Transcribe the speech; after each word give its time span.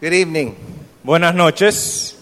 Good 0.00 0.12
evening. 0.12 0.54
Buenas 1.02 1.34
noches. 1.34 2.14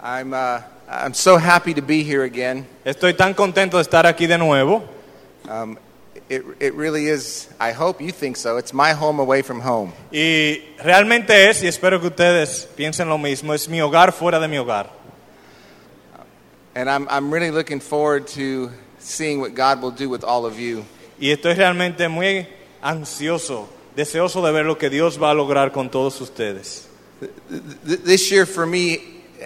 I'm, 0.00 0.32
uh, 0.32 0.60
I'm 0.88 1.14
so 1.14 1.36
happy 1.36 1.74
to 1.74 1.82
be 1.82 2.04
here 2.04 2.22
again. 2.22 2.68
Estoy 2.84 3.16
tan 3.16 3.34
contento 3.34 3.72
de 3.72 3.82
estar 3.82 4.04
aquí 4.04 4.28
de 4.28 4.38
nuevo. 4.38 4.84
Um, 5.48 5.76
it, 6.28 6.44
it 6.60 6.74
really 6.74 7.06
is, 7.06 7.48
I 7.58 7.72
hope 7.72 8.00
you 8.00 8.12
think 8.12 8.36
so, 8.36 8.56
it's 8.56 8.72
my 8.72 8.92
home 8.92 9.18
away 9.18 9.42
from 9.42 9.60
home. 9.60 9.92
Y 10.12 10.62
realmente 10.78 11.48
es, 11.50 11.64
y 11.64 11.66
espero 11.66 11.98
que 12.00 12.06
ustedes 12.06 12.68
piensen 12.76 13.08
lo 13.08 13.18
mismo, 13.18 13.52
es 13.52 13.68
mi 13.68 13.80
hogar 13.80 14.12
fuera 14.12 14.38
de 14.38 14.46
mi 14.46 14.58
hogar. 14.58 14.90
And 16.76 16.88
I'm, 16.88 17.08
I'm 17.10 17.34
really 17.34 17.50
looking 17.50 17.80
forward 17.80 18.28
to 18.28 18.70
seeing 19.00 19.40
what 19.40 19.56
God 19.56 19.82
will 19.82 19.90
do 19.90 20.08
with 20.08 20.22
all 20.22 20.46
of 20.46 20.56
you. 20.56 20.84
Y 21.18 21.32
estoy 21.32 21.54
realmente 21.54 22.08
muy 22.08 22.46
ansioso, 22.80 23.66
deseoso 23.96 24.44
de 24.44 24.52
ver 24.52 24.64
lo 24.64 24.76
que 24.76 24.90
Dios 24.90 25.20
va 25.20 25.30
a 25.30 25.34
lograr 25.34 25.72
con 25.72 25.90
todos 25.90 26.20
ustedes. 26.20 26.88
This 27.84 28.30
year 28.30 28.46
for 28.46 28.66
me 28.66 28.98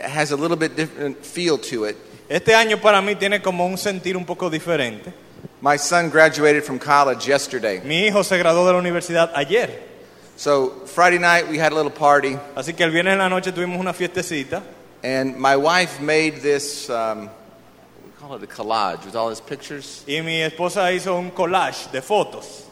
has 0.02 0.32
a 0.32 0.36
little 0.36 0.56
bit 0.56 0.76
different 0.76 1.24
feel 1.24 1.58
to 1.58 1.84
it. 1.84 1.96
Este 2.28 2.54
año 2.54 2.80
para 2.80 3.00
mí 3.00 3.14
tiene 3.16 3.40
como 3.40 3.66
un 3.66 3.78
sentir 3.78 4.16
un 4.16 4.24
poco 4.24 4.50
diferente. 4.50 5.12
My 5.60 5.76
son 5.76 6.10
graduated 6.10 6.64
from 6.64 6.78
college 6.78 7.26
yesterday. 7.26 7.80
Mi 7.84 8.06
hijo 8.06 8.22
se 8.22 8.38
graduó 8.38 8.66
de 8.66 8.72
la 8.72 8.78
universidad 8.78 9.32
ayer, 9.34 9.70
So 10.36 10.70
Friday 10.86 11.18
night 11.18 11.48
we 11.48 11.58
had 11.58 11.72
a 11.72 11.74
little 11.74 11.90
party, 11.90 12.38
así 12.54 12.76
que 12.76 12.84
el 12.84 12.92
viernes 12.92 13.14
en 13.14 13.18
la 13.18 13.28
noche 13.28 13.50
tuvimos 13.50 13.80
una 13.80 13.92
fiestecita 13.92 14.62
and 15.02 15.36
my 15.36 15.56
wife 15.56 16.00
made 16.00 16.42
this, 16.42 16.88
um, 16.90 17.28
we 18.04 18.10
call 18.20 18.34
it 18.36 18.42
a 18.42 18.46
collage 18.46 19.04
with 19.04 19.16
all 19.16 19.30
his 19.30 19.40
pictures. 19.40 20.04
y 20.06 20.20
mi 20.20 20.40
esposa 20.40 20.92
hizo 20.92 21.18
un 21.18 21.30
collage 21.32 21.90
de 21.90 22.00
fotos. 22.00 22.67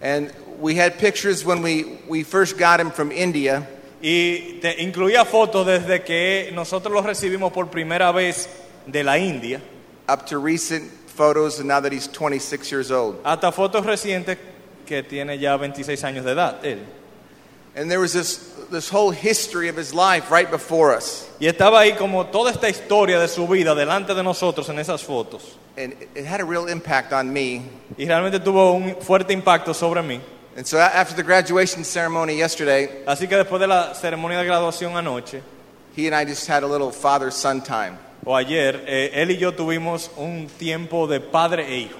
And 0.00 0.32
we 0.60 0.74
had 0.74 0.98
pictures 0.98 1.44
when 1.44 1.62
we, 1.62 1.98
we 2.08 2.22
first 2.24 2.58
got 2.58 2.80
him 2.80 2.90
from 2.90 3.10
India. 3.12 3.66
Y 4.02 4.58
te- 4.60 4.76
incluía 4.82 5.24
fotos 5.24 5.66
desde 5.66 6.04
que 6.04 6.50
nosotros 6.52 6.92
los 6.92 7.04
recibimos 7.04 7.52
por 7.52 7.66
primera 7.66 8.12
vez 8.12 8.48
de 8.86 9.02
la 9.02 9.16
India 9.16 9.60
up 10.06 10.26
to 10.26 10.36
recent 10.38 10.90
photos 11.06 11.58
and 11.58 11.68
now 11.68 11.80
that 11.80 11.90
he's 11.92 12.06
26 12.08 12.70
years 12.70 12.90
old. 12.90 13.16
hasta 13.24 13.50
fotos 13.50 13.86
recientes 13.86 14.36
que 14.84 15.02
tiene 15.02 15.38
ya 15.38 15.56
26 15.56 16.04
años 16.04 16.24
de 16.24 16.32
edad 16.32 16.62
él. 16.62 16.80
And 17.74 17.90
there 17.90 17.98
was 17.98 18.12
this, 18.12 18.54
this 18.70 18.90
whole 18.90 19.10
history 19.10 19.68
of 19.68 19.76
his 19.76 19.94
life 19.94 20.30
right 20.30 20.50
before 20.50 20.92
us. 20.94 21.26
Y 21.40 21.46
estaba 21.46 21.80
ahí 21.80 21.96
como 21.96 22.26
toda 22.26 22.50
esta 22.50 22.68
historia 22.68 23.18
de 23.18 23.26
su 23.26 23.48
vida 23.48 23.74
delante 23.74 24.14
de 24.14 24.22
nosotros 24.22 24.68
en 24.68 24.78
esas 24.78 25.02
fotos. 25.02 25.56
And 25.76 25.92
it- 26.14 26.24
had 26.24 26.40
a 26.40 26.44
real 26.44 26.66
impact 26.68 27.12
on 27.12 27.32
me. 27.32 27.62
Y 27.98 28.06
realmente 28.06 28.38
tuvo 28.40 28.72
un 28.74 28.94
fuerte 29.00 29.32
impacto 29.32 29.72
sobre 29.74 30.02
mí. 30.02 30.20
And 30.56 30.64
so 30.66 30.78
after 30.78 31.16
the 31.16 31.24
graduation 31.24 31.82
ceremony 31.84 32.36
yesterday, 32.36 32.88
Así 33.06 33.28
que 33.28 33.36
después 33.36 33.58
de 33.60 33.66
la 33.66 33.92
ceremonia 33.94 34.38
de 34.38 34.44
graduación 34.46 34.96
anoche, 34.96 35.42
he 35.96 36.06
and 36.06 36.14
I 36.14 36.24
just 36.24 36.46
had 36.46 36.62
a 36.62 36.66
little 36.66 36.92
father 36.92 37.30
son 37.32 37.60
time. 37.60 37.98
o 38.24 38.34
ayer, 38.36 38.82
eh, 38.86 39.10
él 39.14 39.32
y 39.32 39.36
yo 39.36 39.52
tuvimos 39.52 40.10
un 40.16 40.48
tiempo 40.58 41.06
de 41.08 41.18
padre 41.20 41.66
e 41.68 41.76
hijo. 41.80 41.98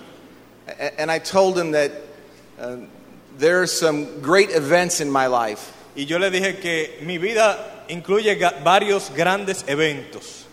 A- 0.69 1.03
And 1.03 1.11
I 1.11 1.19
told 1.19 1.59
him 1.59 1.73
that 1.73 1.91
uh, 2.61 2.77
there 3.39 3.59
are 3.61 3.67
some 3.67 4.21
great 4.23 4.51
events 4.51 5.01
in 5.01 5.11
my 5.11 5.27
life. 5.27 5.73
Y 5.97 6.05
yo 6.07 6.19
le 6.19 6.31
dije 6.31 6.61
que 6.61 6.99
mi 7.03 7.19
vida 7.19 7.85
incluye 7.89 8.39
ga- 8.39 8.63
varios 8.63 9.11
grandes 9.15 9.65
eventos. 9.67 10.44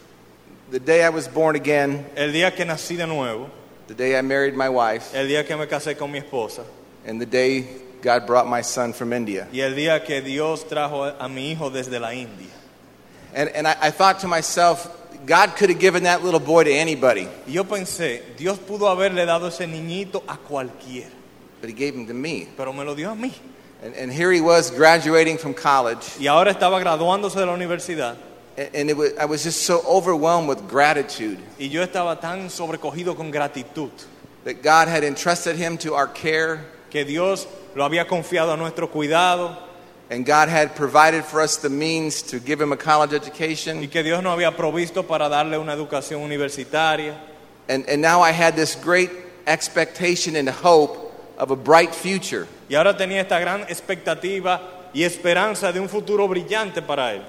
The 0.71 0.79
day 0.79 1.03
I 1.03 1.09
was 1.09 1.27
born 1.27 1.57
again, 1.57 2.05
El 2.15 2.31
día 2.31 2.55
que 2.55 2.63
nací 2.63 2.95
de 2.95 3.05
nuevo, 3.05 3.49
the 3.87 3.93
day 3.93 4.17
I 4.17 4.21
married 4.21 4.55
my 4.55 4.69
wife, 4.69 5.13
el 5.13 5.27
día 5.27 5.45
que 5.45 5.57
me 5.57 5.65
casé 5.65 5.97
con 5.97 6.11
mi 6.11 6.21
esposa 6.21 6.63
and 7.05 7.19
the 7.19 7.25
day 7.25 7.67
God 8.01 8.25
brought 8.25 8.47
my 8.47 8.61
son 8.61 8.93
from 8.93 9.11
India. 9.11 9.47
y 9.51 9.59
el 9.59 9.73
día 9.75 10.03
que 10.05 10.21
Dios 10.21 10.63
trajo 10.63 11.13
a 11.19 11.27
mi 11.27 11.51
hijo 11.51 11.69
desde 11.69 11.99
la 11.99 12.11
India. 12.13 12.47
And, 13.35 13.49
and 13.49 13.67
I, 13.67 13.75
I 13.81 13.91
thought 13.91 14.19
to 14.21 14.27
myself, 14.27 14.87
God 15.25 15.57
could 15.57 15.69
have 15.69 15.79
given 15.79 16.03
that 16.03 16.23
little 16.23 16.39
boy 16.39 16.63
to 16.63 16.71
anybody, 16.71 17.27
yo 17.45 17.65
pensé, 17.65 18.21
Dios 18.37 18.57
pudo 18.57 18.87
haberle 18.87 19.25
dado 19.25 19.47
ese 19.47 19.67
niñito 19.67 20.23
a 20.25 20.37
cualquiera, 20.37 21.11
but 21.59 21.69
he 21.69 21.75
gave 21.75 21.93
him 21.95 22.07
to 22.07 22.13
me. 22.13 22.47
pero 22.55 22.71
me 22.71 22.85
lo 22.85 22.95
dio 22.95 23.11
a 23.11 23.15
mí. 23.15 23.33
And, 23.83 23.93
and 23.95 24.09
here 24.09 24.31
he 24.31 24.39
was 24.41 24.71
graduating 24.71 25.37
from 25.37 25.53
college, 25.53 26.17
Y 26.17 26.27
ahora 26.27 26.51
estaba 26.53 26.79
graduándose 26.79 27.35
de 27.35 27.45
la 27.45 27.51
universidad 27.53 28.15
and, 28.57 28.89
it 28.89 28.97
was, 28.97 29.15
I 29.17 29.25
was 29.25 29.43
just 29.43 29.63
so 29.63 29.81
overwhelmed 29.87 30.47
with 30.47 30.67
gratitude 30.67 31.39
y 31.59 31.67
yo 31.67 31.85
estaba 31.85 32.19
tan 32.19 32.49
sobrecogido 32.49 33.15
con 33.15 33.31
gratitud 33.31 33.91
that 34.43 34.61
God 34.61 34.87
had 34.87 35.03
entrusted 35.03 35.55
him 35.55 35.77
to 35.79 35.93
our 35.93 36.07
care, 36.07 36.65
que 36.89 37.05
Dios 37.05 37.47
lo 37.75 37.87
había 37.87 38.07
confiado 38.07 38.53
a 38.53 38.57
nuestro 38.57 38.87
cuidado 38.87 39.57
and 40.09 40.25
God 40.25 40.49
had 40.49 40.75
provided 40.75 41.23
for 41.23 41.39
us 41.39 41.55
the 41.57 41.69
means 41.69 42.21
to 42.23 42.39
give 42.39 42.59
him 42.59 42.73
a 42.73 42.77
college 42.77 43.13
y 43.13 43.15
education. 43.15 43.87
que 43.87 44.03
Dios 44.03 44.21
nos 44.21 44.37
había 44.37 44.55
provisto 44.55 45.07
para 45.07 45.29
darle 45.29 45.57
una 45.57 45.73
educación 45.73 46.21
universitaria. 46.21 47.17
And, 47.69 47.87
and 47.87 48.01
now 48.01 48.21
I 48.21 48.31
had 48.31 48.57
this 48.57 48.75
great 48.75 49.09
expectation 49.47 50.35
and 50.35 50.49
hope 50.49 51.13
of 51.37 51.51
a 51.51 51.55
bright 51.55 51.95
future. 51.95 52.45
Y 52.69 52.75
ahora 52.75 52.97
tenía 52.97 53.21
esta 53.21 53.39
gran 53.39 53.61
expectativa 53.69 54.89
y 54.93 55.03
esperanza 55.03 55.71
de 55.71 55.79
un 55.79 55.87
futuro 55.87 56.27
brillante 56.27 56.81
para 56.81 57.13
él. 57.13 57.21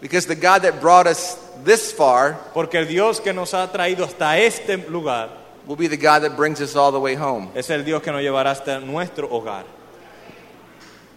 Because 0.00 0.26
the 0.26 0.36
God 0.36 0.62
that 0.62 0.80
brought 0.80 1.06
us 1.06 1.36
this 1.64 1.92
far 1.92 2.38
Porque 2.54 2.74
el 2.74 2.86
Dios 2.86 3.20
que 3.20 3.32
nos 3.32 3.52
ha 3.52 3.66
traído 3.70 4.04
hasta 4.04 4.38
este 4.38 4.88
lugar 4.88 5.30
will 5.66 5.76
be 5.76 5.88
the 5.88 5.96
God 5.96 6.22
that 6.22 6.36
brings 6.36 6.60
us 6.60 6.76
all 6.76 6.92
the 6.92 7.00
way 7.00 7.14
home. 7.14 7.50
es 7.54 7.68
el 7.70 7.84
Dios 7.84 8.02
que 8.02 8.10
nos 8.10 8.22
llevará 8.22 8.50
hasta 8.50 8.80
nuestro 8.80 9.28
hogar. 9.28 9.64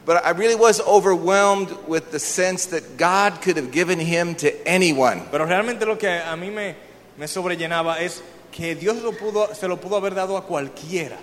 But 0.04 0.26
I 0.26 0.32
really 0.32 0.56
was 0.56 0.82
overwhelmed 0.82 1.72
with 1.88 2.12
the 2.12 2.20
sense 2.20 2.66
that 2.68 2.98
God 2.98 3.42
could 3.42 3.56
have 3.58 3.72
given 3.72 4.00
him 4.00 4.34
to 4.36 4.68
anyone. 4.68 5.22
Pero 5.32 5.46
realmente 5.46 5.86
lo 5.86 5.96
que 5.96 6.10
a 6.10 6.36
mí 6.36 6.52
me, 6.52 6.76
me 7.18 7.28
sobrellenaba 7.28 8.00
es 8.00 8.22
que 8.52 8.76
Dios 8.76 9.02
lo 9.04 9.12
pudo, 9.12 9.54
se 9.54 9.68
lo 9.68 9.78
pudo 9.78 9.98
haber 9.98 10.16
dado 10.16 10.38
a 10.38 10.42
cualquiera. 10.42 11.18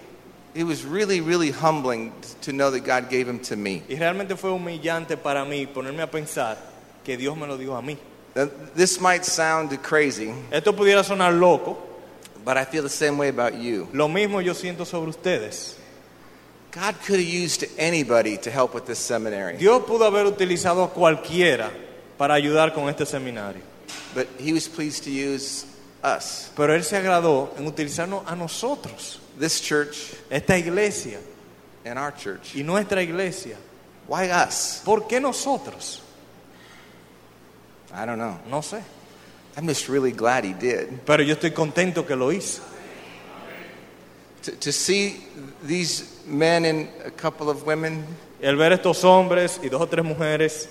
It 0.54 0.64
was 0.64 0.84
really, 0.84 1.20
really 1.20 1.50
humbling 1.50 2.12
to 2.42 2.52
know 2.52 2.70
that 2.70 2.80
God 2.80 3.10
gave 3.10 3.28
him 3.28 3.40
to 3.40 3.56
me. 3.56 3.82
Y 3.88 3.96
realmente 3.96 4.36
fue 4.36 4.50
humillante 4.50 5.16
para 5.16 5.44
mí 5.44 5.66
ponerme 5.66 6.02
a 6.02 6.10
pensar 6.10 6.56
que 7.08 7.16
Dios 7.16 7.34
me 7.38 7.46
lo 7.46 7.56
dio 7.56 7.74
a 7.74 7.80
mí. 7.80 7.96
This 8.76 9.00
might 9.00 9.24
sound 9.24 9.70
crazy, 9.82 10.30
Esto 10.52 10.74
pudiera 10.74 11.02
sonar 11.02 11.32
loco, 11.32 11.78
but 12.44 12.58
I 12.58 12.64
feel 12.66 12.82
the 12.82 12.90
same 12.90 13.16
way 13.16 13.28
about 13.30 13.54
you. 13.54 13.88
lo 13.94 14.08
mismo 14.08 14.42
yo 14.44 14.52
siento 14.52 14.84
sobre 14.84 15.08
ustedes. 15.08 15.74
God 16.70 16.94
could 17.06 17.18
have 17.18 17.26
used 17.28 17.64
anybody 17.78 18.36
to 18.36 18.50
help 18.50 18.74
with 18.74 18.84
this 18.84 18.98
seminary, 18.98 19.56
Dios 19.56 19.82
pudo 19.84 20.04
haber 20.04 20.26
utilizado 20.30 20.84
a 20.84 20.88
cualquiera 20.90 21.70
para 22.18 22.34
ayudar 22.34 22.74
con 22.74 22.88
este 22.90 23.06
seminario. 23.06 23.62
but 24.14 24.26
he 24.38 24.52
was 24.52 24.68
pleased 24.68 25.04
to 25.04 25.10
use 25.10 25.64
us. 26.04 26.50
Pero 26.54 26.74
Él 26.74 26.84
se 26.84 26.96
agradó 26.98 27.48
en 27.56 27.66
utilizarnos 27.66 28.22
a 28.26 28.36
nosotros, 28.36 29.18
This 29.38 29.60
church 29.62 30.14
esta 30.30 30.58
iglesia 30.58 31.18
and 31.86 31.98
our 31.98 32.12
church. 32.12 32.54
y 32.54 32.62
nuestra 32.62 33.02
iglesia. 33.02 33.56
Why 34.06 34.30
us? 34.30 34.82
¿Por 34.84 35.08
qué 35.08 35.20
nosotros? 35.20 36.02
I 37.94 38.06
don't 38.06 38.18
know. 38.18 38.38
No 38.48 38.60
sé. 38.60 38.82
I'm 39.56 39.66
just 39.66 39.88
really 39.88 40.12
glad 40.12 40.44
he 40.44 40.52
did. 40.52 41.04
Pero 41.04 41.22
yo 41.22 41.34
estoy 41.34 41.50
contento 41.50 42.06
que 42.06 42.14
lo 42.14 42.28
hizo. 42.30 42.62
To, 44.42 44.52
to 44.52 44.72
see 44.72 45.24
these 45.62 46.22
men 46.26 46.64
and 46.64 46.88
a 47.04 47.10
couple 47.10 47.50
of 47.50 47.66
women, 47.66 48.06
El 48.40 48.56
ver 48.56 48.72
estos 48.72 49.02
hombres 49.02 49.58
y 49.62 49.68
dos 49.68 49.82
o 49.82 49.86
tres 49.86 50.04
mujeres 50.04 50.68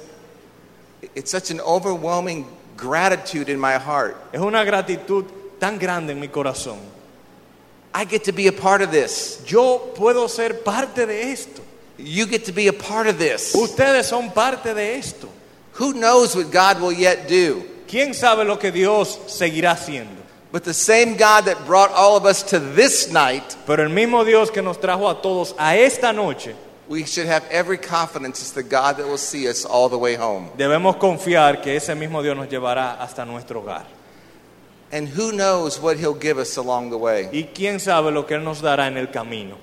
it's 1.16 1.32
such 1.32 1.52
an 1.52 1.60
overwhelming 1.62 2.46
gratitude 2.76 3.50
in 3.50 3.60
my 3.60 3.74
heart. 3.74 4.16
es 4.32 4.40
una 4.40 4.64
gratitud 4.64 5.26
tan 5.60 5.78
grande 5.78 6.12
en 6.12 6.20
mi 6.20 6.28
corazón. 6.28 6.80
I 7.94 8.06
get 8.06 8.26
to 8.26 8.32
be 8.32 8.48
a 8.48 8.52
part 8.52 8.82
of 8.82 8.92
this. 8.92 9.44
Yo 9.48 9.94
puedo 9.96 10.30
ser 10.30 10.62
parte 10.64 11.06
de 11.06 11.32
esto. 11.32 11.64
You 11.98 12.28
get 12.28 12.46
to 12.46 12.52
be 12.52 12.68
a 12.68 12.74
part 12.74 13.08
of 13.08 13.18
this. 13.18 13.56
Ustedes 13.56 14.06
son 14.06 14.30
parte 14.32 14.74
de 14.74 14.98
esto. 14.98 15.28
Who 15.80 15.94
knows 15.94 16.36
what 16.36 16.52
God 16.52 16.82
will 16.82 16.92
yet 16.92 17.28
do? 17.28 17.64
¿Quién 17.88 18.14
sabe 18.14 18.46
lo 18.46 18.58
que 18.58 18.72
Dios 18.72 19.18
seguirá 19.28 19.72
haciendo? 19.72 20.18
But 20.52 20.64
the 20.64 20.74
same 20.74 21.18
God 21.18 21.46
that 21.46 21.66
brought 21.66 21.92
all 21.92 22.18
of 22.18 22.26
us 22.26 22.42
to 22.52 22.60
this 22.60 23.12
night, 23.12 23.56
Pero 23.66 23.84
el 23.84 23.90
mismo 23.90 24.26
Dios 24.26 24.50
que 24.50 24.62
nos 24.62 24.78
trajo 24.78 25.10
a 25.10 25.22
todos 25.22 25.54
a 25.60 25.76
esta 25.78 26.14
noche, 26.14 26.56
we 26.88 27.04
should 27.04 27.28
have 27.28 27.46
every 27.52 27.78
confidence 27.78 28.42
it's 28.42 28.52
the 28.52 28.64
God 28.64 28.98
that 28.98 29.08
will 29.08 29.18
see 29.18 29.48
us 29.48 29.66
all 29.66 29.90
the 29.90 29.98
way 29.98 30.16
home. 30.16 30.50
debemos 30.58 30.96
confiar 30.96 31.62
que 31.62 31.76
ese 31.76 31.96
mismo 31.96 32.24
Dios 32.24 32.36
nos 32.36 32.48
llevará 32.48 32.98
hasta 33.00 33.26
nuestro 33.26 33.62
hogar. 33.62 33.86
And 34.92 35.10
who 35.10 35.34
knows 35.34 35.82
what 35.82 35.98
He'll 35.98 36.14
give 36.14 36.38
us 36.40 36.56
along 36.58 36.92
the 36.92 36.98
way? 36.98 37.30
Y 37.34 37.50
quién 37.54 37.80
sabe 37.80 38.12
lo 38.12 38.26
que 38.26 38.36
Él 38.36 38.44
nos 38.44 38.62
dará 38.62 38.88
en 38.88 38.98
el 38.98 39.12
camino. 39.12 39.58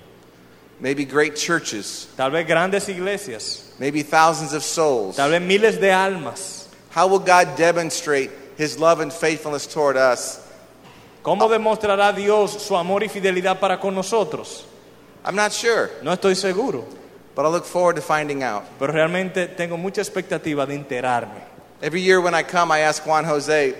Maybe 0.84 1.06
great 1.06 1.34
churches, 1.34 2.08
Tal 2.14 2.30
vez 2.30 2.46
grandes 2.46 2.86
iglesias, 2.90 3.72
maybe 3.78 4.02
thousands 4.02 4.52
of 4.52 4.62
souls. 4.62 5.16
tal 5.16 5.30
vez 5.30 5.40
miles 5.40 5.78
de 5.78 5.90
almas. 5.90 6.68
How 6.90 7.06
will 7.06 7.20
God 7.20 7.56
demonstrate 7.56 8.30
His 8.58 8.78
love 8.78 9.00
and 9.00 9.10
faithfulness 9.10 9.66
toward 9.66 9.96
us? 9.96 10.40
¿Cómo 11.22 11.44
oh. 11.44 11.48
demostrará 11.48 12.14
Dios 12.14 12.62
su 12.62 12.76
amor 12.76 13.02
y 13.02 13.08
fidelidad 13.08 13.58
para 13.58 13.80
con 13.80 13.94
nosotros? 13.94 14.66
I'm 15.24 15.34
not 15.34 15.52
sure. 15.52 15.88
No 16.02 16.12
estoy 16.12 16.36
seguro. 16.36 16.84
but 17.34 17.46
I 17.46 17.48
look 17.48 17.64
forward 17.64 17.96
to 17.96 18.02
finding 18.02 18.42
out. 18.42 18.64
pero 18.78 18.92
realmente 18.92 19.56
tengo 19.56 19.78
mucha 19.78 20.02
expectativa 20.02 20.66
de 20.66 20.74
enterarme. 20.74 21.40
Every 21.80 22.02
year 22.02 22.20
when 22.20 22.34
I 22.34 22.42
come, 22.42 22.70
I 22.70 22.80
ask 22.80 23.02
Juan 23.06 23.24
Jose 23.24 23.74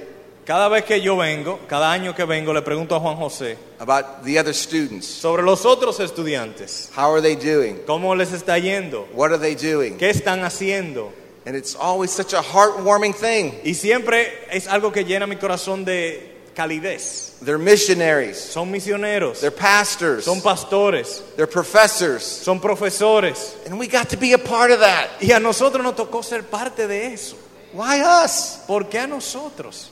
Cada 0.44 0.68
vez 0.68 0.84
que 0.84 1.00
yo 1.00 1.16
vengo, 1.16 1.58
cada 1.68 1.90
año 1.90 2.14
que 2.14 2.24
vengo, 2.24 2.52
le 2.52 2.60
pregunto 2.60 2.94
a 2.94 3.00
Juan 3.00 3.16
José 3.16 3.56
about 3.78 4.22
the 4.24 4.38
other 4.38 4.52
students. 4.54 5.06
sobre 5.06 5.42
los 5.42 5.64
otros 5.64 6.00
estudiantes. 6.00 6.90
How 6.94 7.12
are 7.14 7.22
they 7.22 7.34
doing? 7.34 7.80
¿Cómo 7.86 8.14
les 8.14 8.32
está 8.32 8.58
yendo? 8.58 9.06
What 9.14 9.30
are 9.32 9.38
they 9.38 9.54
doing? 9.54 9.96
¿Qué 9.96 10.10
están 10.10 10.44
haciendo? 10.44 11.12
And 11.46 11.56
it's 11.56 11.74
always 11.74 12.10
such 12.10 12.34
a 12.34 12.42
heartwarming 12.42 13.14
thing. 13.14 13.52
Y 13.64 13.72
siempre 13.74 14.46
es 14.50 14.66
algo 14.68 14.92
que 14.92 15.04
llena 15.04 15.26
mi 15.26 15.36
corazón 15.36 15.84
de 15.84 16.32
calidez. 16.54 17.36
They're 17.42 17.58
missionaries, 17.58 18.38
Son 18.38 18.70
misioneros, 18.70 19.40
they're 19.40 19.50
pastors, 19.50 20.24
son 20.24 20.40
pastores, 20.42 21.22
they're 21.36 21.46
professors, 21.50 22.22
son 22.22 22.60
profesores. 22.60 23.56
and 23.66 23.78
we 23.78 23.86
got 23.88 24.08
to 24.10 24.16
be 24.18 24.32
a 24.34 24.38
part 24.38 24.70
of 24.70 24.80
that. 24.80 25.08
Y 25.22 25.32
a 25.32 25.40
nosotros 25.40 25.82
nos 25.82 25.94
tocó 25.96 26.22
ser 26.22 26.42
parte 26.44 26.86
de 26.86 27.12
eso. 27.14 27.36
Why 27.72 28.02
us? 28.02 28.60
¿Por 28.66 28.88
qué 28.88 29.00
a 29.00 29.06
nosotros? 29.06 29.90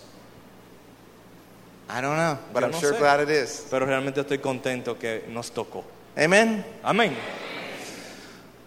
I 1.94 2.00
don't 2.00 2.16
know, 2.16 2.38
but 2.54 2.60
Yo 2.60 2.66
I'm 2.66 2.72
no 2.72 2.80
sure 2.80 2.94
sé. 2.94 2.98
glad 2.98 3.20
it 3.20 3.28
is. 3.28 3.66
Pero 3.70 3.84
realmente 3.84 4.20
estoy 4.22 4.38
contento 4.38 4.98
que 4.98 5.24
nos 5.28 5.50
tocó. 5.50 5.84
Amen? 6.16 6.64
Amén. 6.82 7.14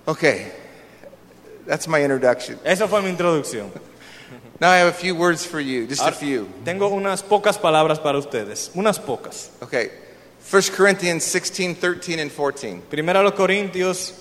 Okay, 0.08 0.52
that's 1.66 1.88
my 1.88 2.04
introduction. 2.04 2.60
Esa 2.64 2.88
fue 2.88 3.02
mi 3.02 3.10
introducción. 3.10 3.72
Now 4.62 4.70
I 4.70 4.78
have 4.78 4.90
a 4.90 4.94
few 4.94 5.16
words 5.16 5.44
for 5.44 5.60
you, 5.60 5.88
just 5.88 6.04
a 6.04 6.12
few. 6.12 6.48
Tengo 6.64 6.88
unas 6.88 7.24
pocas 7.24 7.58
palabras 7.58 8.00
para 8.00 8.20
ustedes, 8.20 8.70
unas 8.76 9.00
pocas. 9.00 9.50
Okay, 9.60 9.90
1 10.40 10.62
Corinthians 10.78 11.24
16, 11.24 11.76
13, 11.76 12.20
and 12.20 12.32
14. 12.32 12.84
Primera 12.90 13.24
los 13.24 13.34
Corintios 13.34 14.14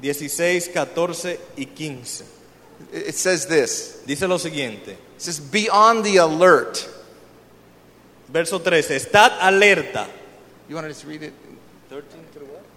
16, 0.00 0.68
14 0.68 1.40
y 1.56 1.64
15. 1.64 2.24
It 2.92 3.08
it 3.08 3.14
says 3.16 3.46
this 3.46 4.04
Dice 4.06 4.28
lo 4.28 4.38
siguiente, 4.38 4.92
It 5.16 5.22
says, 5.22 5.40
Be 5.40 5.68
on 5.68 6.04
the 6.04 6.18
alert. 6.18 6.88
Verso 8.28 8.60
13, 8.60 8.96
estad 8.96 9.32
alerta. 9.40 10.06
You 10.68 10.76
want 10.76 10.86
to 10.86 10.92
just 10.92 11.04
read 11.04 11.22
it? 11.22 11.32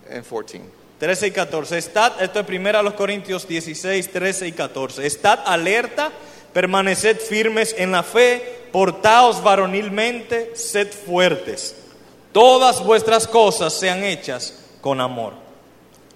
And 0.10 0.26
14. 0.26 0.62
13 1.00 1.28
y 1.28 1.32
14. 1.32 1.78
Estad, 1.78 2.22
esto 2.22 2.40
es 2.40 2.46
primero 2.46 2.78
a 2.78 2.84
los 2.84 2.94
Corintios 2.94 3.48
16, 3.48 4.12
13 4.12 4.48
y 4.48 4.52
14. 4.52 5.06
Estad 5.06 5.40
alerta, 5.46 6.12
permaneced 6.54 7.20
firmes 7.20 7.74
en 7.78 7.92
la 7.92 8.04
fe, 8.04 8.68
portaos 8.72 9.42
varonilmente, 9.42 10.56
sed 10.56 10.92
fuertes. 10.92 11.76
Todas 12.32 12.84
vuestras 12.86 13.28
cosas 13.28 13.74
sean 13.74 14.04
hechas 14.04 14.54
con 14.80 15.02
amor. 15.02 15.34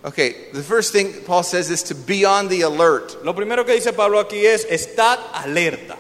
Okay, 0.04 0.52
the 0.54 0.62
first 0.62 0.94
thing 0.94 1.14
Paul 1.26 1.42
says 1.42 1.72
is 1.72 1.82
to 1.84 1.96
be 1.96 2.26
on 2.26 2.48
the 2.48 2.62
alert. 2.62 3.18
Lo 3.24 3.34
primero 3.34 3.66
que 3.66 3.74
dice 3.74 3.92
Pablo 3.92 4.20
aquí 4.20 4.46
es, 4.46 4.66
estad 4.70 5.18
alerta. 5.34 5.98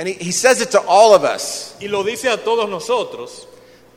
And 0.00 0.08
he, 0.08 0.14
he 0.14 0.32
says 0.32 0.62
it 0.62 0.70
to 0.70 0.80
all 0.80 1.14
of 1.14 1.24
us. 1.24 1.76
Y 1.78 1.86
lo 1.86 2.02
dice 2.02 2.24
a 2.24 2.38
todos 2.38 2.70
nosotros, 2.70 3.46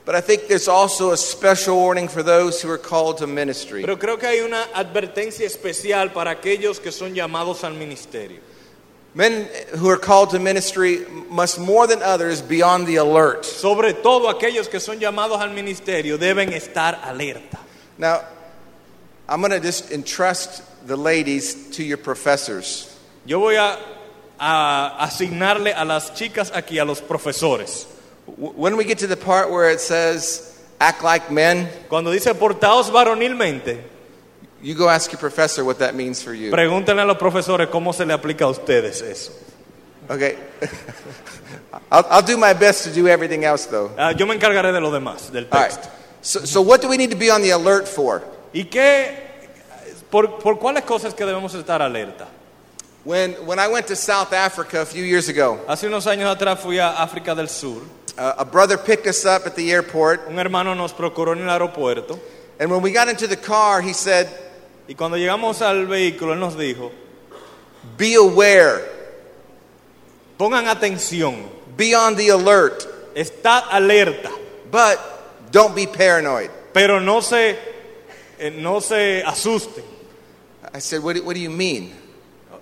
But 0.03 0.15
I 0.15 0.19
think 0.19 0.49
there's 0.49 0.67
also 0.67 1.11
a 1.11 1.17
special 1.17 1.77
warning 1.77 2.09
for 2.09 2.21
those 2.21 2.61
who 2.61 2.69
are 2.69 2.77
called 2.77 3.19
to 3.19 3.27
ministry. 3.27 3.83
pero 3.83 3.95
creo 3.95 4.19
que 4.19 4.27
hay 4.27 4.41
una 4.41 4.65
advertencia 4.75 5.45
especial 5.45 6.11
para 6.11 6.31
aquellos 6.35 6.81
que 6.81 6.91
son 6.91 7.15
llamados 7.15 7.63
al 7.63 7.71
ministerio. 7.71 8.39
Men 9.15 9.47
who 9.77 9.87
are 9.87 9.97
called 9.97 10.31
to 10.31 10.39
ministry 10.39 11.05
must 11.29 11.57
more 11.57 11.87
than 11.87 12.01
others 12.01 12.41
be 12.41 12.61
on 12.61 12.83
the 12.83 12.97
alert. 12.97 13.45
Sobre 13.45 13.93
todo 13.93 14.27
aquellos 14.27 14.69
que 14.69 14.81
son 14.81 14.99
llamados 14.99 15.39
al 15.39 15.51
ministerio 15.51 16.17
deben 16.17 16.51
estar 16.51 16.99
alerta. 17.01 17.59
Now, 17.97 18.25
I'm 19.29 19.39
going 19.39 19.51
to 19.51 19.61
just 19.61 19.89
entrust 19.89 20.63
the 20.85 20.97
ladies 20.97 21.69
to 21.77 21.83
your 21.85 21.97
professors. 21.97 22.89
Yo 23.25 23.39
voy 23.39 23.55
a, 23.55 23.79
a 24.39 24.97
asignarle 24.99 25.73
a 25.73 25.85
las 25.85 26.13
chicas 26.13 26.51
aquí, 26.53 26.79
a 26.79 26.85
los 26.85 27.01
profesores. 27.01 27.87
When 28.37 28.77
we 28.77 28.83
get 28.85 28.99
to 28.99 29.07
the 29.07 29.17
part 29.17 29.49
where 29.51 29.69
it 29.69 29.79
says, 29.79 30.57
act 30.79 31.03
like 31.03 31.29
men, 31.31 31.69
Cuando 31.89 32.11
dice 32.11 32.33
portaos 32.33 32.89
varonilmente, 32.89 33.81
you 34.61 34.75
go 34.75 34.87
ask 34.89 35.11
your 35.11 35.19
professor 35.19 35.63
what 35.65 35.79
that 35.79 35.93
means 35.93 36.21
for 36.23 36.33
you. 36.33 36.51
pregúntenle 36.51 37.01
a 37.01 37.05
los 37.05 37.17
profesores 37.17 37.67
cómo 37.69 37.93
se 37.93 38.05
le 38.05 38.13
aplica 38.13 38.45
a 38.45 38.49
ustedes 38.49 39.01
eso. 39.01 39.31
Okay? 40.09 40.37
I'll, 41.91 42.05
I'll 42.09 42.21
do 42.21 42.37
my 42.37 42.53
best 42.53 42.83
to 42.85 42.91
do 42.93 43.07
everything 43.07 43.43
else, 43.45 43.65
though. 43.65 43.91
Ah, 43.97 44.11
yo 44.11 44.25
me 44.25 44.35
encargaré 44.35 44.71
de 44.71 44.79
lo 44.79 44.91
demás, 44.91 45.31
del 45.31 45.47
All 45.51 45.59
right. 45.59 45.71
texto. 45.71 45.89
So, 46.21 46.39
so, 46.45 46.61
what 46.61 46.81
do 46.81 46.87
we 46.87 46.97
need 46.97 47.11
to 47.11 47.17
be 47.17 47.29
on 47.29 47.41
the 47.41 47.49
alert 47.51 47.87
for? 47.87 48.23
¿Y 48.53 48.65
qué? 48.65 49.17
Por, 50.09 50.39
¿Por 50.39 50.59
cuáles 50.59 50.83
cosas 50.85 51.13
que 51.13 51.25
debemos 51.25 51.53
estar 51.55 51.81
alerta? 51.81 52.27
When, 53.03 53.33
when 53.45 53.59
I 53.59 53.67
went 53.67 53.87
to 53.87 53.95
South 53.97 54.31
Africa 54.31 54.81
a 54.81 54.85
few 54.85 55.03
years 55.03 55.27
ago, 55.27 55.59
Hace 55.67 55.87
unos 55.87 56.05
años 56.07 56.33
atrás 56.33 56.59
fui 56.59 56.77
a 56.79 56.93
África 57.03 57.35
del 57.35 57.47
Sur. 57.49 57.81
uh, 58.17 58.33
a 58.37 58.45
brother 58.45 58.77
picked 58.77 59.07
us 59.07 59.25
up 59.25 59.45
at 59.45 59.55
the 59.55 59.71
airport, 59.73 60.27
Un 60.29 60.39
hermano 60.39 60.73
nos 60.73 60.93
procuró 60.93 61.33
en 61.33 61.41
el 61.41 61.49
aeropuerto. 61.49 62.17
and 62.59 62.71
when 62.71 62.81
we 62.81 62.91
got 62.91 63.09
into 63.09 63.27
the 63.27 63.35
car, 63.35 63.81
he 63.81 63.91
said, 63.93 64.29
Y 64.87 64.93
cuando 64.95 65.17
llegamos 65.17 65.61
al 65.61 65.85
vehículo, 65.87 66.33
él 66.33 66.39
nos 66.39 66.55
dijo, 66.55 66.91
Be 67.97 68.15
aware, 68.15 68.81
pongan 70.37 70.67
atención, 70.67 71.49
be 71.75 71.93
on 71.93 72.15
the 72.15 72.29
alert, 72.29 72.85
estad 73.15 73.63
alerta, 73.69 74.31
but 74.71 75.51
don't 75.51 75.75
be 75.75 75.87
paranoid. 75.87 76.49
pero 76.73 76.99
no 76.99 77.19
se, 77.21 77.57
eh, 78.39 78.49
no 78.49 78.79
se 78.79 79.23
asusten. 79.25 79.83
I 80.73 80.79
said, 80.79 81.03
What 81.03 81.17
do, 81.17 81.23
what 81.25 81.33
do 81.33 81.41
you 81.41 81.49
mean? 81.49 81.93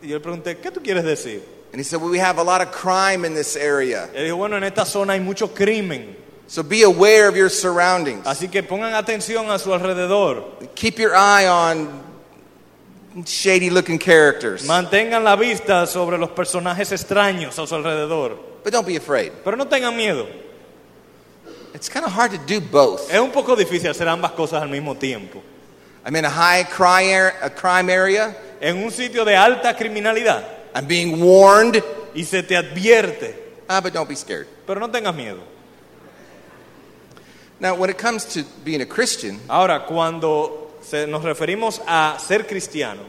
Y 0.01 0.07
yo 0.07 0.15
le 0.17 0.19
pregunté, 0.21 0.57
¿qué 0.57 0.71
tú 0.71 0.81
quieres 0.81 1.03
decir? 1.03 1.41
And 1.73 1.79
he 1.79 1.83
said, 1.83 2.01
Well, 2.01 2.09
we 2.11 2.19
have 2.19 2.37
a 2.37 2.43
lot 2.43 2.61
of 2.61 2.71
crime 2.71 3.23
in 3.23 3.33
this 3.33 3.55
area. 3.55 4.09
Él 4.13 4.25
dijo, 4.25 4.35
bueno, 4.37 4.57
en 4.57 4.63
esta 4.63 4.85
zona 4.85 5.13
hay 5.13 5.19
mucho 5.19 5.47
crimen, 5.47 6.15
So 6.47 6.63
be 6.63 6.83
aware 6.83 7.29
of 7.29 7.35
your 7.37 7.49
surroundings. 7.49 8.25
así 8.25 8.49
que 8.51 8.61
pongan 8.61 8.93
atención 8.93 9.49
a 9.49 9.57
su 9.57 9.69
alrededor. 9.73 10.43
Keep 10.75 10.99
your 10.99 11.15
eye 11.15 11.47
on 11.47 11.87
shady 13.25 13.69
looking 13.69 13.99
characters. 13.99 14.65
Mantengan 14.67 15.23
la 15.23 15.35
vista 15.37 15.85
sobre 15.87 16.17
los 16.17 16.29
personajes 16.31 16.91
extraños 16.91 17.57
a 17.57 17.65
su 17.67 17.75
alrededor. 17.75 18.37
But 18.63 18.73
don't 18.73 18.85
be 18.87 18.97
afraid. 18.97 19.31
Pero 19.43 19.55
no 19.55 19.65
tengan 19.65 19.95
miedo. 19.95 20.27
It's 21.73 21.87
kind 21.87 22.05
of 22.05 22.11
hard 22.11 22.31
to 22.31 22.37
do 22.37 22.59
both. 22.59 23.09
Es 23.09 23.19
un 23.19 23.31
poco 23.31 23.55
difícil 23.55 23.89
hacer 23.89 24.07
ambas 24.09 24.31
cosas 24.33 24.61
al 24.61 24.67
mismo 24.69 24.95
tiempo. 24.99 25.41
I'm 26.05 26.15
in 26.17 26.25
a 26.25 26.29
high 26.29 26.63
crime, 26.63 27.11
ar- 27.13 27.35
a 27.41 27.49
crime 27.49 27.89
area. 27.89 28.35
En 28.61 28.77
un 28.83 28.91
sitio 28.91 29.25
de 29.25 29.35
alta 29.35 29.75
criminalidad 29.75 30.43
I'm 30.75 30.87
being 30.87 31.19
warned. 31.21 31.83
y 32.13 32.23
se 32.23 32.43
te 32.43 32.55
advierte, 32.55 33.35
Ah, 33.67 33.81
but 33.81 33.93
don't 33.93 34.07
be 34.07 34.15
scared. 34.15 34.47
pero 34.67 34.79
no 34.79 34.89
tengas 34.89 35.13
miedo. 35.15 35.39
Now, 37.59 37.75
when 37.75 37.89
it 37.89 37.97
comes 37.97 38.25
to 38.33 38.43
being 38.65 38.81
a 38.81 38.85
Christian, 38.85 39.39
Ahora, 39.47 39.85
cuando 39.85 40.71
se- 40.81 41.05
nos 41.07 41.23
referimos 41.23 41.79
a 41.87 42.17
ser 42.19 42.45
cristiano, 42.47 43.01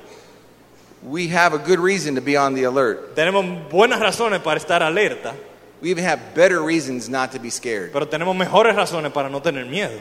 we 1.02 1.28
have 1.28 1.54
a 1.54 1.58
good 1.58 1.78
reason 1.80 2.14
to 2.14 2.20
be 2.20 2.36
on 2.36 2.54
the 2.54 2.64
alert. 2.64 3.14
tenemos 3.16 3.44
buenas 3.70 3.98
razones 4.00 4.40
para 4.42 4.58
estar 4.60 4.82
alerta, 4.82 5.34
We 5.80 5.90
even 5.90 6.04
have 6.04 6.20
better 6.36 6.62
reasons 6.62 7.08
not 7.08 7.32
to 7.32 7.40
be 7.40 7.50
scared. 7.50 7.92
pero 7.92 8.06
tenemos 8.06 8.36
mejores 8.36 8.76
razones 8.76 9.10
para 9.12 9.28
no 9.28 9.40
tener 9.42 9.64
miedo. 9.66 9.98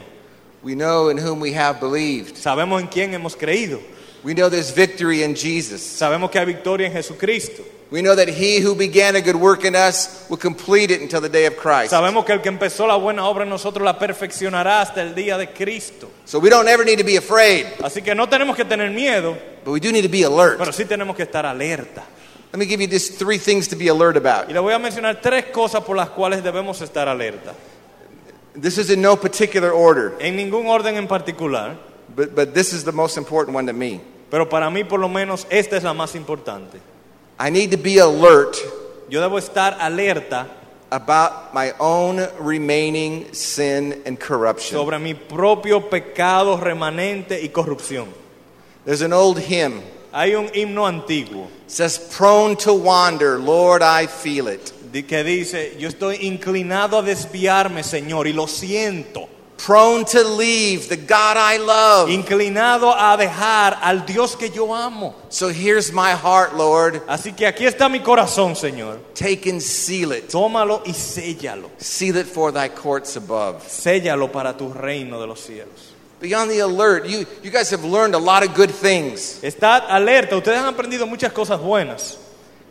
We 0.62 0.74
know 0.76 1.08
in 1.10 1.18
whom 1.18 1.40
we 1.40 1.54
have 1.54 1.80
believed. 1.80 2.36
Sabemos 2.36 2.80
en 2.82 2.86
quién 2.86 3.12
hemos 3.14 3.34
creído. 3.34 3.80
We 4.24 4.34
know 4.34 4.48
there's 4.48 4.70
victory 4.70 5.22
in 5.22 5.34
Jesus. 5.34 5.82
Sabemos 5.82 6.30
que 6.30 6.38
hay 6.38 6.46
victoria 6.46 6.86
en 6.86 6.92
Jesucristo. 6.92 7.62
We 7.90 8.00
know 8.00 8.14
that 8.14 8.28
he 8.28 8.60
who 8.60 8.74
began 8.74 9.16
a 9.16 9.20
good 9.20 9.36
work 9.36 9.64
in 9.64 9.74
us 9.74 10.24
will 10.30 10.38
complete 10.38 10.90
it 10.90 11.02
until 11.02 11.20
the 11.20 11.28
day 11.28 11.44
of 11.46 11.56
Christ. 11.56 11.92
Sabemos 11.92 12.24
que 12.24 12.32
el 12.32 12.40
que 12.40 12.48
empezó 12.48 12.86
la 12.86 12.96
buena 12.96 13.26
obra 13.26 13.42
en 13.42 13.50
nosotros 13.50 13.84
la 13.84 13.98
perfeccionará 13.98 14.80
hasta 14.80 15.02
el 15.02 15.14
día 15.14 15.36
de 15.36 15.48
Cristo. 15.48 16.08
So 16.24 16.38
we 16.38 16.48
don't 16.48 16.68
ever 16.68 16.84
need 16.86 16.98
to 17.00 17.04
be 17.04 17.16
afraid, 17.16 17.66
Así 17.82 18.00
que 18.02 18.14
no 18.14 18.28
tenemos 18.28 18.56
que 18.56 18.64
tener 18.64 18.90
miedo, 18.90 19.36
but 19.64 19.72
we 19.72 19.80
do 19.80 19.92
need 19.92 20.04
to 20.04 20.08
be 20.08 20.22
alert. 20.22 20.56
pero 20.56 20.72
sí 20.72 20.84
tenemos 20.86 21.14
que 21.16 21.24
estar 21.24 21.44
alerta. 21.44 22.02
Let 22.52 22.58
me 22.58 22.66
give 22.66 22.80
you 22.80 22.86
just 22.86 23.18
three 23.18 23.38
things 23.38 23.68
to 23.68 23.76
be 23.76 23.88
alert 23.88 24.16
about. 24.16 24.48
Y 24.48 24.54
le 24.54 24.60
voy 24.60 24.72
a 24.72 24.78
mencionar 24.78 25.20
tres 25.20 25.46
cosas 25.46 25.82
por 25.82 25.96
las 25.96 26.10
cuales 26.10 26.42
debemos 26.42 26.80
estar 26.80 27.08
alerta. 27.08 27.54
This 28.54 28.78
is 28.78 28.88
in 28.90 29.02
no 29.02 29.16
particular 29.16 29.70
order, 29.72 30.14
En 30.20 30.36
ningún 30.36 30.66
orden 30.66 30.96
en 30.96 31.08
particular, 31.08 31.76
but, 32.14 32.34
but 32.34 32.54
this 32.54 32.72
is 32.72 32.84
the 32.84 32.92
most 32.92 33.18
important 33.18 33.54
one 33.54 33.66
to 33.66 33.72
me. 33.74 34.00
Pero 34.32 34.48
para 34.48 34.70
mí 34.70 34.82
por 34.82 34.98
lo 34.98 35.08
menos 35.10 35.46
esta 35.50 35.76
es 35.76 35.82
la 35.84 35.92
más 35.92 36.14
importante. 36.16 36.78
I 37.38 37.50
need 37.50 37.70
to 37.70 37.76
be 37.76 38.00
alert 38.00 38.56
Yo 39.10 39.20
debo 39.20 39.36
estar 39.38 39.76
alerta 39.78 40.46
about 40.90 41.52
my 41.52 41.72
own 41.78 42.18
remaining 42.40 43.26
sin 43.34 44.02
and 44.06 44.18
corruption. 44.18 44.78
sobre 44.80 44.98
mi 44.98 45.12
propio 45.14 45.88
pecado 45.90 46.56
remanente 46.56 47.40
y 47.42 47.48
corrupción. 47.50 48.06
There's 48.86 49.02
an 49.02 49.12
old 49.12 49.38
hymn. 49.38 49.82
Hay 50.14 50.34
un 50.34 50.48
himno 50.54 50.86
antiguo 50.86 51.48
says, 51.66 51.98
Prone 51.98 52.56
to 52.56 52.72
wander, 52.74 53.38
Lord, 53.38 53.82
I 53.82 54.06
feel 54.06 54.48
it. 54.48 54.72
di- 54.92 55.02
que 55.04 55.22
dice, 55.24 55.76
yo 55.78 55.88
estoy 55.88 56.16
inclinado 56.22 56.98
a 56.98 57.02
desviarme, 57.02 57.82
Señor, 57.82 58.26
y 58.26 58.32
lo 58.32 58.46
siento. 58.46 59.28
Prone 59.64 60.04
to 60.04 60.24
leave 60.24 60.88
the 60.88 60.96
God 60.96 61.36
I 61.36 61.58
love. 61.58 62.08
inclinado 62.08 62.92
a 62.92 63.16
dejar 63.16 63.78
al 63.80 64.04
Dios 64.04 64.34
que 64.34 64.48
yo 64.48 64.74
amo. 64.74 65.14
So 65.28 65.48
here's 65.48 65.92
my 65.92 66.12
heart, 66.12 66.54
Lord. 66.54 67.02
Así 67.06 67.36
que 67.36 67.46
aquí 67.46 67.64
está 67.64 67.88
mi 67.88 68.00
corazón, 68.00 68.56
Señor. 68.56 68.98
Take 69.14 69.46
and 69.46 69.62
seal 69.62 70.12
it. 70.12 70.28
Tómalo 70.28 70.82
y 70.84 70.92
séllalo. 70.92 71.70
Seal 71.78 72.16
it 72.16 72.26
for 72.26 72.50
thy 72.50 72.68
courts 72.68 73.16
above. 73.16 73.62
Séllalo 73.68 74.32
para 74.32 74.56
tu 74.56 74.72
reino 74.72 75.20
de 75.20 75.26
los 75.28 75.40
cielos. 75.40 75.92
Be 76.20 76.34
on 76.34 76.48
the 76.48 76.58
alert. 76.60 77.06
You, 77.06 77.24
you 77.42 77.50
guys 77.50 77.70
have 77.70 77.84
learned 77.84 78.14
a 78.14 78.18
lot 78.18 78.44
of 78.44 78.54
good 78.54 78.70
things. 78.70 79.40
Estad 79.42 79.82
alerta. 79.88 80.36
Ustedes 80.36 80.58
han 80.58 80.74
aprendido 80.74 81.08
muchas 81.08 81.32
cosas 81.32 81.60
buenas. 81.60 82.18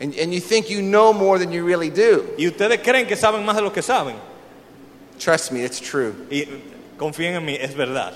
And, 0.02 0.14
and 0.16 0.34
you 0.34 0.42
think 0.42 0.70
you 0.70 0.82
know 0.82 1.14
more 1.14 1.38
than 1.38 1.52
you 1.52 1.64
really 1.64 1.90
do. 1.90 2.28
Y 2.38 2.48
ustedes 2.48 2.82
creen 2.82 3.08
que 3.08 3.16
saben 3.16 3.46
más 3.46 3.56
de 3.56 3.62
lo 3.62 3.72
que 3.72 3.82
saben. 3.82 4.16
Trust 5.20 5.52
me, 5.52 5.64
it's 5.64 5.80
true. 5.80 6.16
Y 6.32 6.48
confíen 7.02 7.34
en 7.34 7.44
mí, 7.44 7.58
es 7.60 7.74
verdad. 7.76 8.14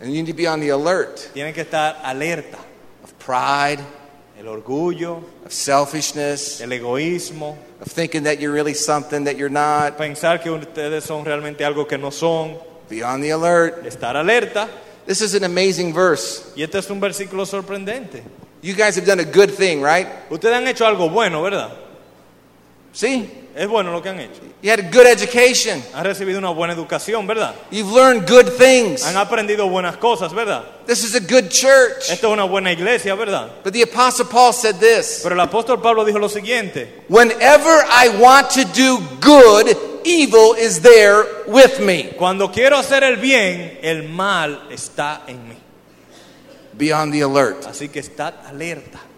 And 0.00 0.10
you 0.10 0.22
need 0.22 0.26
to 0.32 0.34
be 0.34 0.48
on 0.48 0.58
the 0.60 0.70
alert 0.70 1.30
Tienen 1.34 1.52
que 1.52 1.62
estar 1.62 1.96
alerta. 2.02 2.58
of 3.04 3.12
pride, 3.18 3.78
El 4.38 4.46
orgullo, 4.46 5.22
of 5.44 5.52
selfishness, 5.52 6.60
el 6.62 6.70
egoísmo, 6.70 7.56
of 7.80 7.86
thinking 7.92 8.22
that 8.24 8.40
you're 8.40 8.52
really 8.52 8.74
something 8.74 9.24
that 9.24 9.36
you're 9.36 9.50
not. 9.50 9.98
pensar 9.98 10.40
que 10.42 10.50
ustedes 10.50 11.04
son 11.04 11.24
realmente 11.24 11.62
algo 11.64 11.86
que 11.86 11.98
no 11.98 12.10
son. 12.10 12.56
Be 12.88 13.02
on 13.04 13.20
the 13.20 13.30
alert. 13.30 13.84
Estar 13.84 14.16
alerta. 14.16 14.68
This 15.06 15.20
is 15.20 15.34
an 15.34 15.44
amazing 15.44 15.92
verse. 15.92 16.52
Y 16.56 16.62
este 16.62 16.78
es 16.78 16.88
un 16.90 17.00
versículo 17.00 17.44
sorprendente. 17.46 18.22
You 18.62 18.74
guys 18.74 18.96
have 18.96 19.04
done 19.04 19.20
a 19.20 19.24
good 19.24 19.50
thing, 19.50 19.82
right? 19.82 20.08
Ustedes 20.30 20.56
han 20.56 20.66
hecho 20.66 20.86
algo 20.86 21.10
bueno, 21.10 21.42
¿verdad? 21.42 21.70
See? 22.92 23.28
Es 23.54 23.68
bueno 23.68 23.92
lo 23.92 24.00
que 24.00 24.08
han 24.08 24.18
hecho. 24.18 24.40
You 24.62 24.70
had 24.70 24.80
a 24.80 24.90
good 24.90 25.06
education. 25.06 25.82
Han 25.94 26.04
recibido 26.04 26.38
una 26.38 26.50
buena 26.50 26.72
educación, 26.72 27.26
¿verdad? 27.26 27.54
You've 27.70 27.92
learned 27.92 28.26
good 28.26 28.52
things. 28.56 29.04
Han 29.04 29.16
aprendido 29.16 29.68
buenas 29.68 29.98
cosas, 29.98 30.32
¿verdad? 30.32 30.64
This 30.86 31.04
is 31.04 31.14
a 31.14 31.20
good 31.20 31.50
church. 31.50 32.08
Esta 32.10 32.26
es 32.26 32.32
una 32.32 32.44
buena 32.44 32.72
iglesia, 32.72 33.14
¿verdad? 33.14 33.50
But 33.62 33.74
the 33.74 33.82
Apostle 33.82 34.26
Paul 34.26 34.52
said 34.54 34.76
this 34.76 35.20
Pero 35.22 35.34
el 35.34 35.40
apóstol 35.40 35.82
Pablo 35.82 36.04
dijo 36.04 36.18
lo 36.18 36.28
siguiente. 36.28 37.04
Whenever 37.08 37.84
I 37.90 38.08
want 38.18 38.50
to 38.52 38.64
do 38.64 38.98
good, 39.20 39.76
evil 40.04 40.54
is 40.58 40.80
there 40.80 41.24
with 41.46 41.78
me. 41.78 42.14
Cuando 42.16 42.50
quiero 42.50 42.78
hacer 42.78 43.04
el 43.04 43.16
bien, 43.16 43.78
el 43.82 44.08
mal 44.08 44.68
está 44.70 45.24
en 45.26 45.48
mí. 45.48 45.56
Be 46.72 46.90
on 46.92 47.10
the 47.10 47.22
alert. 47.22 47.66
Así 47.66 47.90
que 47.90 48.00
estad 48.00 48.34
alerta. 48.46 49.11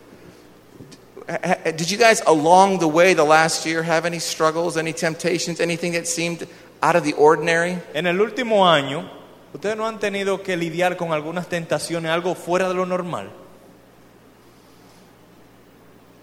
Did 1.26 1.90
you 1.90 1.96
guys 1.96 2.20
along 2.26 2.80
the 2.80 2.88
way 2.88 3.14
the 3.14 3.24
last 3.24 3.64
year 3.64 3.82
have 3.82 4.04
any 4.04 4.18
struggles, 4.18 4.76
any 4.76 4.92
temptations, 4.92 5.58
anything 5.58 5.92
that 5.92 6.06
seemed 6.06 6.46
out 6.82 6.96
of 6.96 7.04
the 7.04 7.14
ordinary? 7.14 7.78
En 7.94 8.06
el 8.06 8.16
último 8.16 8.66
año, 8.66 9.08
ustedes 9.54 9.76
no 9.76 9.86
han 9.86 9.98
tenido 9.98 10.42
que 10.42 10.54
lidiar 10.56 10.98
con 10.98 11.12
algunas 11.12 11.48
tentaciones, 11.48 12.10
algo 12.10 12.34
fuera 12.34 12.68
de 12.68 12.74
lo 12.74 12.84
normal. 12.84 13.30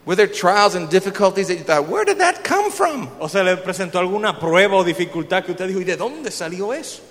Were 0.05 0.15
there 0.15 0.27
trials 0.27 0.75
and 0.75 0.89
difficulties 0.89 1.47
that 1.47 1.55
you 1.55 1.63
thought, 1.63 1.87
where 1.87 2.05
did 2.05 2.19
that 2.19 2.43
come 2.43 2.71
from? 2.71 3.09
O 3.19 3.27
se 3.27 3.43
le 3.43 3.57
presentó 3.57 3.99
alguna 3.99 4.39
prueba 4.39 4.77
o 4.77 4.83
dificultad 4.83 5.43
que 5.43 5.51
usted 5.51 5.67
dijo, 5.67 5.79
¿y 5.79 5.83
de 5.83 5.95
dónde 5.95 6.31
salió 6.31 6.73
eso? 6.73 7.01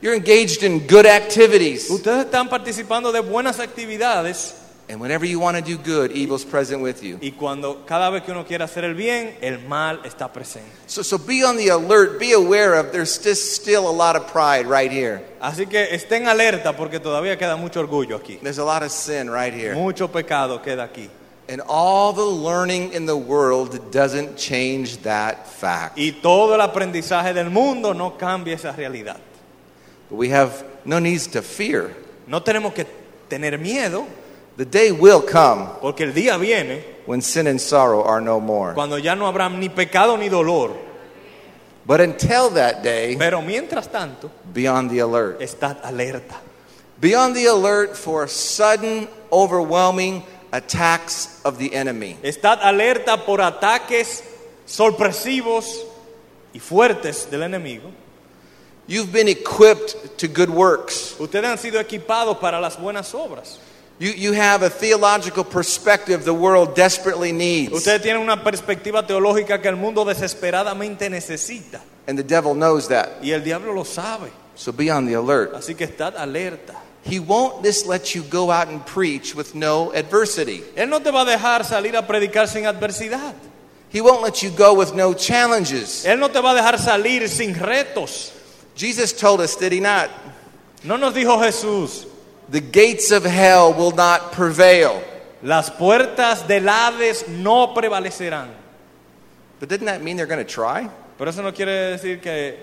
You're 0.00 0.14
engaged 0.14 0.62
in 0.62 0.86
good 0.86 1.06
activities. 1.06 1.88
Ustedes 1.90 2.26
están 2.26 2.48
participando 2.48 3.12
de 3.12 3.20
buenas 3.20 3.58
actividades 3.60 4.54
And 4.90 5.00
whenever 5.02 5.26
you 5.26 5.38
want 5.38 5.58
to 5.58 5.62
do 5.62 5.76
good, 5.76 6.12
evil's 6.12 6.46
present 6.46 6.80
with 6.80 7.02
you. 7.02 7.18
y 7.20 7.32
cuando 7.38 7.84
cada 7.84 8.10
vez 8.10 8.22
que 8.22 8.32
uno 8.32 8.44
quiere 8.44 8.64
hacer 8.64 8.84
el 8.84 8.94
bien, 8.94 9.36
el 9.42 9.58
mal 9.58 10.00
está 10.02 10.32
presente. 10.32 10.70
So, 10.86 11.02
so 11.02 11.18
be 11.18 11.44
on 11.44 11.58
the 11.58 11.68
alert, 11.68 12.18
be 12.18 12.32
aware 12.32 12.74
of 12.74 12.90
there's 12.90 13.18
just 13.18 13.54
still 13.54 13.86
a 13.86 13.92
lot 13.92 14.16
of 14.16 14.26
pride 14.28 14.66
right 14.66 14.90
here. 14.90 15.22
Así 15.42 15.68
que 15.68 15.88
estén 15.92 16.26
alerta 16.26 16.74
porque 16.74 17.00
todavía 17.00 17.36
queda 17.36 17.58
mucho 17.58 17.80
orgullo 17.80 18.16
aquí. 18.16 18.40
There's 18.40 18.58
a 18.58 18.64
lot 18.64 18.82
of 18.82 18.90
sin 18.90 19.28
right 19.28 19.52
here. 19.52 19.74
Mucho 19.74 20.08
pecado 20.08 20.58
queda 20.60 20.88
aquí. 20.88 21.10
And 21.50 21.60
all 21.66 22.14
the 22.14 22.24
learning 22.24 22.94
in 22.94 23.04
the 23.04 23.16
world 23.16 23.90
doesn't 23.90 24.38
change 24.38 25.02
that 25.02 25.46
fact. 25.46 25.98
Y 25.98 26.12
todo 26.22 26.54
el 26.54 26.60
aprendizaje 26.62 27.34
del 27.34 27.50
mundo 27.50 27.92
no 27.92 28.12
cambia 28.12 28.54
esa 28.54 28.72
realidad. 28.72 29.18
But 30.08 30.16
we 30.16 30.30
have 30.30 30.64
no 30.86 30.98
need 30.98 31.20
to 31.32 31.42
fear. 31.42 31.94
No 32.26 32.40
tenemos 32.40 32.72
que 32.72 32.86
tener 33.28 33.58
miedo 33.58 34.06
The 34.58 34.64
day 34.64 34.90
will 34.90 35.22
come 35.22 35.68
porque 35.80 36.00
el 36.00 36.12
día 36.12 36.36
viene 36.36 36.82
when 37.06 37.20
sin 37.20 37.46
and 37.46 37.60
sorrow 37.60 38.02
are 38.02 38.20
no 38.20 38.40
more. 38.40 38.74
cuando 38.74 38.96
ya 38.98 39.14
no 39.14 39.26
habrá 39.32 39.48
ni 39.48 39.68
pecado 39.68 40.16
ni 40.16 40.28
dolor. 40.28 40.76
But 41.86 42.00
until 42.00 42.50
that 42.50 42.82
day, 42.82 43.14
Pero 43.16 43.40
mientras 43.40 43.86
tanto, 43.88 44.30
be 44.52 44.66
on 44.66 44.88
the 44.88 44.98
alert. 44.98 45.40
estad 45.40 45.80
alerta. 45.82 46.34
Be 47.00 47.14
on 47.14 47.34
the 47.34 47.46
alert 47.46 47.96
for 47.96 48.26
sudden, 48.26 49.06
overwhelming 49.30 50.24
attacks 50.52 51.40
of 51.44 51.58
the 51.58 51.72
enemy. 51.72 52.16
Estad 52.24 52.58
alerta 52.60 53.24
por 53.24 53.38
ataques 53.38 54.24
sorpresivos 54.66 55.84
y 56.52 56.58
fuertes 56.58 57.30
del 57.30 57.42
enemigo. 57.42 57.92
You've 58.88 59.12
been 59.12 59.28
equipped 59.28 60.18
to 60.18 60.26
good 60.26 60.50
works. 60.50 61.14
Ustedes 61.20 61.44
han 61.44 61.58
sido 61.58 61.78
equipados 61.80 62.38
para 62.40 62.60
las 62.60 62.76
buenas 62.76 63.14
obras. 63.14 63.60
You, 64.00 64.10
you 64.10 64.32
have 64.32 64.62
a 64.62 64.70
theological 64.70 65.42
perspective 65.42 66.24
the 66.24 66.34
world 66.34 66.76
desperately 66.76 67.32
needs. 67.32 67.72
Ustedes 67.72 68.02
tienen 68.02 68.22
una 68.22 68.44
perspectiva 68.44 69.04
teológica 69.04 69.60
que 69.60 69.68
el 69.68 69.76
mundo 69.76 70.04
desesperadamente 70.04 71.10
necesita. 71.10 71.80
And 72.06 72.16
the 72.16 72.22
devil 72.22 72.54
knows 72.54 72.88
that. 72.88 73.22
Y 73.22 73.32
el 73.32 73.42
diablo 73.42 73.72
lo 73.72 73.84
sabe. 73.84 74.30
So 74.54 74.72
be 74.72 74.90
on 74.90 75.06
the 75.06 75.14
alert. 75.14 75.52
Así 75.54 75.76
que 75.76 75.86
estad 75.86 76.16
alerta. 76.16 76.76
He 77.02 77.20
won't 77.20 77.64
just 77.64 77.86
let 77.86 78.14
you 78.14 78.22
go 78.22 78.50
out 78.50 78.68
and 78.68 78.84
preach 78.84 79.34
with 79.34 79.54
no 79.54 79.92
adversity. 79.92 80.62
Él 80.76 80.88
no 80.88 81.00
te 81.00 81.10
va 81.10 81.22
a 81.22 81.24
dejar 81.24 81.64
salir 81.64 81.96
a 81.96 82.06
predicar 82.06 82.48
sin 82.48 82.64
adversidad. 82.64 83.34
He 83.90 84.00
won't 84.00 84.22
let 84.22 84.42
you 84.42 84.50
go 84.50 84.74
with 84.74 84.94
no 84.94 85.14
challenges. 85.14 86.04
Él 86.04 86.18
no 86.18 86.28
te 86.28 86.40
va 86.40 86.52
a 86.52 86.54
dejar 86.54 86.78
salir 86.78 87.28
sin 87.28 87.54
retos. 87.54 88.32
Jesus 88.74 89.12
told 89.12 89.40
us, 89.40 89.56
did 89.56 89.72
he 89.72 89.80
not? 89.80 90.10
No 90.84 90.96
nos 90.96 91.14
dijo 91.14 91.38
Jesús, 91.42 92.06
The 92.50 92.60
gates 92.60 93.10
of 93.10 93.24
hell 93.26 93.74
will 93.74 93.94
not 93.94 94.32
prevail. 94.32 95.02
las 95.42 95.70
puertas 95.70 96.46
del 96.48 96.68
Hades 96.68 97.28
no 97.28 97.74
prevalecerán. 97.74 98.48
But 99.60 99.68
didn't 99.68 99.86
that 99.86 100.02
mean 100.02 100.16
they're 100.16 100.26
going 100.26 100.44
to 100.44 100.50
try? 100.50 100.88
Pero 101.18 101.30
eso 101.30 101.42
no 101.42 101.52
quiere 101.52 101.96
decir 101.96 102.20
que 102.20 102.56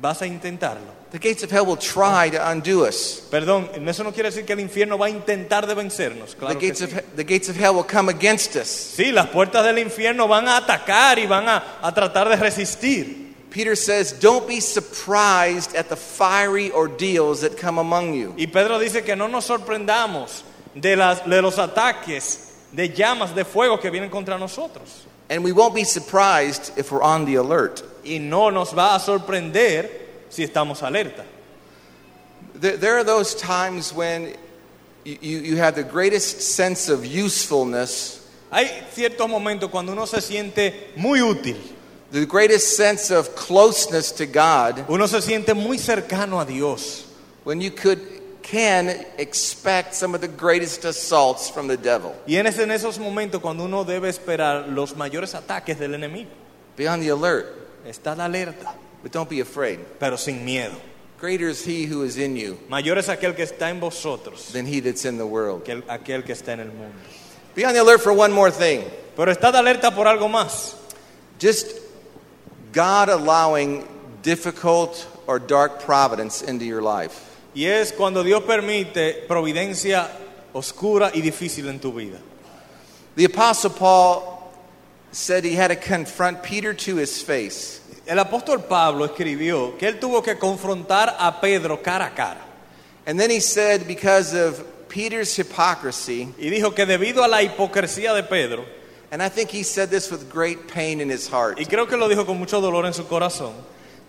vas 0.00 0.20
a 0.22 0.26
intentarlo. 0.26 0.98
The 1.10 1.18
gates 1.18 1.42
of 1.42 1.50
hell 1.50 1.64
will 1.66 1.76
try 1.76 2.28
to 2.30 2.38
undo 2.50 2.84
us. 2.86 3.20
Perdón, 3.32 3.68
eso 3.88 4.04
no 4.04 4.12
quiere 4.12 4.30
decir 4.30 4.44
que 4.46 4.52
el 4.52 4.60
infierno 4.60 4.96
va 4.96 5.06
a 5.06 5.10
intentar 5.10 5.66
de 5.66 5.74
vencernos. 5.74 6.30
The 6.34 6.36
Claro 6.36 6.58
que 6.60 6.68
gates, 6.68 6.80
sí. 6.82 6.84
of, 6.84 6.92
he- 6.92 7.16
the 7.16 7.24
gates 7.24 7.48
of 7.48 7.56
hell 7.56 7.74
will 7.74 7.84
come 7.86 8.08
against 8.10 8.54
us. 8.56 8.68
Sí, 8.68 9.10
las 9.10 9.26
puertas 9.28 9.64
del 9.64 9.78
infierno 9.78 10.28
van 10.28 10.46
a 10.46 10.58
atacar 10.58 11.18
y 11.18 11.26
van 11.26 11.48
a, 11.48 11.78
a 11.82 11.92
tratar 11.92 12.28
de 12.28 12.36
resistir. 12.36 13.29
Peter 13.50 13.74
says, 13.74 14.12
Don't 14.12 14.46
be 14.46 14.60
surprised 14.60 15.74
at 15.74 15.88
the 15.88 15.96
fiery 15.96 16.70
ordeals 16.70 17.42
that 17.42 17.56
come 17.56 17.78
among 17.78 18.14
you. 18.14 18.34
Y 18.36 18.46
Pedro 18.46 18.78
dice 18.78 19.04
que 19.04 19.16
no 19.16 19.26
nos 19.26 19.48
sorprendamos 19.48 20.42
de, 20.74 20.96
las, 20.96 21.20
de 21.20 21.42
los 21.42 21.56
ataques 21.56 22.52
de 22.72 22.88
llamas 22.88 23.34
de 23.34 23.44
fuego 23.44 23.78
que 23.78 23.90
vienen 23.90 24.10
contra 24.10 24.38
nosotros. 24.38 25.06
And 25.28 25.44
we 25.44 25.52
won't 25.52 25.74
be 25.74 25.84
surprised 25.84 26.72
if 26.76 26.90
we're 26.90 27.02
on 27.02 27.24
the 27.24 27.36
alert. 27.36 27.82
Y 28.04 28.18
no 28.18 28.50
nos 28.50 28.72
va 28.72 28.96
a 28.96 28.98
sorprender 28.98 29.88
si 30.28 30.44
estamos 30.46 30.82
alerta. 30.82 31.24
There, 32.54 32.76
there 32.76 32.98
are 32.98 33.04
those 33.04 33.34
times 33.34 33.92
when 33.92 34.34
you, 35.04 35.18
you, 35.20 35.38
you 35.38 35.56
have 35.56 35.74
the 35.74 35.84
greatest 35.84 36.42
sense 36.42 36.88
of 36.88 37.06
usefulness, 37.06 38.20
Hay 38.50 38.68
ciertos 38.92 39.28
momentos 39.28 39.70
cuando 39.70 39.92
uno 39.92 40.06
se 40.06 40.20
siente 40.20 40.90
muy 40.96 41.20
útil, 41.20 41.56
the 42.10 42.26
greatest 42.26 42.76
sense 42.76 43.10
of 43.10 43.34
closeness 43.36 44.10
to 44.12 44.26
God, 44.26 44.84
uno 44.88 45.06
se 45.06 45.18
siente 45.20 45.54
muy 45.54 45.78
cercano 45.78 46.40
a 46.40 46.44
Dios, 46.44 47.06
when 47.44 47.60
you 47.60 47.70
could 47.70 48.00
can 48.42 48.88
expect 49.18 49.94
some 49.94 50.14
of 50.14 50.20
the 50.20 50.26
greatest 50.28 50.84
assaults 50.84 51.48
from 51.50 51.68
the 51.68 51.76
devil. 51.76 52.12
y 52.26 52.34
en, 52.36 52.46
ese- 52.46 52.60
en 52.62 52.70
esos 52.70 52.98
momentos 52.98 53.40
cuando 53.40 53.64
uno 53.64 53.84
debe 53.84 54.08
esperar 54.08 54.66
los 54.68 54.94
mayores 54.96 55.34
ataques 55.34 55.78
del 55.78 55.94
enemigo. 55.94 56.30
Be 56.76 56.88
on 56.88 57.00
the 57.00 57.10
alert, 57.10 57.46
Estad 57.86 58.18
alerta, 58.18 58.74
but 59.02 59.12
don't 59.12 59.28
be 59.30 59.40
afraid. 59.40 59.78
pero 60.00 60.16
sin 60.16 60.44
miedo. 60.44 60.74
Greater 61.20 61.48
is 61.50 61.62
he 61.64 61.84
who 61.84 62.02
is 62.02 62.16
in 62.16 62.34
you 62.34 62.58
Mayor 62.70 62.96
es 62.96 63.08
aquel 63.08 63.36
que 63.36 63.44
está 63.44 63.68
en 63.68 63.78
vosotros 63.78 64.52
than 64.52 64.66
he 64.66 64.80
that's 64.80 65.04
in 65.04 65.18
the 65.18 65.26
world. 65.26 65.62
que 65.64 65.72
el- 65.74 65.82
aquel 65.82 66.24
que 66.24 66.32
está 66.32 66.54
en 66.54 66.60
el 66.60 66.68
mundo. 66.72 66.94
Be 67.54 67.64
on 67.64 67.74
the 67.74 67.80
alert 67.80 68.00
for 68.00 68.12
one 68.12 68.32
more 68.32 68.50
thing. 68.50 68.82
Pero 69.16 69.30
estad 69.30 69.54
alerta 69.54 69.94
por 69.94 70.06
algo 70.08 70.28
más. 70.28 70.74
Just 71.38 71.66
God 72.72 73.08
allowing 73.08 73.86
difficult 74.22 75.06
or 75.26 75.38
dark 75.38 75.82
providence 75.82 76.42
into 76.42 76.64
your 76.64 76.82
life. 76.82 77.26
Y 77.54 77.64
es 77.64 77.92
cuando 77.92 78.22
Dios 78.22 78.42
permite 78.44 79.26
providencia 79.26 80.08
oscura 80.54 81.10
y 81.14 81.20
difícil 81.20 81.68
en 81.68 81.80
tu 81.80 81.92
vida. 81.92 82.18
The 83.16 83.24
Apostle 83.24 83.70
Paul 83.70 84.52
said 85.12 85.44
he 85.44 85.54
had 85.54 85.68
to 85.68 85.76
confront 85.76 86.42
Peter 86.42 86.72
to 86.72 86.96
his 86.96 87.20
face. 87.22 87.80
el 88.06 88.18
apóstol 88.18 88.66
Pablo 88.68 89.04
escribió 89.04 89.78
que 89.78 89.86
él 89.86 90.00
tuvo 90.00 90.20
que 90.20 90.36
confrontar 90.36 91.16
a 91.18 91.40
Pedro 91.40 91.80
cara 91.80 92.06
a 92.06 92.10
cara. 92.14 92.40
And 93.06 93.18
then 93.18 93.30
he 93.30 93.40
said, 93.40 93.86
because 93.86 94.34
of 94.34 94.62
Peter's 94.88 95.34
hypocrisy, 95.36 96.34
Y 96.38 96.50
dijo 96.50 96.74
que 96.74 96.86
debido 96.86 97.22
a 97.22 97.28
la 97.28 97.42
hipocresía 97.42 98.12
de 98.12 98.24
Pedro, 98.24 98.64
and 99.10 99.22
I 99.22 99.28
think 99.28 99.50
he 99.50 99.62
said 99.62 99.90
this 99.90 100.10
with 100.10 100.30
great 100.30 100.68
pain 100.68 101.00
in 101.00 101.08
his 101.08 101.28
heart, 101.28 101.58
y 101.58 101.64
creo 101.64 101.88
que 101.88 101.96
lo 101.96 102.08
dijo 102.08 102.24
con 102.26 102.38
mucho 102.38 102.60
dolor 102.60 102.84
en 102.86 102.92
su 102.92 103.04
corazón, 103.04 103.52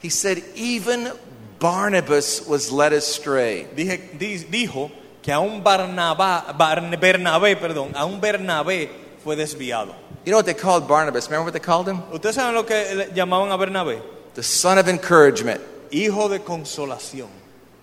he 0.01 0.09
said, 0.09 0.43
even 0.55 1.11
Barnabas 1.59 2.47
was 2.47 2.71
led 2.71 2.91
astray. 2.93 3.67
dije- 3.75 4.17
di- 4.17 4.39
dijo 4.45 4.91
que 5.21 5.31
a 5.31 5.39
un 5.39 5.63
Barnabá, 5.63 6.57
Barn- 6.57 6.91
Bernabé, 6.99 7.55
perdón, 7.55 7.93
a 7.95 8.05
un 8.05 8.19
Bernabé 8.19 8.89
fue 9.23 9.35
desviado. 9.35 9.93
You 10.25 10.31
know 10.31 10.37
what 10.37 10.45
they 10.45 10.53
called 10.55 10.87
Barnabas? 10.87 11.27
Remember 11.27 11.45
what 11.45 11.53
they 11.53 11.59
called 11.59 11.87
him? 11.87 11.99
¿Ustedes 12.11 12.35
saben 12.35 12.53
lo 12.53 12.63
que 12.63 13.09
llamaban 13.13 13.51
a 13.51 13.57
Bernabé? 13.57 14.01
The 14.33 14.43
son 14.43 14.77
of 14.77 14.87
encouragement. 14.87 15.61
Hijo 15.91 16.29
de 16.29 16.39
consolación. 16.39 17.27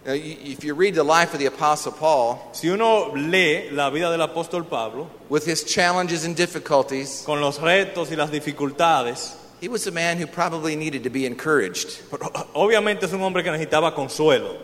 Uh, 0.07 0.11
now, 0.11 0.14
if 0.14 0.64
you 0.64 0.75
read 0.75 0.95
the 0.95 1.02
life 1.05 1.33
of 1.35 1.40
the 1.40 1.47
Apostle 1.47 1.93
Paul, 1.93 2.50
Si 2.52 2.69
uno 2.69 3.12
lee 3.14 3.69
la 3.71 3.90
vida 3.90 4.11
del 4.11 4.26
apóstol 4.26 4.69
Pablo, 4.69 5.11
with 5.28 5.45
his 5.45 5.64
challenges 5.64 6.25
and 6.25 6.37
difficulties, 6.37 7.23
con 7.26 7.40
los 7.40 7.59
retos 7.59 8.11
y 8.11 8.17
las 8.17 8.31
dificultades, 8.31 9.37
he 9.61 9.69
was 9.69 9.87
a 9.87 9.90
man 9.90 10.17
who 10.17 10.26
probably 10.26 10.76
needed 10.76 11.02
to 11.02 11.11
be 11.11 11.26
encouraged. 11.26 12.00
pero 12.11 12.31
obviamente 12.55 13.05
es 13.05 13.12
un 13.12 13.21
hombre 13.21 13.43
que 13.43 13.50
necesitaba 13.50 13.95
consuelo. 13.95 14.57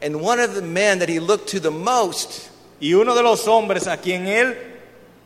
And 0.00 0.20
one 0.20 0.38
of 0.40 0.54
the 0.54 0.62
men 0.62 1.00
that 1.00 1.08
he 1.08 1.18
looked 1.18 1.48
to 1.48 1.60
the 1.60 1.70
most 1.70 2.50
Y 2.78 2.92
uno 2.92 3.14
de 3.14 3.22
los 3.22 3.46
hombres 3.46 3.86
a 3.86 3.96
quien 3.96 4.26
él 4.26 4.54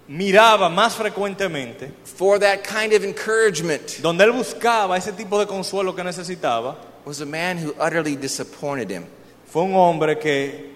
miraba 0.08 0.68
más 0.70 0.94
frecuentemente, 0.94 1.90
for 2.04 2.38
that 2.38 2.62
kind 2.62 2.92
of 2.92 3.04
encouragement 3.04 4.00
donde 4.00 4.22
él 4.24 4.32
buscaba 4.32 4.96
ese 4.96 5.12
tipo 5.12 5.38
de 5.38 5.46
consuelo 5.46 5.94
que 5.94 6.04
necesitaba, 6.04 6.76
was 7.04 7.20
a 7.20 7.26
man 7.26 7.58
who 7.58 7.74
utterly 7.80 8.16
disappointed 8.16 8.88
him. 8.90 9.04
Fue 9.50 9.62
un 9.62 9.74
hombre 9.74 10.18
que 10.18 10.70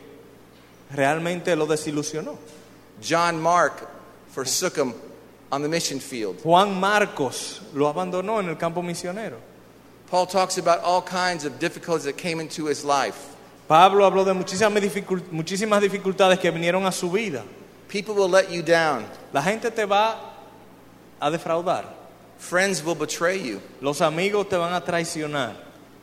realmente 0.91 1.55
lo 1.55 1.67
desilusionó. 1.67 2.37
John 3.01 3.41
Mark 3.41 3.89
forsook 4.31 4.77
him 4.77 4.95
on 5.51 5.63
the 5.63 5.69
mission 5.69 6.01
field. 6.01 6.41
Juan 6.43 6.79
Marcos 6.79 7.61
lo 7.73 7.87
abandonó 7.87 8.41
en 8.41 8.49
el 8.49 8.57
campo 8.57 8.83
misionero. 8.83 9.37
Paul 10.09 10.27
talks 10.27 10.59
about 10.59 10.81
all 10.81 11.03
kinds 11.03 11.45
of 11.45 11.59
difficulties 11.59 12.05
that 12.05 12.17
came 12.17 12.41
into 12.41 12.67
his 12.67 12.85
life. 12.85 13.37
Pablo 13.69 14.11
habló 14.11 14.25
de 14.25 14.35
muchísimas, 14.35 14.73
muchísimas 15.31 15.81
dificultades 15.81 16.39
que 16.41 16.51
vinieron 16.51 16.85
a 16.85 16.93
su 16.93 17.11
vida. 17.11 17.45
People 17.89 18.15
will 18.15 18.29
let 18.29 18.51
you 18.51 18.63
down. 18.63 19.07
La 19.33 19.41
gente 19.41 19.71
te 19.71 19.85
va 19.87 20.17
a 21.21 21.31
defraudar. 21.31 21.85
Friends 22.39 22.85
will 22.85 22.97
betray 22.97 23.39
you. 23.39 23.61
Los 23.81 24.01
amigos 24.01 24.49
te 24.49 24.57
van 24.57 24.73
a 24.75 24.81
traicionar. 24.81 25.55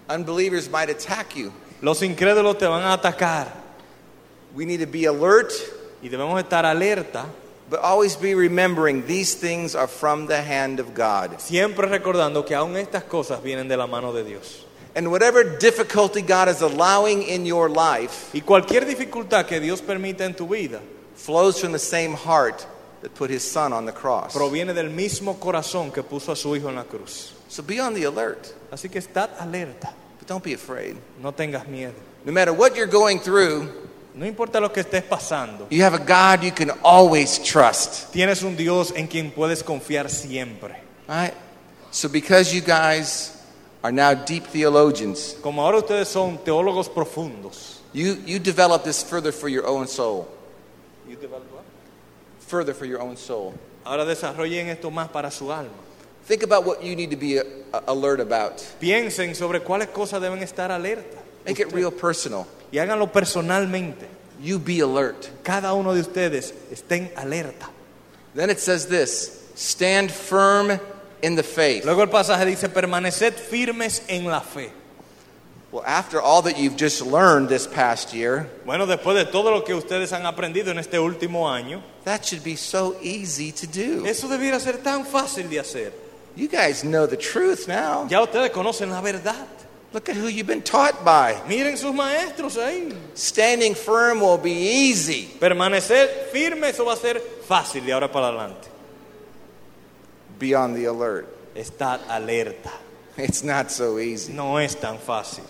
Unbelievers 0.10 0.70
might 0.70 0.90
attack 0.90 1.36
you. 1.36 1.54
Los 1.82 2.02
incrédulos 2.04 2.58
te 2.58 2.68
van 2.68 2.84
a 2.84 2.94
atacar. 2.94 3.48
We 4.54 4.66
need 4.66 4.80
to 4.82 4.88
be 4.88 5.06
alert, 5.06 5.52
Y 6.04 6.10
debemos 6.10 6.40
estar 6.42 6.66
alerta, 6.66 7.26
but 7.70 7.80
always 7.80 8.16
be 8.16 8.34
remembering 8.36 9.06
these 9.06 9.36
things 9.36 9.76
are 9.76 9.88
from 9.88 10.28
the 10.28 10.42
hand 10.42 10.80
of 10.80 10.94
God. 10.96 11.40
siempre 11.40 11.88
recordando 11.88 12.46
que 12.46 12.56
aún 12.56 12.76
estas 12.76 13.04
cosas 13.04 13.42
vienen 13.44 13.68
de 13.68 13.78
la 13.78 13.88
mano 13.88 14.12
de 14.12 14.24
Dios. 14.24 14.66
And 14.96 15.10
whatever 15.10 15.44
difficulty 15.58 16.22
God 16.22 16.50
is 16.50 16.62
allowing 16.62 17.22
in 17.24 17.46
your 17.46 17.70
life 17.70 18.30
Y 18.34 18.42
cualquier 18.42 18.86
dificultad 18.86 19.46
que 19.48 19.62
Dios 19.62 19.80
permita 19.82 20.26
en 20.26 20.34
tu 20.34 20.48
vida 20.48 20.82
flows 21.16 21.60
from 21.62 21.72
the 21.72 21.80
same 21.80 22.14
heart 22.14 22.66
that 23.02 23.16
put 23.16 23.30
his 23.30 23.42
son 23.50 23.72
on 23.72 23.86
the 23.86 23.94
cross. 23.94 24.34
proviene 24.34 24.74
del 24.74 24.90
mismo 24.90 25.40
corazón 25.40 25.94
que 25.94 26.04
puso 26.04 26.34
a 26.34 26.36
su 26.36 26.54
hijo 26.56 26.68
en 26.68 26.76
la 26.76 26.84
cruz. 26.84 27.32
So 27.48 27.64
be 27.64 27.80
on 27.80 27.94
the 27.94 28.04
alert, 28.06 28.54
Así 28.70 28.90
que 28.90 29.00
estad 29.00 29.30
alerta, 29.40 29.94
but 30.22 30.28
don't 30.28 30.44
be 30.44 30.54
afraid. 30.54 30.96
no 31.20 31.32
tengas 31.34 31.66
miedo. 31.68 31.94
No 32.24 32.32
matter 32.32 32.54
what 32.54 32.76
you're 32.76 32.86
going 32.88 33.20
through, 33.20 33.68
No 34.14 34.26
importa 34.26 34.60
lo 34.60 34.70
que 34.70 34.84
estés 34.84 35.04
pasando, 35.04 35.68
you 35.72 35.82
have 35.84 35.94
a 35.96 35.98
God 36.00 36.44
you 36.44 36.52
can 36.52 36.70
always 36.84 37.40
trust. 37.40 38.12
tienes 38.14 38.44
un 38.44 38.56
Dios 38.56 38.92
en 38.96 39.08
quien 39.08 39.32
puedes 39.32 39.64
confiar 39.64 40.10
siempre. 40.10 40.76
All 41.08 41.16
right? 41.16 41.34
So 41.92 42.08
because 42.10 42.54
you 42.54 42.62
guys 42.62 43.36
are 43.84 43.92
now 43.92 44.14
deep 44.14 44.46
theologians, 44.48 45.36
Como 45.42 45.62
ahora 45.64 45.78
ustedes 45.80 46.08
son 46.10 46.38
teólogos 46.40 46.90
profundos, 46.90 47.80
you, 47.94 48.18
you 48.26 48.38
develop 48.38 48.84
this 48.84 49.02
further 49.02 49.32
for 49.32 49.48
your 49.50 49.66
own 49.66 49.88
soul. 49.88 50.28
You 51.08 51.16
develop 51.16 51.50
what? 51.52 51.64
Further 52.48 52.74
for 52.74 52.86
your 52.86 53.02
own 53.02 53.16
soul. 53.18 53.54
ahora 53.86 54.06
desarrollen 54.06 54.68
esto 54.68 54.92
más 54.92 55.10
para 55.10 55.32
su 55.32 55.52
alma. 55.54 55.72
Think 56.32 56.44
about 56.44 56.64
what 56.64 56.82
you 56.82 56.96
need 56.96 57.10
to 57.10 57.18
be 57.18 57.40
uh, 57.40 57.44
alert 57.90 58.22
about. 58.22 58.60
Piensen 58.80 59.36
sobre 59.36 59.60
cuáles 59.60 59.90
cosas 59.90 60.22
deben 60.22 60.42
estar 60.42 60.72
alerta 60.72 61.18
Make 61.46 61.60
it 61.60 61.74
real 61.74 61.92
personal. 61.92 62.48
y 62.72 62.78
háganlo 62.78 63.12
personalmente. 63.12 64.08
You 64.42 64.58
be 64.58 64.80
alert. 64.80 65.30
Cada 65.44 65.74
uno 65.74 65.94
de 65.94 66.00
ustedes 66.00 66.54
estén 66.72 67.12
alerta. 67.18 67.68
Then 68.34 68.50
it 68.50 68.62
says 68.62 68.88
this 68.88 69.52
stand 69.56 70.10
firm 70.10 70.80
in 71.22 71.36
the 71.36 71.44
faith. 71.44 71.84
Luego 71.84 72.04
el 72.04 72.08
pasaje 72.08 72.46
dice, 72.46 72.70
permaneced 72.70 73.34
firmes 73.34 74.02
en 74.08 74.24
la 74.24 74.40
fe. 74.40 74.72
Well, 75.74 75.84
after 75.86 76.22
all 76.22 76.44
that 76.44 76.58
you've 76.58 76.78
just 76.78 77.02
learned 77.02 77.50
this 77.50 77.68
past 77.68 78.14
year, 78.14 78.50
Bueno, 78.66 78.86
después 78.86 79.18
de 79.18 79.26
todo 79.30 79.52
lo 79.52 79.66
que 79.66 79.74
ustedes 79.74 80.14
han 80.14 80.26
aprendido 80.26 80.72
en 80.72 80.78
este 80.80 80.98
último 80.98 81.50
año, 81.50 81.84
that 82.06 82.24
should 82.24 82.42
be 82.42 82.56
so 82.56 82.96
easy 83.02 83.52
to 83.52 83.68
do. 83.68 84.06
eso 84.06 84.30
debiera 84.30 84.62
ser 84.62 84.78
tan 84.78 85.06
fácil 85.06 85.50
de 85.50 85.60
hacer. 85.60 85.92
You 86.36 86.48
guys 86.48 86.84
know 86.84 87.06
the 87.06 87.18
truth 87.18 87.68
now. 87.68 88.08
Ya 88.10 88.24
ustedes 88.24 88.52
conocen 88.52 88.90
la 88.90 89.02
verdad. 89.02 89.48
Look 89.94 90.08
at 90.08 90.16
who 90.16 90.28
you've 90.28 90.48
been 90.48 90.62
taught 90.62 91.04
by. 91.04 91.36
Miren 91.48 91.76
sus 91.76 91.94
maestros 91.94 92.58
ahí. 92.58 92.96
Standing 93.14 93.76
firm 93.76 94.22
will 94.22 94.38
be 94.38 94.54
easy. 94.54 95.30
Permanecer 95.38 96.08
firme, 96.32 96.70
eso 96.70 96.86
va 96.86 96.94
a 96.94 96.98
ser 96.98 97.20
fácil 97.20 97.86
de 97.86 97.92
ahora 97.92 98.10
para 98.10 98.28
adelante. 98.28 98.70
Be 100.40 100.56
on 100.56 100.74
the 100.74 100.86
alert. 100.86 101.28
Estad 101.56 102.00
alerta. 102.08 102.72
It's 103.18 103.44
not 103.44 103.70
so 103.70 104.00
easy. 104.00 104.32
No 104.32 104.56
es 104.58 104.76
tan 104.76 104.98
fácil. 104.98 105.44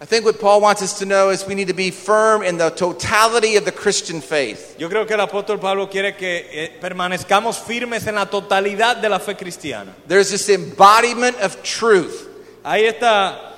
I 0.00 0.04
think 0.04 0.24
what 0.24 0.40
Paul 0.40 0.60
wants 0.60 0.80
us 0.80 1.00
to 1.00 1.06
know 1.06 1.30
is 1.30 1.44
we 1.44 1.56
need 1.56 1.66
to 1.68 1.74
be 1.74 1.90
firm 1.90 2.44
in 2.44 2.56
the 2.56 2.70
totality 2.70 3.56
of 3.56 3.64
the 3.64 3.72
Christian 3.72 4.20
faith. 4.20 4.76
Yo 4.78 4.88
creo 4.88 5.04
que 5.06 5.16
el 5.16 5.26
apóstol 5.26 5.60
Pablo 5.60 5.88
quiere 5.88 6.16
que 6.16 6.46
eh, 6.52 6.78
permanezcamos 6.80 7.58
firmes 7.58 8.06
en 8.06 8.14
la 8.14 8.26
totalidad 8.26 9.02
de 9.02 9.08
la 9.08 9.18
fe 9.18 9.34
cristiana. 9.34 9.92
There's 10.06 10.30
this 10.30 10.48
embodiment 10.48 11.36
of 11.40 11.60
truth 11.64 12.28
Hay 12.64 12.84
está 12.84 13.54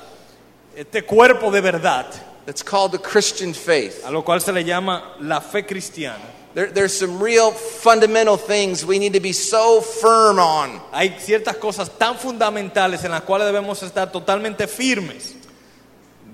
este 0.74 1.03
cuerpo 1.05 1.50
de 1.50 1.61
verdad, 1.61 2.07
that's 2.46 2.62
called 2.62 2.92
the 2.92 2.98
Christian 2.98 3.53
faith. 3.53 4.03
a 4.07 4.11
lo 4.11 4.22
cual 4.22 4.40
se 4.40 4.53
le 4.53 4.62
llama 4.62 5.16
la 5.20 5.40
fe 5.40 5.62
cristiana. 5.62 6.24
There, 6.55 6.66
there's 6.66 6.96
some 6.96 7.22
real 7.22 7.50
fundamental 7.53 8.37
things 8.37 8.85
we 8.85 8.98
need 8.98 9.12
to 9.12 9.20
be 9.20 9.33
so 9.33 9.81
firm 9.81 10.38
on. 10.38 10.81
Hay 10.92 11.11
ciertas 11.18 11.57
cosas 11.57 11.90
tan 11.98 12.16
fundamentales 12.16 13.05
en 13.05 13.11
las 13.11 13.22
cuales 13.22 13.46
debemos 13.46 13.83
estar 13.83 14.11
totalmente 14.11 14.66
firmes. 14.66 15.35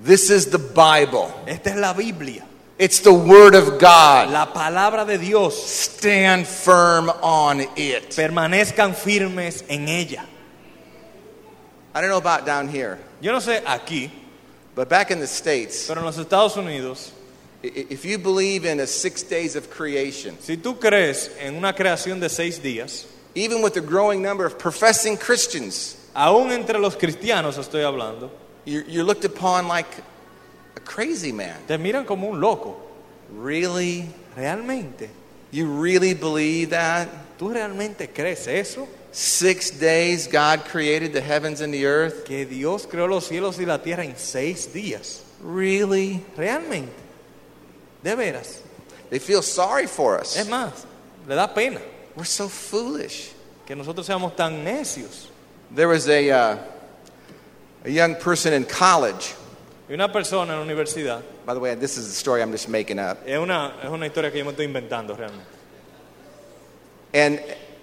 This 0.02 0.30
is 0.30 0.50
the 0.50 0.58
Bible, 0.58 1.32
Esta 1.46 1.70
es 1.70 1.76
la 1.76 1.92
Biblia, 1.92 2.44
it's 2.78 3.00
the 3.00 3.12
Word 3.12 3.54
of 3.54 3.78
God. 3.80 4.30
la 4.30 4.46
palabra 4.52 5.06
de 5.06 5.18
Dios. 5.18 5.56
Stand 5.66 6.46
firm 6.46 7.08
on 7.22 7.60
it. 7.76 8.10
Permanezcan 8.10 8.94
firmes 8.94 9.64
en 9.68 9.88
ella. 9.88 10.24
I 11.94 12.00
don't 12.00 12.10
know 12.10 12.18
about 12.18 12.44
down 12.44 12.68
here, 12.68 12.98
Yo 13.20 13.32
no 13.32 13.38
sé 13.38 13.62
aquí, 13.64 14.10
but 14.74 14.88
back 14.88 15.10
in 15.10 15.18
the 15.18 15.26
States, 15.26 15.86
pero 15.88 16.00
en 16.00 16.04
los 16.04 16.18
Estados 16.18 16.56
Unidos, 16.56 17.12
if 17.62 18.04
you 18.04 18.18
believe 18.18 18.64
in 18.66 18.80
a 18.80 18.86
six 18.86 19.22
days 19.22 19.56
of 19.56 19.70
creation, 19.70 20.38
si 20.40 20.56
tú 20.58 20.78
crees 20.78 21.30
en 21.40 21.56
una 21.56 21.72
creación 21.72 22.20
de 22.20 22.28
seis 22.28 22.58
días, 22.60 23.06
even 23.34 23.62
with 23.62 23.72
the 23.74 23.80
growing 23.80 24.20
number 24.22 24.44
of 24.44 24.58
professing 24.58 25.16
Christians, 25.16 25.96
aún 26.14 26.52
entre 26.52 26.78
los 26.78 26.96
cristianos 26.96 27.56
estoy 27.56 27.82
hablando, 27.82 28.30
you're, 28.66 28.84
you're 28.84 29.04
looked 29.04 29.24
upon 29.24 29.68
like 29.68 29.88
a 30.76 30.80
crazy 30.80 31.32
man. 31.32 31.56
te 31.66 31.78
miran 31.78 32.04
como 32.04 32.28
un 32.30 32.40
loco. 32.40 32.76
Really? 33.32 34.08
¿Realmente? 34.36 35.08
You 35.50 35.66
really 35.80 36.12
believe 36.12 36.70
that? 36.70 37.08
¿Tú 37.38 37.48
realmente 37.52 38.12
crees 38.12 38.46
eso? 38.46 38.86
Six 39.12 39.70
days 39.70 40.26
God 40.26 40.64
created 40.66 41.14
the 41.14 41.22
heavens 41.22 41.62
and 41.62 41.72
the 41.72 41.86
earth? 41.86 42.26
Que 42.26 42.44
Dios 42.44 42.86
creó 42.86 43.08
los 43.08 43.26
cielos 43.28 43.58
y 43.58 43.64
la 43.64 43.78
tierra 43.78 44.04
en 44.04 44.16
seis 44.16 44.66
días. 44.66 45.22
Really? 45.42 46.22
¿Realmente? 46.36 46.92
¿De 48.02 48.14
veras? 48.14 48.60
They 49.08 49.18
feel 49.18 49.42
sorry 49.42 49.86
for 49.86 50.20
us. 50.20 50.36
Es 50.36 50.48
más, 50.48 50.84
le 51.26 51.34
da 51.34 51.46
pena 51.46 51.80
We're 52.14 52.24
so 52.24 52.48
foolish. 52.48 53.32
que 53.66 53.74
nosotros 53.74 54.06
seamos 54.06 54.36
tan 54.36 54.64
necios. 54.64 55.28
There 55.74 55.88
was 55.88 56.08
a, 56.08 56.30
uh, 56.30 56.58
a 57.86 57.90
young 57.90 58.16
person 58.16 58.52
in 58.52 58.64
college. 58.64 59.34
Y 59.88 59.94
una 59.94 60.10
persona 60.12 60.52
en 60.54 60.58
la 60.58 60.64
universidad, 60.74 61.22
By 61.46 61.54
the 61.54 61.60
way, 61.60 61.74
this 61.76 61.96
is 61.96 62.08
a 62.08 62.12
story 62.12 62.42
I'm 62.42 62.50
just 62.50 62.68
making 62.68 62.98
up. 62.98 63.18
es 63.24 63.38
una, 63.38 63.72
es 63.82 63.88
una 63.88 64.06
historia 64.06 64.30
que 64.32 64.38
yo 64.38 64.44
me 64.44 64.50
estoy 64.52 64.64
inventando 64.66 65.16
realmente. 65.16 65.46
And 67.14 67.40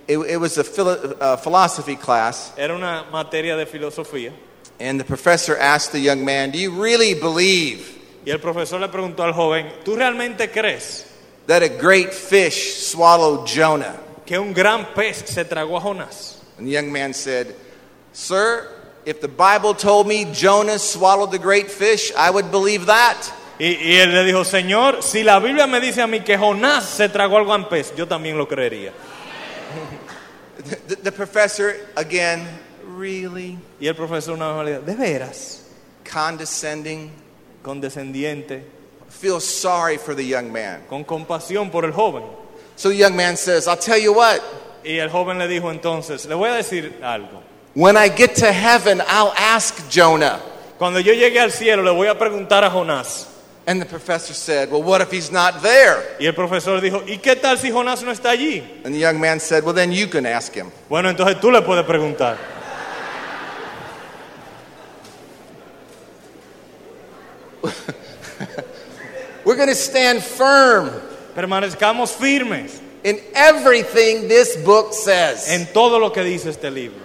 it, 0.07 0.17
it 0.17 0.37
was 0.37 0.57
a 0.57 0.63
philo- 0.63 1.15
uh, 1.19 1.37
philosophy 1.37 1.95
class. 1.95 2.51
Era 2.57 2.75
una 2.75 3.05
materia 3.11 3.55
de 3.55 3.65
filosofía 3.65 4.31
And 4.79 4.99
the 4.99 5.05
professor 5.05 5.55
asked 5.55 5.91
the 5.93 5.99
young 5.99 6.25
man, 6.25 6.51
Do 6.51 6.57
you 6.59 6.71
really 6.71 7.13
believe 7.13 7.99
Y 8.25 8.31
el 8.31 8.39
profesor 8.39 8.79
le 8.79 8.87
preguntó 8.89 9.21
al 9.23 9.33
joven, 9.33 9.69
¿tú 9.83 9.95
realmente 9.95 10.49
crees 10.51 11.05
that 11.47 11.61
a 11.61 11.69
great 11.69 12.13
fish 12.13 12.75
swallowed 12.83 13.45
Jonah? 13.47 13.97
que 14.25 14.37
un 14.39 14.53
gran 14.53 14.93
pez 14.93 15.23
se 15.29 15.43
tragó 15.45 15.77
a 15.77 15.81
Jonás? 15.81 16.37
And 16.57 16.67
the 16.67 16.71
young 16.71 16.91
man 16.91 17.13
said, 17.13 17.53
Sir, 18.13 18.67
if 19.05 19.19
the 19.21 19.27
Bible 19.27 19.73
told 19.73 20.07
me 20.07 20.25
Jonah 20.33 20.79
swallowed 20.79 21.31
the 21.31 21.39
great 21.39 21.69
fish, 21.69 22.11
I 22.17 22.29
would 22.29 22.51
believe 22.51 22.85
that. 22.87 23.31
Y, 23.59 23.65
y 23.65 23.95
él 23.99 24.11
le 24.11 24.23
dijo, 24.23 24.43
Señor, 24.43 25.03
si 25.03 25.23
la 25.23 25.39
Biblia 25.39 25.67
me 25.67 25.79
dice 25.79 26.01
a 26.01 26.07
mí 26.07 26.21
que 26.25 26.37
Jonás 26.37 26.85
se 26.89 27.07
tragó 27.09 27.37
al 27.37 27.45
gran 27.45 27.69
pez, 27.69 27.93
yo 27.95 28.07
también 28.07 28.37
lo 28.37 28.47
creería. 28.47 28.91
The, 30.87 30.95
the 30.95 31.11
professor, 31.11 31.75
again, 31.97 32.47
really 32.97 33.57
Y 33.81 33.87
el 33.87 33.95
profesor 33.95 34.35
una 34.35 34.53
vez 34.63 34.85
¿de 34.85 34.95
veras? 34.95 35.61
condescending, 36.09 37.11
Condescendiente, 37.63 38.63
feels 39.09 39.43
sorry 39.45 39.97
for 39.97 40.15
the 40.15 40.23
young 40.23 40.51
man. 40.51 40.83
con 40.89 41.03
compasión 41.03 41.69
por 41.71 41.83
el 41.85 41.91
joven. 41.91 42.23
So 42.75 42.89
the 42.89 42.95
young 42.95 43.15
man 43.15 43.35
says, 43.35 43.67
I'll 43.67 43.77
tell 43.77 43.97
you 43.97 44.13
what, 44.13 44.39
Y 44.85 44.97
el 44.99 45.09
joven 45.09 45.37
le 45.37 45.47
dijo 45.47 45.69
entonces, 45.71 46.25
le 46.27 46.35
voy 46.35 46.49
a 46.49 46.53
decir 46.55 46.99
algo. 47.03 47.41
When 47.73 47.97
I 47.97 48.09
get 48.09 48.35
to 48.37 48.51
heaven, 48.51 49.01
I'll 49.07 49.33
ask 49.37 49.89
Jonah. 49.89 50.41
Cuando 50.77 50.99
yo 50.99 51.13
llegue 51.13 51.39
al 51.39 51.51
cielo 51.51 51.83
le 51.83 51.91
voy 51.91 52.07
a 52.07 52.15
preguntar 52.15 52.63
a 52.63 52.69
Jonás. 52.69 53.27
And 53.65 53.81
the 53.81 53.85
professor 53.85 54.33
said, 54.33 54.69
Well, 54.69 54.83
what 54.83 54.99
if 55.01 55.09
he's 55.09 55.31
not 55.31 55.61
there? 55.61 56.17
Y 56.19 56.25
el 56.25 56.33
profesor 56.33 56.81
dijo, 56.81 57.01
¿y 57.07 57.19
qué 57.19 57.35
tal 57.39 57.57
si 57.57 57.69
Jonás 57.71 58.03
no 58.03 58.11
está 58.11 58.31
allí? 58.31 58.61
And 58.83 58.93
the 58.93 58.99
young 58.99 59.19
man 59.19 59.39
said, 59.39 59.63
Well, 59.63 59.73
then 59.73 59.93
you 59.93 60.07
can 60.07 60.25
ask 60.25 60.53
him. 60.53 60.69
Bueno, 60.89 61.09
entonces 61.09 61.39
tú 61.39 61.49
le 61.49 61.61
puedes 61.61 61.85
preguntar. 61.85 62.37
We're 69.45 69.55
going 69.55 69.69
to 69.69 69.75
stand 69.75 70.21
firm 70.21 70.89
Permanezcamos 71.35 72.13
firmes 72.13 72.79
in 73.03 73.19
everything 73.33 74.27
this 74.27 74.55
book 74.57 74.93
says. 74.93 75.49
en 75.49 75.65
todo 75.73 75.99
lo 75.99 76.11
que 76.11 76.23
dice 76.23 76.49
este 76.49 76.69
libro. 76.69 77.01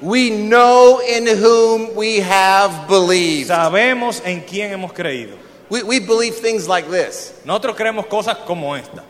We 0.00 0.30
know 0.30 1.00
in 1.00 1.26
whom 1.26 1.94
we 1.94 2.18
have 2.20 2.88
believed. 2.88 3.50
Sabemos 3.50 4.24
en 4.24 4.42
quién 4.42 4.70
hemos 4.70 4.92
creído. 4.92 5.36
We, 5.70 5.82
we 5.82 5.98
believe 6.00 6.36
things 6.36 6.68
like 6.68 6.88
this. 6.88 7.38
Nosotros 7.44 7.76
creemos 7.76 8.06
cosas 8.08 8.36
como 8.46 8.74
esta. 8.74 9.04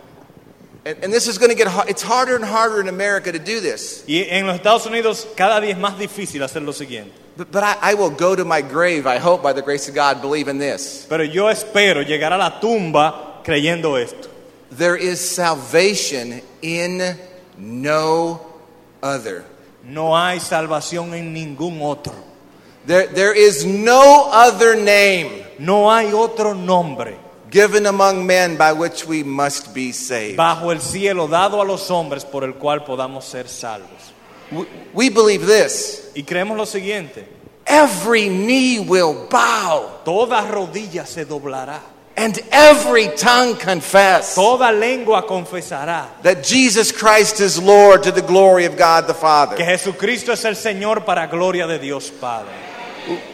And, 0.85 1.05
and 1.05 1.13
this 1.13 1.29
is 1.29 1.39
going 1.39 1.51
to 1.51 1.57
get 1.57 1.69
hard. 1.69 1.89
It's 1.89 2.03
harder 2.03 2.35
and 2.35 2.45
harder 2.45 2.81
in 2.81 2.89
America 2.89 3.31
to 3.31 3.39
do 3.39 3.61
this. 3.61 4.05
Y 4.09 4.27
en 4.29 4.47
los 4.47 4.59
Estados 4.59 4.87
Unidos 4.87 5.27
cada 5.37 5.61
día 5.61 5.73
es 5.73 5.79
más 5.79 5.99
difícil 5.99 6.43
hacer 6.43 6.63
lo 6.63 6.73
siguiente. 6.73 7.13
But, 7.37 7.53
but 7.53 7.63
I, 7.63 7.93
I 7.93 7.95
will 7.95 8.11
go 8.11 8.35
to 8.35 8.45
my 8.45 8.63
grave, 8.63 9.07
I 9.07 9.19
hope, 9.19 9.43
by 9.43 9.53
the 9.53 9.63
grace 9.63 9.89
of 9.89 9.95
God, 9.95 10.21
believe 10.21 10.49
in 10.49 10.59
this. 10.59 11.07
Pero 11.09 11.23
yo 11.23 11.47
espero 11.47 12.03
llegar 12.03 12.33
a 12.33 12.39
la 12.39 12.59
tumba 12.61 13.43
creyendo 13.45 14.01
esto. 14.03 14.29
There 14.73 14.97
is 14.97 15.21
salvation 15.21 16.43
in 16.63 17.17
no 17.57 18.41
other. 19.03 19.45
No 19.89 20.17
hay 20.17 20.39
salvación 20.39 21.15
en 21.15 21.33
ningún 21.33 21.81
otro. 21.83 22.13
There, 22.87 23.07
there 23.09 23.35
is 23.35 23.67
no 23.67 24.31
other 24.33 24.77
name 24.77 25.45
No 25.59 25.91
hay 25.91 26.13
otro 26.13 26.55
nombre 26.55 27.17
given 27.51 27.87
among 27.87 28.27
men 28.27 28.57
by 28.57 28.73
which 28.73 29.07
we 29.07 29.25
must 29.25 29.75
be 29.75 29.93
saved. 29.93 30.37
bajo 30.37 30.71
el 30.71 30.81
cielo 30.81 31.27
dado 31.27 31.61
a 31.61 31.65
los 31.65 31.91
hombres 31.91 32.25
por 32.25 32.45
el 32.45 32.55
cual 32.55 32.85
podamos 32.85 33.25
ser 33.25 33.49
salvos. 33.49 34.13
We, 34.51 34.67
we 34.95 35.11
believe 35.11 35.47
this 35.47 36.11
Y 36.15 36.23
creemos 36.23 36.57
lo 36.57 36.67
siguiente, 36.67 37.27
every 37.67 38.29
knee 38.29 38.79
will 38.79 39.29
bow, 39.31 40.01
toda 40.05 40.43
rodilla 40.43 41.07
se 41.07 41.25
doblará, 41.25 41.81
and 42.19 42.39
every 42.51 43.09
tongue 43.17 43.57
confess 43.57 44.35
toda 44.35 44.71
lengua 44.73 45.23
confesará 45.23 46.07
that 46.23 46.43
Jesus 46.43 46.93
Christ 46.93 47.41
is 47.41 47.59
Lord 47.63 48.03
to 48.03 48.11
the 48.13 48.21
glory 48.23 48.65
of 48.67 48.77
God 48.77 49.07
the 49.07 49.15
Father. 49.15 49.57
que. 49.57 49.65
Jesucristo 49.65 50.33
es 50.33 50.45
el 50.45 50.55
Señor 50.55 51.05
para 51.07 51.27
gloria 51.29 51.67
de 51.67 51.79
Dios 51.79 52.11
Padre. 52.11 52.53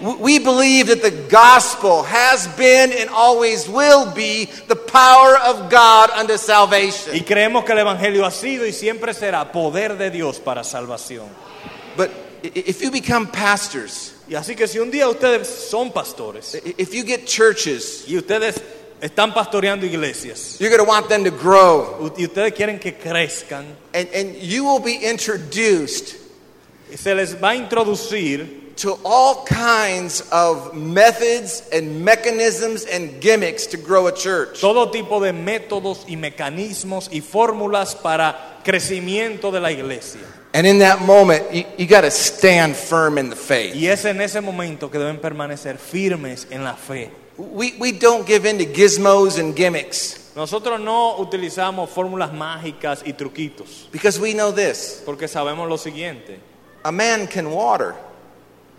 We 0.00 0.38
believe 0.38 0.86
that 0.86 1.02
the 1.02 1.10
gospel 1.28 2.04
has 2.04 2.46
been 2.56 2.92
and 2.92 3.10
always 3.10 3.68
will 3.68 4.06
be 4.12 4.44
the 4.68 4.76
power 4.76 5.36
of 5.36 5.68
God 5.68 6.10
unto 6.10 6.34
Y 6.34 6.36
salvation. 6.38 7.18
creemos 7.24 7.64
que 7.64 7.72
el 7.74 7.78
Evangelio 7.84 8.24
ha 8.24 8.30
sido 8.30 8.64
y 8.64 8.70
siempre 8.72 9.12
será 9.12 9.50
poder 9.50 9.96
de 9.98 10.10
Dios 10.10 10.38
para 10.38 10.62
salvación. 10.62 11.26
But 11.96 12.10
i- 12.44 12.52
if 12.54 12.80
you 12.82 12.92
become 12.92 13.26
pastors, 13.26 14.12
Y 14.28 14.34
así 14.34 14.56
que 14.56 14.66
si 14.66 14.78
un 14.78 14.90
día 14.90 15.08
ustedes 15.08 15.46
son 15.48 15.92
pastores 15.92 16.54
if 16.78 16.92
you 16.94 17.04
get 17.04 17.26
churches, 17.26 18.04
y 18.06 18.16
ustedes 18.16 18.56
están 19.00 19.34
pastoreando 19.34 19.84
iglesias 19.84 20.56
you're 20.58 20.70
going 20.70 20.82
to 20.82 20.88
want 20.90 21.08
them 21.08 21.24
to 21.24 21.30
grow. 21.30 22.10
y 22.16 22.24
ustedes 22.24 22.54
quieren 22.54 22.78
que 22.80 22.94
crezcan, 22.94 23.64
And, 23.92 24.08
and 24.14 24.36
you 24.36 24.64
will 24.64 24.80
be 24.80 24.94
introduced 24.96 26.16
se 26.96 27.14
les 27.14 27.34
va 27.34 27.50
a 27.50 27.56
introducir 27.56 28.74
to 28.76 28.98
all 29.04 29.44
kinds 29.44 30.22
of 30.32 30.74
methods 30.74 31.68
and 31.72 32.04
mechanisms 32.04 32.84
and 32.86 33.20
gimmicks 33.20 33.66
to 33.66 33.76
grow 33.76 34.06
a 34.06 34.12
church. 34.12 34.60
todo 34.60 34.90
tipo 34.90 35.20
de 35.20 35.32
métodos 35.32 36.04
y 36.08 36.16
mecanismos 36.16 37.08
y 37.12 37.20
fórmulas 37.20 37.94
para 37.94 38.60
crecimiento 38.64 39.50
de 39.52 39.60
la 39.60 39.70
iglesia. 39.70 40.20
And 40.54 40.68
in 40.68 40.78
that 40.78 41.02
moment, 41.02 41.52
you, 41.52 41.64
you 41.76 41.86
got 41.86 42.02
to 42.02 42.12
stand 42.12 42.76
firm 42.76 43.18
in 43.18 43.28
the 43.28 43.34
faith. 43.36 43.74
Y 43.74 43.88
es 43.88 44.04
en 44.04 44.20
ese 44.20 44.40
momento 44.40 44.88
que 44.88 45.00
deben 45.00 45.18
permanecer 45.20 45.78
firmes 45.78 46.46
en 46.48 46.62
la 46.62 46.74
fe. 46.76 47.10
We, 47.36 47.74
we 47.80 47.90
don't 47.90 48.24
give 48.24 48.46
in 48.46 48.58
to 48.58 48.64
gizmos 48.64 49.40
and 49.40 49.56
gimmicks 49.56 50.32
Nosotros 50.36 50.80
no 50.80 51.16
utilizamos 51.18 51.90
fórmulas 51.90 52.32
mágicas 52.32 53.02
y 53.04 53.12
truquitos, 53.12 53.88
because 53.90 54.20
we 54.20 54.32
know 54.32 54.52
this 54.52 55.02
porque 55.04 55.26
sabemos 55.26 55.68
lo 55.68 55.76
siguiente. 55.76 56.38
a 56.84 56.92
man 56.92 57.26
can 57.26 57.50
water, 57.50 57.94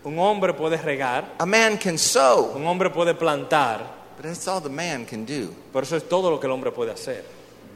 Un 0.05 0.17
hombre 0.17 0.53
puede 0.53 0.77
regar, 0.77 1.33
a 1.39 1.45
man 1.45 1.77
can 1.77 1.97
sow, 1.97 2.53
un 2.55 2.65
hombre 2.65 2.89
puede 2.89 3.13
plantar, 3.13 3.81
but 4.15 4.23
that's 4.23 4.47
all 4.47 4.61
the 4.61 4.69
man 4.69 5.05
can 5.05 5.25
do. 5.25 5.53
pero 5.73 5.83
eso 5.83 5.97
es 5.97 6.07
todo 6.07 6.29
lo 6.29 6.39
que 6.39 6.47
el 6.47 6.53
hombre 6.53 6.71
puede 6.71 6.91
hacer. 6.91 7.25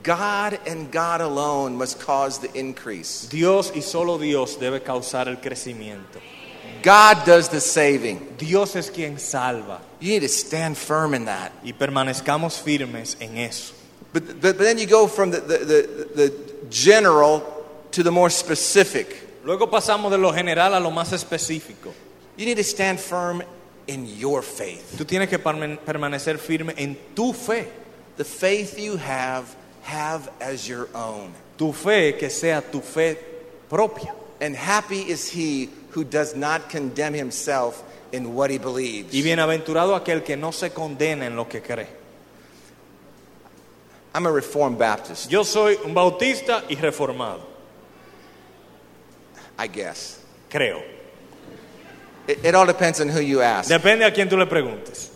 God 0.03 0.59
and 0.65 0.91
God 0.91 1.21
alone 1.21 1.75
must 1.75 1.99
cause 1.99 2.39
the 2.39 2.51
increase. 2.57 3.27
Dios 3.29 3.71
y 3.75 3.81
solo 3.81 4.17
Dios 4.17 4.57
debe 4.57 4.81
causar 4.81 5.27
el 5.27 5.37
crecimiento. 5.37 6.19
God 6.81 7.25
does 7.25 7.49
the 7.49 7.59
saving. 7.59 8.35
Dios 8.37 8.75
es 8.75 8.89
quien 8.89 9.19
salva 9.19 9.81
You 9.99 10.11
need 10.11 10.21
to 10.21 10.29
stand 10.29 10.77
firm 10.77 11.13
in 11.13 11.25
that. 11.25 11.51
y 11.63 11.73
permanezcamos 11.73 12.59
firmes 12.61 13.17
en 13.19 13.37
eso. 13.37 13.73
But, 14.13 14.25
but, 14.25 14.41
but 14.41 14.57
then 14.59 14.77
you 14.77 14.87
go 14.87 15.07
from 15.07 15.31
the, 15.31 15.39
the, 15.41 15.57
the, 15.57 16.09
the 16.15 16.33
general 16.69 17.43
to 17.91 18.01
the 18.01 18.11
more 18.11 18.29
specific. 18.29 19.27
Luego 19.43 19.67
pasamos 19.67 20.09
de 20.11 20.17
lo 20.17 20.31
general 20.31 20.73
a 20.73 20.79
lo 20.79 20.89
más 20.91 21.11
específico. 21.11 21.93
You 22.37 22.45
need 22.45 22.57
to 22.57 22.63
stand 22.63 22.99
firm 22.99 23.43
in 23.87 24.05
your 24.17 24.41
faith. 24.41 24.95
Tú 24.97 25.05
tienes 25.05 25.27
que 25.29 25.37
perman- 25.37 25.77
permanecer 25.79 26.37
firme 26.37 26.73
en 26.77 26.97
tu 27.13 27.33
fe. 27.33 27.67
The 28.17 28.23
faith 28.23 28.77
you 28.79 28.97
have, 28.97 29.45
have 29.89 30.29
as 30.39 30.67
your 30.67 30.87
own. 30.93 31.33
Tu 31.57 31.73
fe 31.73 32.13
que 32.17 32.29
sea 32.29 32.61
tu 32.61 32.79
fe 32.81 33.17
propia. 33.67 34.13
And 34.41 34.55
happy 34.55 35.01
is 35.01 35.29
he 35.29 35.69
who 35.91 36.03
does 36.03 36.35
not 36.35 36.69
condemn 36.69 37.13
himself 37.13 37.83
in 38.11 38.33
what 38.33 38.49
he 38.49 38.57
believes. 38.57 39.13
Y 39.13 39.21
bienaventurado 39.21 39.95
aquel 39.95 40.23
que 40.23 40.37
no 40.37 40.51
se 40.51 40.69
condena 40.69 41.25
en 41.25 41.35
lo 41.35 41.45
que 41.45 41.61
cree. 41.61 41.87
I'm 44.13 44.25
a 44.25 44.31
Reformed 44.31 44.77
Baptist, 44.79 45.29
Yo 45.29 45.43
soy 45.43 45.77
un 45.85 45.93
bautista 45.93 46.63
y 46.67 46.75
reformado, 46.75 47.41
I 49.57 49.67
guess. 49.67 50.19
creo. 50.49 50.81
It, 52.27 52.45
it 52.45 52.55
all 52.55 52.65
depends 52.65 52.99
on 53.01 53.09
who 53.09 53.19
you 53.19 53.41
ask. 53.41 53.69
Depende 53.69 54.05
a 54.05 54.11
quién 54.11 54.29
tú 54.29 54.37
le 54.37 54.45
preguntes. 54.45 55.09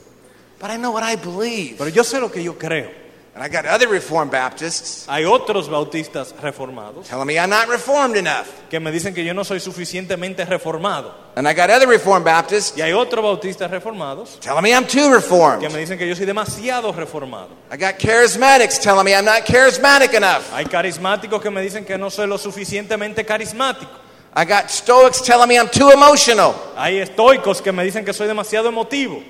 But 0.59 0.69
I 0.71 0.77
know 0.77 0.91
what 0.91 1.03
I 1.03 1.15
believe. 1.15 1.77
Pero 1.77 1.89
yo 1.89 2.03
sé 2.03 2.19
lo 2.19 2.29
que 2.29 2.43
yo 2.43 2.53
creo. 2.53 2.91
And 3.35 3.43
I 3.43 3.49
got 3.49 3.65
other 3.65 3.87
Reformed 3.87 4.29
Baptists 4.31 5.07
Hay 5.09 5.25
otros 5.25 5.67
bautistas 5.67 6.35
reformados 6.39 7.07
telling 7.07 7.25
me 7.25 7.39
I'm 7.39 7.49
not 7.49 7.67
reformed 7.67 8.15
enough. 8.15 8.47
que 8.69 8.79
me 8.79 8.91
dicen 8.91 9.15
que 9.15 9.25
yo 9.25 9.33
no 9.33 9.43
soy 9.43 9.59
suficientemente 9.59 10.45
reformado. 10.45 11.11
And 11.35 11.47
I 11.47 11.53
got 11.55 11.71
other 11.71 11.87
Reformed 11.87 12.25
Baptists 12.25 12.77
Y 12.77 12.81
hay 12.81 12.93
otros 12.93 13.23
bautistas 13.23 13.71
reformados 13.71 14.39
telling 14.39 14.61
me 14.61 14.71
I'm 14.71 14.85
too 14.85 15.07
que 15.09 15.15
reformed. 15.15 15.63
me 15.71 15.79
dicen 15.79 15.97
que 15.97 16.07
yo 16.07 16.15
soy 16.15 16.27
demasiado 16.27 16.93
reformado. 16.93 17.49
I 17.71 17.77
got 17.77 17.97
charismatics 17.97 18.79
telling 18.79 19.03
me 19.03 19.15
I'm 19.15 19.25
not 19.25 19.45
charismatic 19.45 20.13
enough. 20.13 20.43
Hay 20.53 20.65
carismáticos 20.65 21.41
que 21.41 21.49
me 21.49 21.61
dicen 21.63 21.85
que 21.85 21.97
no 21.97 22.11
soy 22.11 22.27
lo 22.27 22.37
suficientemente 22.37 23.25
carismático. 23.25 23.89
I 24.35 24.45
got 24.45 24.69
Stoics 24.69 25.23
telling 25.23 25.47
me 25.47 25.57
I'm 25.57 25.69
too 25.69 25.89
emotional. 25.89 26.53
Hay 26.75 26.99
estoicos 26.99 27.63
que 27.63 27.71
me 27.71 27.83
dicen 27.83 28.05
que 28.05 28.13
soy 28.13 28.27
demasiado 28.27 28.69
emotivo. 28.69 29.23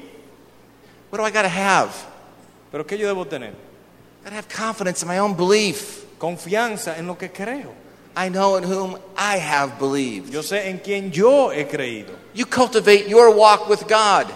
What 1.09 1.19
do 1.19 1.25
I 1.25 1.31
got 1.31 1.43
to 1.43 1.49
have? 1.49 1.91
Pero 2.69 2.85
¿qué 2.85 2.97
yo 2.97 3.07
debo 3.07 3.25
tener? 3.25 3.53
I 4.25 4.29
have 4.31 4.47
confidence 4.47 5.01
in 5.01 5.07
my 5.07 5.19
own 5.19 5.35
belief. 5.35 6.05
Confianza 6.19 6.97
en 6.97 7.07
lo 7.07 7.15
que 7.15 7.29
creo. 7.29 7.71
I 8.15 8.29
know 8.29 8.55
in 8.57 8.63
whom 8.63 8.97
I 9.17 9.37
have 9.37 9.79
believed. 9.79 10.31
Yo 10.31 10.41
sé 10.41 10.65
en 10.65 10.79
quién 10.79 11.11
yo 11.11 11.49
he 11.49 11.65
creído. 11.65 12.15
You 12.33 12.45
cultivate 12.45 13.07
your 13.07 13.35
walk 13.35 13.67
with 13.67 13.87
God. 13.87 14.31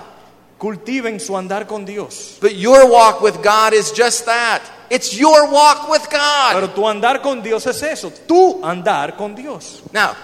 Cultiven 0.60 1.22
su 1.22 1.34
andar 1.34 1.68
con 1.68 1.86
Dios. 1.86 2.40
But 2.42 2.56
your 2.56 2.90
walk 2.92 3.22
with 3.22 3.42
God 3.44 3.74
is 3.74 3.92
just 3.92 4.26
that. 4.26 4.64
It's 4.90 5.18
your 5.18 5.52
walk 5.52 5.90
with 5.90 6.10
God. 6.10 6.54
Pero 6.54 6.68
tu 6.74 6.82
andar 6.82 7.22
con 7.22 7.42
Dios 7.42 7.66
es 7.68 7.84
eso, 7.84 8.10
tu 8.28 8.62
andar 8.62 9.16
con 9.16 9.36
Dios. 9.36 9.84
Now, 9.94 10.16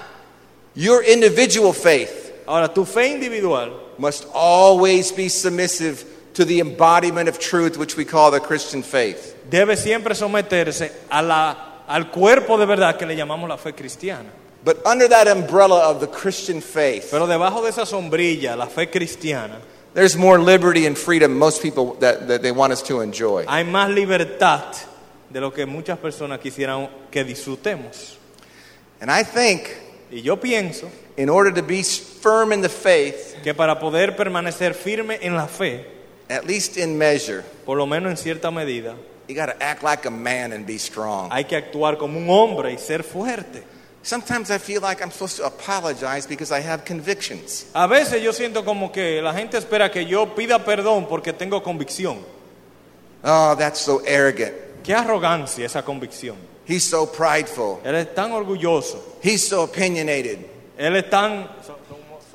your 0.73 1.03
individual 1.03 1.73
faith 1.73 2.23
Ahora, 2.47 2.67
tu 2.67 2.85
fe 2.85 3.13
individual 3.13 3.71
must 3.97 4.25
always 4.33 5.11
be 5.11 5.29
submissive 5.29 6.03
to 6.33 6.43
the 6.43 6.59
embodiment 6.59 7.29
of 7.29 7.39
truth, 7.39 7.77
which 7.77 7.95
we 7.95 8.05
call 8.05 8.31
the 8.31 8.39
Christian 8.39 8.83
faith. 8.83 9.32
Debe 9.57 9.77
siempre 9.77 10.15
someterse 10.15 10.91
a 11.09 11.21
la, 11.21 11.83
al 11.87 12.09
cuerpo 12.09 12.57
de 12.57 12.65
verdad 12.65 12.97
que 12.97 13.05
le 13.05 13.15
llamamos 13.15 13.47
la 13.47 13.57
fe 13.57 13.73
cristiana. 13.73 14.29
But 14.63 14.77
under 14.85 15.09
that 15.09 15.27
umbrella 15.27 15.89
of 15.89 15.99
the 15.99 16.07
Christian 16.07 16.61
faith, 16.61 17.09
Pero 17.11 17.27
debajo 17.27 17.61
de 17.61 17.69
esa 17.69 17.85
sombrilla, 17.85 18.55
la 18.55 18.67
fe 18.67 18.89
cristiana, 18.89 19.59
there's 19.93 20.15
more 20.15 20.39
liberty 20.39 20.85
and 20.85 20.97
freedom 20.97 21.37
most 21.37 21.61
people 21.61 21.95
that, 21.99 22.27
that 22.27 22.41
they 22.41 22.51
want 22.51 22.71
us 22.71 22.81
to 22.83 23.01
enjoy. 23.01 23.45
hay 23.45 23.63
más 23.63 23.93
libertad 23.93 24.73
de 25.29 25.41
lo 25.41 25.51
que 25.51 25.65
muchas 25.65 25.99
personas 25.99 26.39
quisieran 26.39 26.89
que 27.11 27.23
disfrutemos. 27.23 28.17
And 29.01 29.11
I 29.11 29.23
think 29.23 29.69
Y 30.09 30.21
yo 30.21 30.37
pienso 30.37 30.89
in 31.17 31.27
order 31.27 31.51
to 31.51 31.63
be 31.63 31.83
firm 31.83 32.53
in 32.53 32.61
the 32.61 32.69
faith, 32.69 33.35
que 33.43 33.53
para 33.53 33.79
poder 33.79 34.15
permanecer 34.15 34.73
firme 34.73 35.17
en 35.21 35.35
la 35.35 35.47
fe, 35.47 35.85
at 36.29 36.45
least 36.45 36.77
in 36.77 36.97
measure, 36.97 37.43
por 37.65 37.77
lo 37.77 37.85
menos 37.85 38.11
en 38.11 38.17
cierta 38.17 38.51
medida, 38.51 38.95
you 39.33 39.39
got 39.39 39.47
to 39.47 39.63
act 39.63 39.83
like 39.83 40.05
a 40.05 40.11
man 40.11 40.53
and 40.53 40.65
be 40.65 40.77
strong. 40.77 41.29
hay 41.31 41.43
que 41.45 41.57
actuar 41.57 41.97
como 41.97 42.19
un 42.19 42.29
hombre 42.29 42.71
y 42.71 42.77
ser 42.77 43.03
fuerte. 43.03 43.63
Sometimes 44.03 44.51
I 44.51 44.57
feel 44.57 44.81
like 44.81 45.01
I'm 45.01 45.11
supposed 45.11 45.37
to 45.37 45.45
apologize 45.45 46.27
because 46.27 46.51
I 46.51 46.59
have 46.59 46.83
convictions. 46.85 47.65
A 47.73 47.87
veces 47.87 48.21
yo 48.21 48.31
siento 48.33 48.63
como 48.65 48.91
que 48.91 49.21
la 49.21 49.33
gente 49.33 49.57
espera 49.57 49.89
que 49.89 50.05
yo 50.05 50.35
pida 50.35 50.59
perdón 50.63 51.07
porque 51.07 51.31
tengo 51.33 51.63
convicción. 51.63 52.17
Oh, 53.23 53.55
that's 53.57 53.79
so 53.79 54.01
arrogant. 54.05 54.53
Qué 54.83 54.93
arrogancia 54.93 55.65
esa 55.65 55.81
convicción. 55.83 56.35
He's 56.65 56.83
so 56.83 57.05
prideful. 57.05 57.79
Él 57.85 57.95
es 57.95 58.13
tan 58.13 58.33
orgulloso. 58.33 59.01
He's 59.23 59.47
so 59.47 59.63
opinionated. 59.63 60.39
Él 60.77 60.95
es 60.97 61.09
tan 61.09 61.47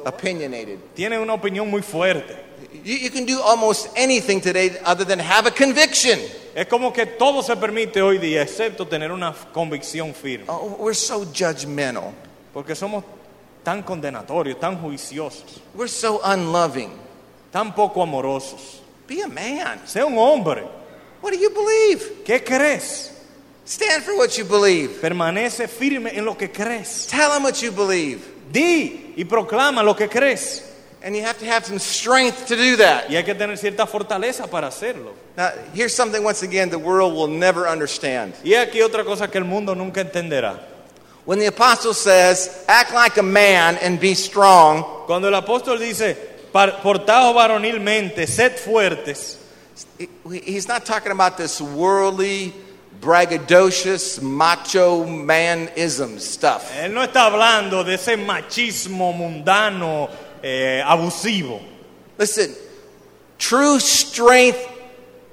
Opinionated. 0.06 0.78
tiene 0.94 1.18
una 1.18 1.34
opinión 1.34 1.68
muy 1.68 1.82
fuerte. 1.82 2.47
You, 2.84 2.96
you 2.96 3.10
can 3.10 3.24
do 3.24 3.40
almost 3.40 3.88
anything 3.96 4.40
today 4.40 4.70
other 4.84 5.04
than 5.04 5.18
have 5.18 5.46
a 5.46 5.50
conviction. 5.50 6.18
Es 6.54 6.66
como 6.66 6.92
que 6.92 7.06
todo 7.06 7.42
se 7.42 7.54
permite 7.56 8.00
hoy 8.02 8.18
día, 8.18 8.42
excepto 8.42 8.86
tener 8.86 9.12
una 9.12 9.34
convicción 9.52 10.14
firme. 10.14 10.46
Oh, 10.48 10.76
we're 10.78 10.94
so 10.94 11.24
judgmental. 11.26 12.12
Porque 12.52 12.74
somos 12.74 13.04
tan 13.62 13.82
condenatorios, 13.82 14.58
tan 14.58 14.76
juiciosos, 14.80 15.60
We're 15.74 15.88
so 15.88 16.20
unloving. 16.24 16.90
tan 17.52 17.74
poco 17.74 18.02
amorosos. 18.02 18.80
Be 19.06 19.22
a 19.22 19.28
man. 19.28 19.80
Sé 19.86 20.02
un 20.04 20.16
hombre. 20.18 20.64
What 21.22 21.32
do 21.32 21.38
you 21.38 21.50
believe? 21.50 22.24
¿Qué 22.24 22.42
crees? 22.44 23.12
Stand 23.64 24.02
for 24.02 24.16
what 24.16 24.36
you 24.38 24.44
believe. 24.44 25.00
Permanece 25.00 25.68
firme 25.68 26.10
en 26.16 26.24
lo 26.24 26.34
que 26.36 26.48
crees. 26.48 27.06
Tell 27.06 27.30
them 27.30 27.42
what 27.42 27.60
you 27.62 27.70
believe. 27.70 28.20
Di 28.50 29.14
y 29.16 29.24
proclama 29.24 29.82
lo 29.82 29.94
que 29.94 30.08
crees. 30.08 30.64
And 31.02 31.14
you 31.14 31.22
have 31.22 31.38
to 31.38 31.46
have 31.46 31.64
some 31.64 31.78
strength 31.78 32.48
to 32.48 32.56
do 32.56 32.76
that. 32.76 33.08
Y 33.08 33.14
hay 33.14 33.22
que 33.22 33.34
tener 33.34 33.56
cierta 33.56 33.86
fortaleza 33.86 34.50
para 34.50 34.66
hacerlo. 34.66 35.12
Now, 35.36 35.50
here's 35.72 35.94
something 35.94 36.24
once 36.24 36.42
again 36.42 36.70
the 36.70 36.78
world 36.78 37.14
will 37.14 37.28
never 37.28 37.68
understand. 37.68 38.34
Y 38.42 38.50
aquí 38.54 38.82
otra 38.82 39.04
cosa 39.04 39.28
que 39.28 39.38
el 39.38 39.44
mundo 39.46 39.74
nunca 39.74 40.00
entenderá. 40.02 40.58
When 41.24 41.38
the 41.38 41.46
apostle 41.46 41.94
says, 41.94 42.64
act 42.68 42.92
like 42.94 43.16
a 43.18 43.22
man 43.22 43.76
and 43.82 44.00
be 44.00 44.14
strong, 44.14 44.82
Cuando 45.06 45.28
el 45.28 45.34
apóstol 45.40 45.78
dice, 45.78 46.16
"Par- 46.52 46.80
portaos 46.82 47.34
varonilmente, 47.34 48.26
sed 48.26 48.58
fuertes, 48.58 49.36
he's 50.44 50.66
not 50.66 50.84
talking 50.84 51.12
about 51.12 51.36
this 51.36 51.60
worldly, 51.60 52.52
braggadocious, 53.00 54.20
macho 54.20 55.04
manism 55.04 56.18
stuff. 56.18 56.72
él 56.76 56.92
no 56.92 57.02
está 57.02 57.26
hablando 57.26 57.84
de 57.84 57.94
ese 57.94 58.16
machismo 58.16 59.12
mundano, 59.12 60.08
eh, 60.42 60.82
abusivo. 60.84 61.60
Listen, 62.18 62.54
true 63.38 63.78
strength 63.78 64.58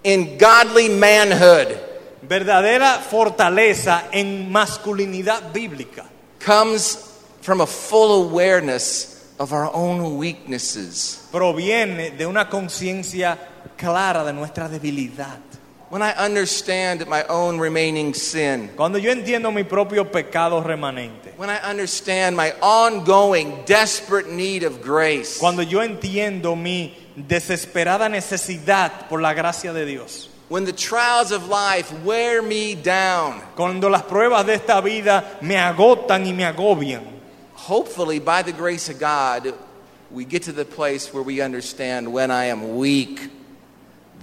in 0.04 0.38
godly 0.38 0.90
manhood 0.90 1.86
Verdadera 2.28 3.00
fortaleza 3.00 4.06
en 4.12 4.52
masculinidad 4.52 5.54
bíblica 5.54 6.06
comes 6.40 6.98
from 7.42 7.62
a 7.62 7.68
full 7.68 8.30
awareness 8.30 9.32
of 9.38 9.54
our 9.54 9.70
own 9.74 10.18
weaknesses. 10.18 11.28
proviene 11.32 12.12
de 12.12 12.26
una 12.26 12.50
conciencia 12.50 13.38
clara 13.78 14.24
de 14.24 14.34
nuestra 14.34 14.68
debilidad. 14.68 15.40
When 15.90 16.02
I 16.02 16.14
understand 16.14 17.06
my 17.08 17.24
own 17.26 17.60
remaining 17.60 18.14
sin, 18.16 18.70
Cuando 18.76 18.98
yo 18.98 19.12
entiendo 19.12 19.54
mi 19.54 19.64
propio 19.64 20.06
pecado 20.06 20.62
remanente, 20.64 21.38
when 21.38 21.50
I 21.50 21.58
understand 21.60 22.36
my 22.36 22.54
ongoing 22.62 23.64
desperate 23.66 24.28
need 24.30 24.64
of 24.64 24.82
grace, 24.82 25.38
cuando 25.38 25.62
yo 25.62 25.80
entiendo 25.80 26.56
mi 26.56 26.96
desesperada 27.16 28.10
necesidad 28.10 29.08
por 29.08 29.22
la 29.22 29.34
gracia 29.34 29.74
de 29.74 29.86
Dios, 29.86 30.30
when 30.50 30.66
the 30.66 30.74
trials 30.74 31.32
of 31.32 31.48
life 31.48 31.92
wear 32.04 32.42
me 32.42 32.74
down, 32.74 33.42
cuando 33.56 33.88
las 33.88 34.04
pruebas 34.04 34.46
de 34.46 34.56
esta 34.56 34.82
vida 34.82 35.38
me 35.42 35.56
agotan 35.56 36.26
y 36.26 36.34
me 36.34 36.44
agobian, 36.44 37.04
hopefully 37.54 38.20
by 38.20 38.42
the 38.42 38.52
grace 38.52 38.90
of 38.90 39.00
God, 39.00 39.54
we 40.10 40.26
get 40.26 40.44
to 40.44 40.52
the 40.52 40.66
place 40.66 41.14
where 41.14 41.24
we 41.24 41.42
understand 41.42 42.12
when 42.12 42.32
I 42.32 42.46
am 42.46 42.76
weak, 42.76 43.30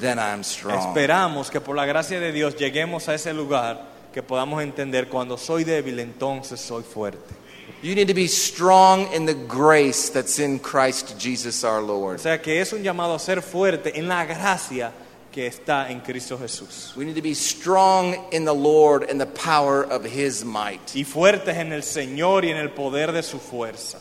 then 0.02 0.18
I'm 0.18 0.42
strong. 0.42 0.78
esperamos 0.78 1.50
que 1.50 1.60
por 1.60 1.74
la 1.74 1.86
gracia 1.86 2.20
de 2.20 2.32
Dios 2.32 2.56
lleguemos 2.56 3.08
a 3.08 3.14
ese 3.14 3.32
lugar 3.32 3.80
que 4.12 4.22
podamos 4.22 4.62
entender 4.62 5.08
cuando 5.08 5.38
soy 5.38 5.64
débil, 5.64 5.98
entonces 5.98 6.60
soy 6.60 6.82
fuerte. 6.82 7.34
You 7.82 7.94
need 7.94 8.08
to 8.08 8.14
be 8.14 8.28
strong 8.28 9.12
in 9.12 9.24
the 9.26 9.34
grace 9.34 10.10
that's 10.10 10.38
in 10.38 10.58
Christ 10.58 11.18
Jesus 11.18 11.64
our 11.64 11.80
O 11.80 11.86
Lord. 11.86 12.20
sea 12.20 12.40
que 12.40 12.60
es 12.60 12.72
un 12.72 12.82
llamado 12.82 13.14
a 13.14 13.18
ser 13.18 13.42
fuerte 13.42 13.98
en 13.98 14.06
la 14.06 14.24
gracia 14.24 14.92
que 15.32 15.46
está 15.46 15.90
en 15.90 16.00
Cristo 16.00 16.36
Jesús. 16.38 16.94
We 16.96 17.04
need 17.04 17.16
to 17.16 17.22
be 17.22 17.34
strong 17.34 18.14
in 18.32 18.44
the 18.44 18.54
Lord 18.54 19.10
and 19.10 19.18
the 19.18 19.26
power 19.26 19.82
of 19.82 20.04
His 20.04 20.44
might. 20.44 20.94
Y 20.94 21.04
fuertes 21.04 21.56
en 21.56 21.72
el 21.72 21.82
Señor 21.82 22.44
y 22.44 22.50
en 22.50 22.58
el 22.58 22.70
poder 22.70 23.10
de 23.12 23.22
su 23.22 23.38
fuerza. 23.38 23.98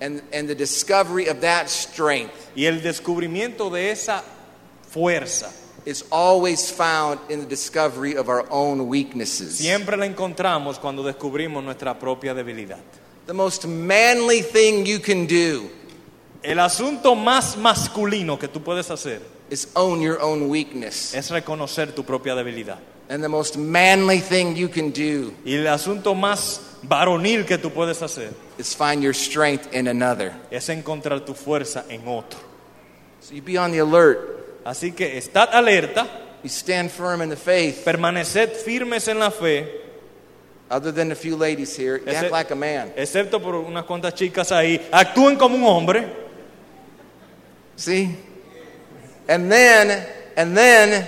And, 0.00 0.22
and 0.32 0.48
the 0.48 0.54
discovery 0.54 1.28
of 1.28 1.40
that 1.40 1.68
strength 1.70 2.34
Y 2.56 2.66
el 2.66 2.82
descubrimiento 2.82 3.70
de 3.70 3.90
esa 3.90 4.22
fuerza 4.94 5.50
is 5.84 6.04
always 6.10 6.70
found 6.70 7.18
in 7.28 7.40
the 7.40 7.46
discovery 7.46 8.16
of 8.16 8.28
our 8.28 8.46
own 8.50 8.86
weaknesses. 8.88 9.58
siempre 9.58 9.96
la 9.96 10.06
encontramos 10.06 10.78
cuando 10.78 11.02
descubrimos 11.02 11.62
nuestra 11.64 11.98
propia 11.98 12.32
debilidad. 12.32 12.78
The 13.26 13.34
most 13.34 13.66
manly 13.66 14.42
thing 14.42 14.86
you 14.86 14.98
can 15.00 15.26
do 15.26 15.68
El 16.42 16.58
asunto 16.60 17.14
más 17.14 17.56
masculino 17.56 18.38
que 18.38 18.48
tú 18.48 18.62
puedes 18.62 18.90
hacer 18.90 19.20
is 19.50 19.68
own 19.74 20.00
your 20.00 20.20
own 20.22 20.48
weakness. 20.48 21.14
es 21.14 21.30
reconocer 21.30 21.94
tu 21.94 22.02
propia 22.04 22.34
debilidad. 22.34 22.78
And 23.08 23.22
the 23.22 23.28
most 23.28 23.58
manly 23.58 24.20
thing 24.20 24.56
you 24.56 24.68
can 24.68 24.90
do 24.90 25.34
Y 25.44 25.54
el 25.54 25.66
asunto 25.66 26.14
más 26.14 26.60
varonil 26.82 27.44
que 27.46 27.58
tú 27.58 27.70
puedes 27.70 28.00
hacer 28.02 28.32
is 28.58 28.74
find 28.74 29.02
your 29.02 29.12
strength 29.14 29.74
in 29.74 29.88
another. 29.88 30.34
es 30.50 30.68
encontrar 30.70 31.24
tu 31.26 31.34
fuerza 31.34 31.84
en 31.90 32.06
otro. 32.08 32.38
So 33.20 33.34
you 33.34 33.42
be 33.42 33.58
on 33.58 33.72
the 33.72 33.78
alert. 33.78 34.43
Así 34.64 34.92
que 34.92 35.18
estad 35.18 35.50
alerta, 35.52 36.06
You 36.42 36.48
stand 36.50 36.90
firm 36.90 37.22
in 37.22 37.30
the 37.30 37.36
faith. 37.36 37.84
permaneced 37.84 38.56
firmes 38.64 39.08
en 39.08 39.18
la 39.18 39.30
fe, 39.30 39.66
Other 40.70 40.90
than 40.92 41.12
a 41.12 41.14
few 41.14 41.36
ladies 41.36 41.76
here, 41.76 41.98
you 41.98 42.08
act 42.12 42.30
like 42.30 42.50
a 42.50 42.56
man. 42.56 42.92
excepto 42.96 43.40
por 43.40 43.54
unas 43.54 43.84
cuantas 43.84 44.14
chicas 44.14 44.50
ahí, 44.50 44.80
actúen 44.90 45.38
como 45.38 45.56
un 45.56 45.62
hombre. 45.64 46.06
See? 47.76 48.16
And 49.28 49.50
then, 49.50 50.06
and 50.36 50.56
then, 50.56 51.06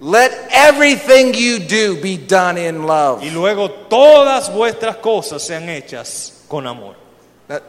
let 0.00 0.32
everything 0.50 1.34
you 1.34 1.58
do 1.58 2.00
be 2.00 2.16
done 2.16 2.56
in 2.58 2.84
love. 2.86 3.22
Y 3.22 3.30
luego 3.30 3.68
todas 3.88 4.48
vuestras 4.52 4.96
cosas 4.96 5.42
sean 5.42 5.68
hechas 5.68 6.44
con 6.48 6.66
amor. 6.66 6.94
Now, 7.48 7.60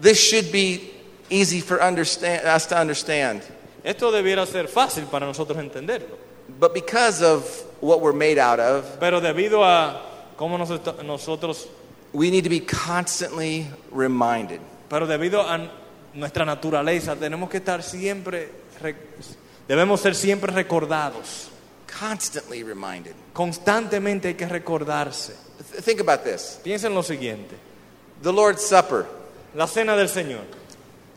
this 0.00 0.18
should 0.20 0.52
be 0.52 0.90
easy 1.28 1.60
for 1.60 1.82
understand, 1.82 2.46
us 2.46 2.66
to 2.66 2.76
understand. 2.76 3.42
Esto 3.84 4.10
debiera 4.12 4.44
ser 4.46 4.68
fácil 4.68 5.04
para 5.04 5.26
nosotros 5.26 5.58
entenderlo. 5.58 6.16
But 6.58 6.72
because 6.74 7.22
of 7.24 7.44
what 7.80 8.00
we're 8.00 8.12
made 8.16 8.38
out 8.38 8.58
of, 8.60 8.84
Pero 8.98 9.20
debido 9.20 9.64
a 9.64 10.02
cómo 10.36 10.58
nos 10.58 10.68
nosotros, 11.04 11.68
we 12.12 12.30
need 12.30 12.44
to 12.44 12.50
be 12.50 12.60
constantly 12.60 13.66
reminded. 13.92 14.60
pero 14.88 15.06
debido 15.06 15.40
a 15.42 15.58
nuestra 16.14 16.44
naturaleza, 16.44 17.14
tenemos 17.16 17.48
que 17.48 17.58
estar 17.58 17.82
siempre, 17.82 18.50
re- 18.82 18.96
debemos 19.68 20.00
ser 20.00 20.14
siempre 20.16 20.52
recordados. 20.52 21.48
Constantly 21.98 22.62
reminded 22.62 23.14
Constantemente 23.32 24.28
hay 24.28 24.34
que 24.34 24.46
recordarse 24.46 25.34
Th- 25.72 25.82
Think 25.84 26.00
about 26.00 26.22
this 26.22 26.58
Piensen 26.62 26.94
lo 26.94 27.02
siguiente. 27.02 27.56
the 28.22 28.32
Lord's 28.32 28.62
Supper. 28.62 29.06
La 29.56 29.66
cena 29.66 29.96
del 29.96 30.08
Señor. 30.08 30.42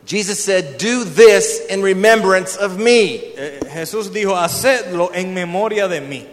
Jesus 0.04 0.44
said, 0.44 0.78
Do 0.78 1.04
this 1.04 1.64
in 1.70 1.82
remembrance 1.82 2.56
of 2.56 2.78
me. 2.78 3.16
Eh, 3.16 3.60
Jesús 3.70 4.10
dijo, 4.12 4.34
hacedlo 4.36 5.10
en 5.14 5.34
memoria 5.34 5.88
de 5.88 6.00
mí. 6.00 6.26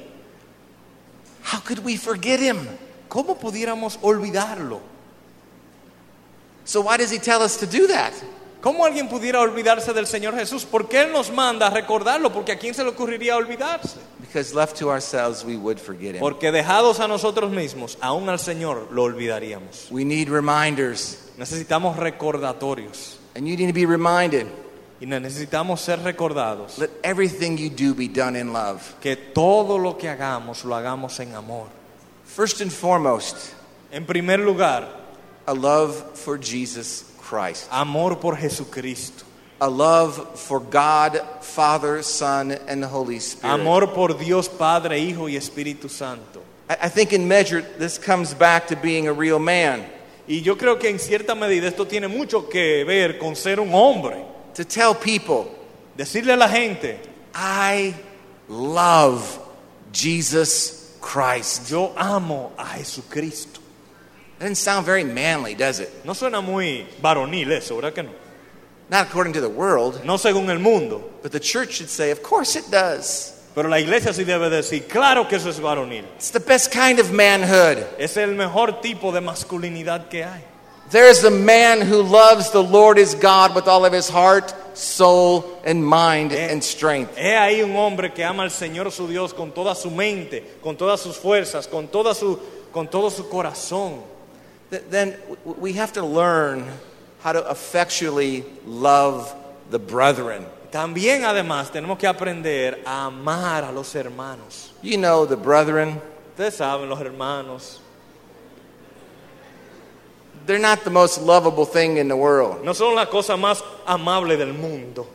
How 1.43 1.59
could 1.59 1.79
we 1.79 1.95
forget 1.97 2.39
him? 2.39 2.67
¿Cómo 3.09 3.39
pudiéramos 3.39 3.97
olvidarlo? 4.01 4.81
So, 6.65 6.81
why 6.81 6.97
does 6.97 7.11
he 7.11 7.17
tell 7.17 7.41
us 7.41 7.57
to 7.57 7.65
do 7.65 7.87
that? 7.87 8.13
¿Cómo 8.61 8.85
alguien 8.85 9.09
pudiera 9.09 9.41
olvidarse 9.41 9.91
del 9.91 10.05
Señor 10.05 10.35
Jesús? 10.35 10.65
¿Por 10.65 10.87
qué 10.87 11.01
Él 11.01 11.11
nos 11.11 11.31
manda 11.31 11.67
a 11.67 11.69
recordarlo? 11.71 12.31
Porque 12.31 12.51
a 12.51 12.59
quién 12.59 12.75
se 12.75 12.83
le 12.83 12.91
ocurriría 12.91 13.35
olvidarse. 13.35 13.97
Because 14.19 14.53
left 14.53 14.77
to 14.77 14.89
ourselves, 14.89 15.43
we 15.43 15.57
would 15.57 15.79
forget 15.79 16.13
him. 16.13 16.19
Porque 16.19 16.51
dejados 16.51 16.99
a 16.99 17.07
nosotros 17.07 17.51
mismos, 17.51 17.97
aún 18.01 18.29
al 18.29 18.37
Señor 18.37 18.89
lo 18.91 19.03
olvidaríamos. 19.03 19.89
We 19.89 20.05
need 20.05 20.29
reminders, 20.29 21.17
Necesitamos 21.41 21.97
recordatorios 21.97 23.17
and 23.35 23.47
you 23.47 23.57
need 23.57 23.67
to 23.67 23.73
be 23.73 23.85
reminded. 23.87 24.45
y 25.01 25.07
necesitamos 25.07 25.79
ser 25.79 25.97
recordados 26.03 26.77
Let 26.77 26.91
everything 27.03 27.57
you 27.57 27.69
do 27.71 27.95
be 27.95 28.07
done 28.07 28.35
in 28.35 28.53
love. 28.53 28.93
que 29.01 29.15
todo 29.15 29.77
lo 29.79 29.97
que 29.97 30.07
hagamos 30.07 30.63
lo 30.63 30.75
hagamos 30.75 31.19
en 31.19 31.33
amor. 31.33 31.67
First 32.25 32.61
and 32.61 32.71
foremost, 32.71 33.55
En 33.91 34.05
primer 34.05 34.37
lugar, 34.39 34.87
a 35.47 35.53
love 35.55 35.95
for 36.17 36.37
Jesus 36.37 37.03
Christ, 37.19 37.67
amor 37.71 38.17
por 38.17 38.35
Jesucristo. 38.35 39.25
a 39.59 39.67
love 39.69 40.39
for 40.39 40.59
God, 40.59 41.19
Father, 41.41 42.03
Son, 42.03 42.51
and 42.67 42.81
the 42.83 42.87
Holy 42.87 43.19
Spirit. 43.19 43.53
Amor 43.53 43.87
por 43.87 44.09
Dios 44.13 44.47
Padre, 44.47 44.99
Hijo 44.99 45.25
y 45.25 45.33
Espíritu 45.35 45.89
Santo. 45.89 46.41
I 46.69 46.77
I 46.83 46.89
think 46.89 47.11
in 47.13 47.27
measure, 47.27 47.61
this 47.79 47.97
comes 47.97 48.35
back 48.35 48.67
to 48.67 48.75
being 48.75 49.07
a 49.07 49.13
real 49.13 49.39
man. 49.39 49.83
Y 50.31 50.41
yo 50.41 50.57
creo 50.57 50.79
que 50.79 50.87
en 50.87 50.97
cierta 50.97 51.35
medida 51.35 51.67
esto 51.67 51.85
tiene 51.85 52.07
mucho 52.07 52.47
que 52.47 52.85
ver 52.85 53.17
con 53.17 53.35
ser 53.35 53.59
un 53.59 53.73
hombre. 53.73 54.23
To 54.55 54.63
tell 54.63 54.95
people, 54.95 55.51
Decirle 55.97 56.31
a 56.31 56.37
la 56.37 56.47
gente, 56.47 57.01
I 57.35 57.93
love 58.47 59.39
Jesus 59.91 60.95
Christ. 61.01 61.69
yo 61.69 61.93
amo 61.97 62.53
a 62.57 62.77
Jesucristo. 62.77 63.59
Doesn't 64.39 64.55
sound 64.55 64.85
very 64.85 65.03
manly, 65.03 65.53
does 65.53 65.81
it? 65.81 65.89
No 66.05 66.13
suena 66.13 66.39
muy 66.41 66.87
varonil 67.01 67.51
eso, 67.51 67.75
¿verdad 67.75 67.93
que 67.93 68.03
no? 68.03 68.11
Not 68.89 69.07
according 69.07 69.33
to 69.33 69.41
the 69.41 69.49
world, 69.49 70.05
No 70.05 70.15
según 70.15 70.49
el 70.49 70.59
mundo, 70.59 71.11
but 71.21 71.33
the 71.33 71.41
church 71.41 71.73
should 71.73 71.89
say, 71.89 72.09
of 72.09 72.23
course 72.23 72.55
it 72.55 72.71
does. 72.71 73.33
Pero 73.53 73.67
la 73.69 73.79
iglesia 73.79 74.13
sí 74.13 74.23
debe 74.23 74.49
decir, 74.49 74.87
claro 74.87 75.27
que 75.27 75.35
eso 75.37 75.49
es 75.49 75.59
varonil. 75.59 76.05
It's 76.15 76.31
the 76.31 76.39
best 76.39 76.71
kind 76.71 76.99
of 76.99 77.11
manhood. 77.11 77.77
Es 77.97 78.15
el 78.17 78.35
mejor 78.35 78.81
tipo 78.81 79.11
de 79.11 79.21
masculinidad 79.21 80.07
que 80.09 80.23
hay. 80.23 80.43
There's 80.89 81.21
the 81.21 81.31
man 81.31 81.81
who 81.81 82.01
loves 82.03 82.51
the 82.51 82.61
Lord 82.61 82.97
his 82.97 83.15
God 83.15 83.55
with 83.55 83.67
all 83.67 83.85
of 83.85 83.93
his 83.93 84.09
heart, 84.09 84.53
soul, 84.77 85.45
and 85.65 85.85
mind 85.85 86.33
eh, 86.33 86.51
and 86.51 86.61
strength. 86.61 87.17
Eh, 87.17 87.21
he 87.31 87.35
ahí 87.37 87.63
un 87.63 87.75
hombre 87.77 88.09
que 88.13 88.25
ama 88.25 88.43
al 88.43 88.49
Señor 88.51 88.91
su 88.91 89.07
Dios 89.07 89.33
con 89.33 89.51
toda 89.53 89.73
su 89.73 89.89
mente, 89.89 90.43
con 90.61 90.75
todas 90.75 90.99
sus 90.99 91.15
fuerzas, 91.17 91.65
con, 91.67 91.87
toda 91.87 92.13
su, 92.13 92.37
con 92.73 92.89
todo 92.89 93.09
su 93.09 93.29
corazón. 93.29 94.01
Th- 94.69 94.83
Then 94.89 95.15
we 95.45 95.73
have 95.73 95.93
to 95.93 96.05
learn 96.05 96.65
how 97.23 97.31
to 97.31 97.49
effectually 97.49 98.43
love 98.65 99.33
the 99.69 99.79
brethren. 99.79 100.45
También 100.71 101.25
además 101.25 101.69
tenemos 101.71 101.97
que 101.97 102.07
aprender 102.07 102.81
a 102.85 103.05
amar 103.05 103.63
a 103.65 103.71
los 103.71 103.93
hermanos. 103.93 104.73
You 104.81 104.97
know, 104.97 105.25
the 105.25 105.35
brethren, 105.35 106.01
Ustedes 106.31 106.55
saben, 106.55 106.87
los 106.89 106.99
hermanos 106.99 107.79
they're 110.47 110.57
not 110.57 110.83
the 110.83 110.89
most 110.89 111.21
lovable 111.21 111.65
thing 111.65 111.97
in 111.97 112.07
the 112.07 112.15
world. 112.15 112.63
no 112.63 112.73
son 112.73 112.95
la 112.95 113.05
cosa 113.05 113.37
más 113.37 113.61
amable 113.85 114.37
del 114.37 114.53
mundo. 114.53 115.07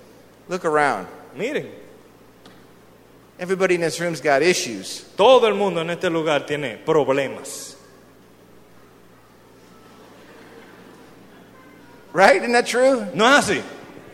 Look 0.49 0.65
around. 0.65 1.09
Miren, 1.37 1.67
Everybody 3.39 3.75
in 3.75 3.81
this 3.83 3.99
room's 4.01 4.21
got 4.21 4.43
issues. 4.43 5.05
todo 5.17 5.47
el 5.47 5.55
mundo 5.55 5.81
en 5.81 5.91
este 5.91 6.11
lugar 6.11 6.47
tiene 6.47 6.79
problemas. 6.87 7.75
Right? 12.13 12.37
Isn't 12.41 12.53
that 12.53 12.67
true? 12.67 13.07
¿No 13.13 13.27
es 13.27 13.49
así? 13.51 13.63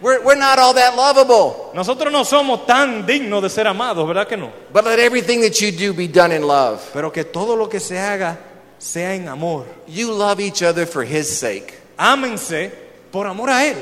We're, 0.02 0.20
we're 0.24 0.34
not 0.34 0.58
all 0.58 0.74
that 0.74 0.96
lovable. 0.96 1.70
Nosotros 1.74 2.12
no 2.12 2.24
somos 2.24 2.66
tan 2.66 3.06
dignos 3.06 3.40
de 3.40 3.48
ser 3.48 3.66
amados, 3.66 4.06
¿verdad 4.06 4.26
que 4.26 4.36
no? 4.36 4.52
But 4.72 4.84
let 4.84 4.98
everything 4.98 5.42
that 5.42 5.60
you 5.60 5.70
do 5.70 5.94
be 5.94 6.08
done 6.08 6.32
in 6.32 6.42
love. 6.42 6.90
Pero 6.92 7.10
que 7.10 7.22
todo 7.22 7.54
lo 7.54 7.68
que 7.68 7.78
se 7.78 7.96
haga 7.96 8.36
sea 8.78 9.14
en 9.14 9.28
amor. 9.28 9.64
You 9.86 10.12
love 10.12 10.40
each 10.40 10.62
other 10.62 10.86
for 10.86 11.04
His 11.04 11.30
sake. 11.30 11.72
Ámense 11.96 12.72
por 13.12 13.26
amor 13.28 13.48
a 13.48 13.64
Él. 13.64 13.76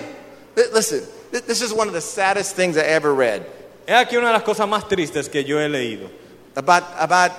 Listen, 0.75 1.03
this 1.31 1.63
is 1.63 1.73
one 1.73 1.89
of 1.89 1.95
the 1.95 2.03
saddest 2.03 2.55
things 2.55 2.77
I 2.77 2.83
ever 2.83 3.15
read. 3.15 3.47
Es 3.87 3.97
aquí 3.97 4.17
una 4.19 4.27
de 4.27 4.35
las 4.35 4.43
cosas 4.43 4.69
más 4.69 4.87
tristes 4.89 5.31
que 5.31 5.43
yo 5.43 5.59
he 5.59 5.69
leído. 5.69 6.11
About, 6.55 6.85
about 6.99 7.33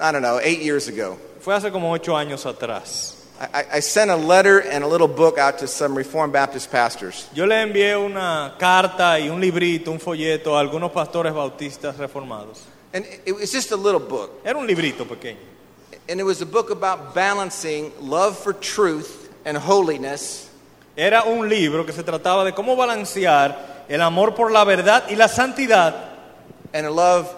I 0.00 0.10
don't 0.10 0.22
know, 0.22 0.40
eight 0.42 0.60
years 0.60 0.88
ago. 0.88 1.18
Fue 1.40 1.54
hace 1.54 1.70
como 1.70 1.92
ocho 1.92 2.16
años 2.16 2.46
atrás. 2.46 3.17
I, 3.40 3.64
I- 3.76 3.80
sent 3.80 4.10
a 4.10 4.16
letter 4.16 4.58
and 4.60 4.82
a 4.82 4.86
little 4.88 5.06
book 5.08 5.38
out 5.38 5.58
to 5.58 5.66
some 5.68 5.96
Reformed 5.96 6.32
Baptist 6.32 6.70
pastors. 6.72 7.28
Yo 7.34 7.44
le 7.46 7.54
envié 7.54 7.96
una 7.96 8.54
carta 8.58 9.18
y 9.20 9.28
un 9.28 9.40
librito, 9.40 9.88
un 9.92 10.00
folleto 10.00 10.56
a 10.56 10.60
algunos 10.60 10.90
pastores 10.90 11.32
bautistas 11.32 11.96
reformados. 11.96 12.62
And 12.92 13.04
it- 13.04 13.20
it 13.26 13.32
was 13.36 13.52
just 13.52 13.70
a 13.70 13.76
little 13.76 14.00
book. 14.00 14.40
Era 14.44 14.58
un 14.58 14.66
librito 14.66 15.04
pequeño. 15.06 15.36
And 16.08 16.18
it 16.18 16.24
was 16.24 16.40
a 16.42 16.46
book 16.46 16.70
about 16.70 17.14
balancing 17.14 17.92
love 18.00 18.36
for 18.38 18.52
truth 18.54 19.28
and 19.44 19.56
holiness 19.56 20.46
Era 20.96 21.22
un 21.22 21.48
libro 21.48 21.84
que 21.84 21.92
se 21.92 22.02
trataba 22.02 22.44
de 22.44 22.52
cómo 22.52 22.74
balancear 22.74 23.84
el 23.88 24.00
amor 24.02 24.34
por 24.34 24.50
la 24.50 24.64
verdad 24.64 25.04
y 25.08 25.14
la 25.14 25.28
santidad 25.28 25.94
and 26.74 26.86
a 26.86 26.90
love 26.90 27.28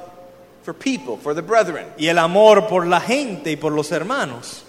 for 0.62 0.72
people, 0.72 1.18
for 1.18 1.34
the 1.34 1.42
brethren. 1.42 1.86
y 1.98 2.06
el 2.06 2.16
amor 2.18 2.68
por 2.68 2.86
la 2.86 3.00
gente 3.00 3.50
y 3.50 3.56
por 3.56 3.72
los 3.72 3.92
hermanos. 3.92 4.62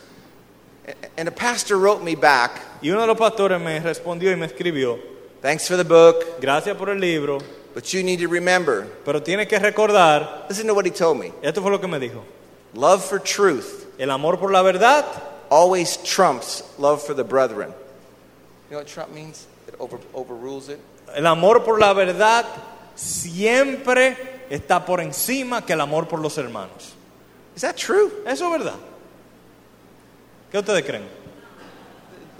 And 1.17 1.27
a 1.27 1.31
pastor 1.31 1.77
wrote 1.77 2.03
me 2.03 2.15
back, 2.15 2.61
Y 2.81 2.89
uno 2.89 3.01
de 3.01 3.07
los 3.07 3.17
pastores 3.17 3.61
me 3.61 3.79
respondió 3.79 4.31
y 4.31 4.35
me 4.35 4.47
escribió, 4.47 4.99
thanks 5.41 5.67
for 5.67 5.77
the 5.77 5.83
book, 5.83 6.39
gracias 6.41 6.75
por 6.77 6.89
el 6.89 6.99
libro, 6.99 7.39
but 7.73 7.93
you 7.93 8.03
need 8.03 8.19
to 8.19 8.27
remember. 8.27 8.87
pero 9.05 9.21
tienes 9.21 9.47
que 9.47 9.59
recordar, 9.59 10.45
Listen 10.49 10.67
to 10.67 10.73
what 10.73 10.85
he 10.85 10.91
told 10.91 11.19
me. 11.19 11.31
esto 11.41 11.61
fue 11.61 11.71
lo 11.71 11.79
que 11.79 11.87
me 11.87 11.99
dijo, 11.99 12.23
Love 12.73 13.03
for 13.03 13.19
truth 13.19 13.85
el 13.99 14.09
amor 14.09 14.37
por 14.37 14.51
la 14.51 14.63
verdad 14.63 15.05
always 15.49 15.97
trumps 15.97 16.63
love 16.79 17.01
for 17.03 17.13
the 17.13 17.23
brethren. 17.23 17.69
You 18.69 18.71
know 18.71 18.77
what 18.79 18.87
Trump 18.87 19.13
means? 19.13 19.45
It 19.67 19.75
over, 19.79 19.99
overrules 20.13 20.69
it. 20.69 20.79
El 21.13 21.27
amor 21.27 21.59
por 21.59 21.77
la 21.77 21.93
verdad 21.93 22.45
siempre 22.95 24.17
está 24.49 24.85
por 24.85 25.01
encima 25.01 25.65
que 25.65 25.73
el 25.73 25.81
amor 25.81 26.07
por 26.07 26.19
los 26.19 26.37
hermanos. 26.37 26.93
Is 27.55 27.61
that 27.63 27.75
true? 27.75 28.11
Eso 28.25 28.45
es 28.53 28.59
verdad. 28.63 28.79
¿Qué 30.51 30.59
ustedes 30.59 30.83
creen? 30.83 31.07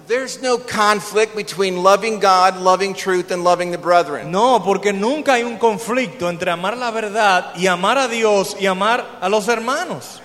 There's 0.08 0.42
no 0.42 0.58
conflict 0.58 1.36
between 1.36 1.84
loving 1.84 2.20
God, 2.20 2.58
loving 2.58 2.94
truth, 2.94 3.32
and 3.32 3.46
loving 3.46 3.72
the 3.72 3.78
brethren. 3.78 4.30
No, 4.30 4.60
porque 4.60 4.92
nunca 4.92 5.34
hay 5.34 5.44
un 5.44 5.58
conflicto 5.58 6.28
entre 6.28 6.52
amar 6.52 6.76
la 6.76 6.92
verdad 6.92 7.54
y 7.56 7.68
amar 7.68 7.98
a 7.98 8.10
Dios 8.10 8.58
y 8.60 8.66
amar 8.66 9.06
a 9.22 9.30
los 9.30 9.48
hermanos. 9.48 10.20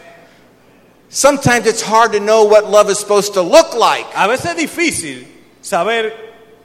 Sometimes 1.09 1.67
it's 1.67 1.83
hard 1.83 2.13
to 2.13 2.19
know 2.19 2.45
what 2.45 2.69
love 2.69 2.91
is 2.91 2.99
supposed 2.99 3.35
to 3.35 3.43
look 3.43 3.75
like. 3.75 4.07
A 4.17 4.27
veces 4.27 4.47
es 4.47 4.57
difícil 4.57 5.29
saber 5.61 6.13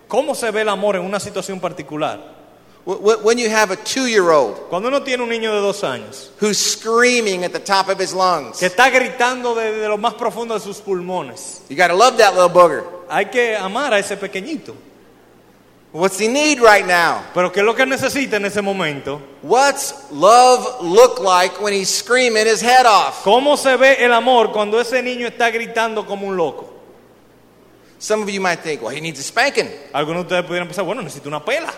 cómo 0.08 0.34
se 0.34 0.50
ve 0.50 0.62
el 0.62 0.70
amor 0.70 0.96
en 0.96 1.04
una 1.04 1.20
situación 1.20 1.60
particular. 1.60 2.20
Wh- 2.86 2.98
wh- 2.98 3.24
When 3.24 3.38
you 3.38 3.50
have 3.50 3.72
a 3.72 3.76
two 3.76 4.08
year 4.08 4.32
old 4.32 4.58
Cuando 4.70 4.88
uno 4.88 5.02
tiene 5.04 5.22
un 5.22 5.30
niño 5.30 5.52
de 5.54 5.60
dos 5.62 5.84
años 5.84 6.32
who's 6.40 6.58
screaming 6.58 7.44
at 7.44 7.52
the 7.52 7.60
top 7.60 7.90
of 7.90 8.00
his 8.00 8.14
lungs, 8.14 8.58
que 8.58 8.66
está 8.68 8.90
gritando 8.90 9.54
desde 9.54 9.88
lo 9.88 9.98
más 9.98 10.16
profundo 10.16 10.56
de 10.56 10.60
sus 10.60 10.82
pulmones, 10.82 11.62
you 11.70 11.76
got 11.76 11.90
to 11.90 11.96
love 11.96 12.18
that 12.18 12.34
little 12.34 12.50
booger. 12.50 12.84
hay 13.10 13.26
que 13.26 13.56
amar 13.56 13.94
a 13.94 14.00
ese 14.00 14.18
pequeñito. 14.18 14.74
What's 15.94 16.18
he 16.18 16.30
need 16.30 16.60
right 16.62 16.88
now? 16.88 17.22
Pero 17.34 17.52
¿qué 17.52 17.60
es 17.60 17.66
lo 17.66 17.76
que 17.76 17.86
necesita 17.86 18.38
en 18.38 18.46
ese 18.46 18.62
momento? 18.62 19.22
What's 19.44 20.10
love 20.10 20.82
look 20.82 21.20
like 21.20 21.60
when 21.62 21.74
he's 21.74 21.90
screaming 21.90 22.48
his 22.48 22.62
head 22.62 22.86
off? 22.86 23.24
¿Cómo 23.26 23.58
se 23.58 23.76
ve 23.76 23.98
el 24.00 24.14
amor 24.14 24.54
cuando 24.54 24.80
ese 24.80 25.04
niño 25.04 25.28
está 25.28 25.52
gritando 25.52 26.06
como 26.06 26.26
un 26.26 26.38
loco? 26.38 26.70
Some 28.00 28.24
of 28.24 28.30
you 28.30 28.40
might 28.40 28.62
think, 28.62 28.82
well, 28.82 28.90
he 28.96 29.02
needs 29.02 29.20
a 29.20 29.24
spanking. 29.24 29.68
Algunos 29.94 30.24
de 30.28 30.36
ustedes 30.36 30.46
pudieran 30.46 30.68
pensar, 30.70 30.86
bueno, 30.86 31.02
necesita 31.02 31.28
una 31.28 31.44
pela. 31.44 31.74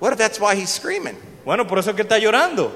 What 0.00 0.12
if 0.12 0.18
that's 0.18 0.38
why 0.40 0.54
he's 0.54 0.70
screaming? 0.70 1.16
Bueno, 1.44 1.66
por 1.66 1.78
eso 1.78 1.90
es 1.90 1.96
que 1.96 2.02
está 2.04 2.18
llorando. 2.18 2.70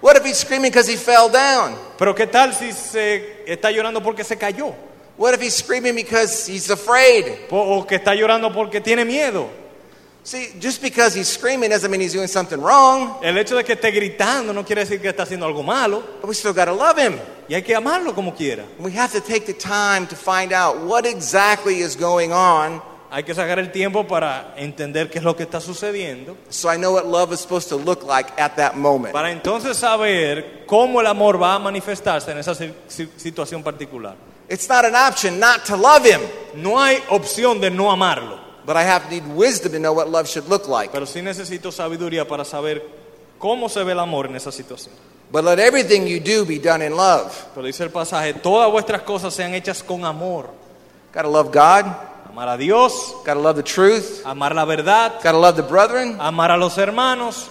What 0.00 0.16
if 0.16 0.24
he's 0.24 0.38
screaming 0.38 0.70
because 0.70 0.86
he 0.86 0.96
fell 0.96 1.30
down? 1.30 1.76
Pero 1.96 2.14
¿qué 2.14 2.26
tal 2.30 2.52
si 2.52 2.72
se 2.72 3.44
está 3.46 3.70
llorando 3.72 4.02
porque 4.02 4.22
se 4.24 4.36
cayó? 4.36 4.74
What 5.16 5.32
if 5.34 5.40
he's 5.40 5.54
screaming 5.54 5.94
because 5.94 6.46
he's 6.46 6.68
afraid? 6.70 7.48
Po- 7.48 7.78
O 7.78 7.86
que 7.86 7.96
está 7.96 8.14
llorando 8.14 8.52
porque 8.52 8.80
tiene 8.82 9.04
miedo. 9.06 9.48
See, 10.24 10.54
just 10.58 10.80
because 10.82 11.14
he's 11.14 11.28
screaming 11.28 11.70
doesn't 11.70 11.90
mean 11.90 12.00
he's 12.00 12.14
doing 12.14 12.28
something 12.28 12.58
wrong, 12.60 13.18
El 13.22 13.36
hecho 13.36 13.56
de 13.56 13.62
que 13.62 13.74
esté 13.74 13.90
gritando 13.92 14.52
no 14.54 14.64
quiere 14.64 14.82
decir 14.84 15.00
que 15.00 15.10
está 15.10 15.22
haciendo 15.24 15.46
algo 15.46 15.62
malo. 15.62 16.02
but 16.20 16.28
we 16.28 16.34
still 16.34 16.52
got 16.54 16.64
to 16.66 16.72
love 16.72 16.98
him. 16.98 17.18
Y 17.48 17.54
hay 17.54 17.62
que 17.62 17.74
amarlo 17.74 18.14
como 18.14 18.32
quiera. 18.34 18.64
We 18.78 18.90
have 18.92 19.12
to 19.12 19.20
take 19.20 19.46
the 19.46 19.52
time 19.54 20.06
to 20.08 20.16
find 20.16 20.52
out 20.52 20.78
what 20.82 21.04
exactly 21.06 21.80
is 21.80 21.94
going 21.96 22.32
on 22.32 22.80
Hay 23.14 23.22
que 23.22 23.32
sacar 23.32 23.60
el 23.60 23.70
tiempo 23.70 24.04
para 24.08 24.54
entender 24.56 25.08
qué 25.08 25.18
es 25.18 25.24
lo 25.24 25.36
que 25.36 25.44
está 25.44 25.60
sucediendo. 25.60 26.36
so 26.48 26.68
I 26.72 26.76
know 26.76 26.92
what 26.94 27.04
love 27.06 27.32
is 27.32 27.38
supposed 27.40 27.68
to 27.68 27.76
look 27.76 28.02
like 28.02 28.32
at 28.40 28.56
that 28.56 28.74
moment. 28.74 29.12
Para 29.12 29.30
entonces 29.30 29.76
saber 29.76 30.64
cómo 30.66 31.00
el 31.00 31.06
amor 31.06 31.40
va 31.40 31.54
a 31.54 31.58
manifestarse 31.60 32.32
en 32.32 32.38
esa 32.38 32.56
si- 32.56 32.72
si- 32.88 33.08
situación 33.16 33.62
particular. 33.62 34.16
It's 34.48 34.68
not 34.68 34.84
an 34.84 34.96
option 34.96 35.38
not 35.38 35.64
to 35.66 35.76
love 35.76 36.04
him, 36.04 36.20
No 36.56 36.80
hay 36.82 36.98
opción 37.10 37.60
de 37.60 37.70
no 37.70 37.92
amarlo. 37.92 38.40
but 38.66 38.74
I 38.76 38.82
have 38.82 39.08
need 39.10 39.22
wisdom 39.36 39.70
to 39.72 39.78
know 39.78 39.92
what 39.92 40.08
love 40.08 40.26
should 40.26 40.48
look 40.48 40.66
like. 40.66 40.90
Pero 40.90 41.06
sí 41.06 41.22
necesito 41.22 41.70
sabiduría 41.70 42.26
para 42.26 42.44
saber 42.44 42.82
cómo 43.38 43.68
se 43.68 43.84
ve 43.84 43.92
el 43.92 44.00
amor 44.00 44.26
en 44.26 44.34
esa 44.34 44.50
situación. 44.50 44.92
But 45.30 45.44
let 45.44 45.60
everything 45.60 46.06
you 46.06 46.18
do 46.18 46.44
be 46.44 46.58
done 46.58 46.84
in 46.84 46.96
love. 46.96 47.30
Pero 47.54 47.64
dice 47.66 47.84
el 47.84 47.90
pasaje, 47.90 48.34
todas 48.34 48.70
vuestras 48.72 49.02
cosas 49.02 49.32
sean 49.32 49.54
hechas 49.54 49.82
con 49.84 50.04
amor. 50.04 50.48
Got 51.14 51.22
to 51.22 51.28
love 51.28 51.52
God, 51.52 51.84
Amar 52.34 52.48
a 52.56 52.58
Dios, 52.58 53.12
got 53.24 53.34
to 53.34 53.40
love 53.40 53.54
the 53.54 53.62
truth, 53.62 54.24
amar 54.26 54.52
la 54.52 54.64
verdad, 54.64 55.22
got 55.22 55.30
to 55.30 55.38
love 55.38 55.54
the 55.54 55.62
brethren, 55.62 56.16
amar 56.18 56.50
a 56.50 56.56
los 56.56 56.74
hermanos 56.76 57.48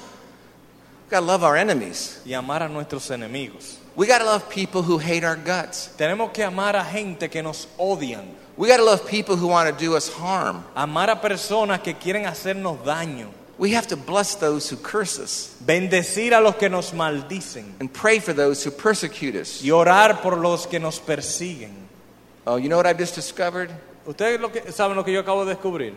got 1.09 1.21
to 1.21 1.25
love 1.25 1.41
our 1.41 1.55
enemies. 1.55 2.19
y 2.25 2.33
amar 2.33 2.63
a 2.63 2.67
nuestros 2.67 3.09
enemigos. 3.09 3.77
We 3.95 4.07
got 4.07 4.17
to 4.17 4.25
love 4.25 4.49
people 4.49 4.81
who 4.81 4.97
hate 4.97 5.23
our 5.23 5.37
guts. 5.37 5.87
Tenemos 5.97 6.33
que 6.33 6.43
amar 6.43 6.75
a 6.75 6.83
gente 6.83 7.29
que 7.29 7.41
nos 7.41 7.65
odian, 7.79 8.25
We 8.57 8.67
got 8.67 8.75
to 8.77 8.83
love 8.83 9.07
people 9.07 9.37
who 9.37 9.47
want 9.47 9.69
to 9.69 9.85
do 9.85 9.95
us 9.95 10.09
harm. 10.11 10.65
amar 10.75 11.09
a 11.09 11.15
personas 11.15 11.81
que 11.81 11.93
quieren 11.93 12.25
hacernos 12.25 12.83
daño, 12.83 13.29
We 13.57 13.71
have 13.75 13.87
to 13.87 13.95
bless 13.95 14.35
those 14.35 14.69
who 14.69 14.75
curse 14.75 15.17
us 15.17 15.55
bendecir 15.65 16.33
a 16.33 16.41
los 16.41 16.55
que 16.57 16.67
nos 16.67 16.91
maldicen 16.91 17.71
and 17.79 17.87
pray 17.93 18.19
for 18.19 18.33
those 18.33 18.61
who 18.65 18.71
persecute 18.71 19.35
us. 19.39 19.63
y 19.63 19.69
orar 19.71 20.21
por 20.21 20.35
los 20.37 20.67
que 20.67 20.77
nos 20.81 20.99
persiguen. 20.99 21.71
Oh, 22.45 22.57
you 22.57 22.67
know 22.67 22.75
what 22.75 22.85
I've 22.85 22.97
just 22.99 23.15
discovered? 23.15 23.69
¿Ustedes 24.05 24.39
lo 24.39 24.51
que, 24.51 24.71
saben 24.71 24.95
lo 24.97 25.03
que 25.05 25.11
yo 25.13 25.19
acabo 25.21 25.45
de 25.45 25.53
descubrir? 25.53 25.93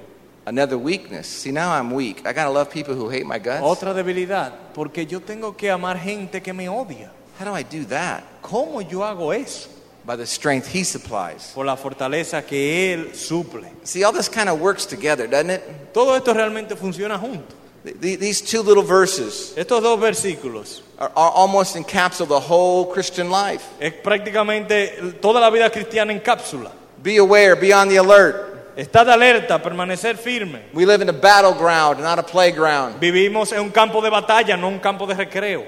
Another 0.46 0.76
weakness. 0.78 1.26
See, 1.26 1.50
now 1.50 1.72
I'm 1.72 1.92
weak. 1.92 2.20
I 2.24 2.32
got 2.32 2.44
to 2.44 2.50
love 2.50 2.70
people 2.70 2.94
who 2.94 3.08
hate 3.10 3.26
my 3.26 3.38
guts. 3.38 3.62
Otra 3.62 3.92
debilidad, 3.92 4.52
porque 4.74 5.04
yo 5.06 5.20
tengo 5.20 5.56
que 5.56 5.70
amar 5.70 5.98
gente 5.98 6.40
que 6.40 6.52
me 6.52 6.68
odia. 6.68 7.10
How 7.40 7.46
do 7.46 7.52
I 7.54 7.62
do 7.64 7.84
that? 7.88 8.22
¿Cómo 8.42 8.80
yo 8.80 9.00
hago 9.02 9.32
eso? 9.32 9.68
By 10.04 10.16
the 10.16 10.24
strength 10.26 10.68
He 10.72 10.84
supplies. 10.84 11.50
Por 11.52 11.66
la 11.66 11.76
fortaleza 11.76 12.46
que 12.46 12.94
Él 12.94 13.12
suple. 13.14 13.68
See, 13.82 14.04
all 14.04 14.12
this 14.12 14.28
kind 14.28 14.48
of 14.48 14.60
works 14.60 14.86
together, 14.86 15.26
doesn't 15.26 15.50
it? 15.50 15.92
Todo 15.92 16.14
esto 16.14 16.32
realmente 16.32 16.76
funciona 16.76 17.18
junto. 17.18 17.56
Th- 17.82 18.00
th- 18.00 18.18
These 18.20 18.42
two 18.42 18.62
little 18.62 18.84
verses 18.84 19.52
Estos 19.56 19.82
dos 19.82 19.98
versículos 20.00 20.82
are, 20.98 21.10
are 21.16 21.32
almost 21.34 21.74
encapsulate 21.76 22.28
the 22.28 22.40
whole 22.40 22.86
Christian 22.92 23.30
life. 23.30 23.64
es 23.80 23.92
prácticamente 23.94 25.18
toda 25.20 25.40
la 25.40 25.50
vida 25.50 25.68
cristiana 25.70 26.12
en 26.12 26.20
cápsula. 26.20 26.70
Be 27.06 27.18
aware, 27.18 27.54
be 27.54 27.72
on 27.72 27.88
the 27.88 27.98
alert. 27.98 28.76
Estad 28.76 29.06
alerta, 29.06 29.62
permanecer 29.62 30.16
firme. 30.16 30.60
We 30.74 30.84
live 30.86 31.02
in 31.02 31.08
a 31.08 31.12
battleground, 31.12 32.00
not 32.00 32.18
a 32.18 32.24
playground. 32.24 33.00
Vivimos 33.00 33.52
en 33.52 33.60
un 33.60 33.70
campo 33.70 34.00
de 34.00 34.10
batalla, 34.10 34.58
no 34.58 34.66
un 34.66 34.80
campo 34.80 35.06
de 35.06 35.14
recreo. 35.14 35.64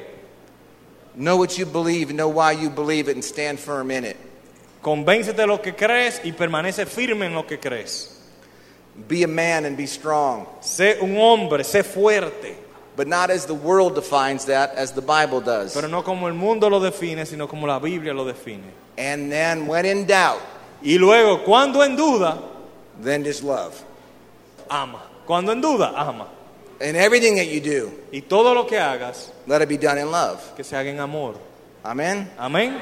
Know 1.15 1.37
what 1.37 1.57
you 1.57 1.65
believe, 1.65 2.13
know 2.13 2.29
why 2.29 2.51
you 2.51 2.69
believe 2.69 3.09
it, 3.09 3.15
and 3.15 3.25
stand 3.25 3.61
firm 3.61 3.93
in 3.93 4.05
it. 4.05 4.17
Convéncete 4.83 5.37
de 5.37 5.47
lo 5.47 5.59
que 5.59 5.75
crees 5.75 6.21
y 6.25 6.33
permanece 6.33 6.87
firme 6.87 7.27
en 7.27 7.35
lo 7.35 7.45
que 7.45 7.59
crees. 7.59 8.21
Be 9.07 9.23
a 9.23 9.29
man 9.29 9.65
and 9.65 9.77
be 9.77 9.87
strong, 9.87 10.45
Sé 10.61 11.01
un 11.01 11.17
hombre, 11.19 11.63
sé 11.63 11.85
fuerte, 11.85 12.57
but 12.97 13.07
not 13.07 13.31
as 13.31 13.47
the 13.47 13.55
world 13.55 13.95
defines 13.95 14.47
that, 14.47 14.75
as 14.75 14.91
the 14.91 15.01
Bible 15.03 15.41
does. 15.41 15.73
pero 15.73 15.87
no 15.87 16.03
como 16.03 16.27
el 16.27 16.35
mundo 16.35 16.69
lo 16.69 16.81
define, 16.81 17.25
sino 17.27 17.47
como 17.47 17.69
la 17.69 17.79
Biblia 17.79 18.13
lo 18.13 18.25
define. 18.25 18.73
And 18.97 19.31
then, 19.31 19.69
when 19.69 19.87
in 19.87 20.05
doubt, 20.05 20.41
Y 20.83 20.97
luego, 20.99 21.45
cuando 21.45 21.83
en 21.83 21.97
duda, 21.97 22.39
then 23.03 23.25
just 23.25 23.43
love. 23.43 23.75
ama. 24.71 25.03
Cuando 25.27 25.53
en 25.53 25.61
duda, 25.61 25.93
ama. 25.97 26.29
In 26.81 26.95
everything 26.95 27.37
that 27.37 27.49
you 27.49 27.61
do, 27.61 27.91
Y 28.13 28.21
todo 28.21 28.55
lo 28.55 28.65
que 28.65 28.77
hagas, 28.79 29.31
let 29.47 29.61
it 29.63 29.69
be 29.69 29.77
done 29.77 29.99
in 29.99 30.11
love. 30.11 30.41
que 30.57 30.63
se 30.63 30.77
haga 30.77 30.91
en 30.91 31.01
amor. 31.01 31.35
Amen? 31.85 32.31
Amén. 32.39 32.81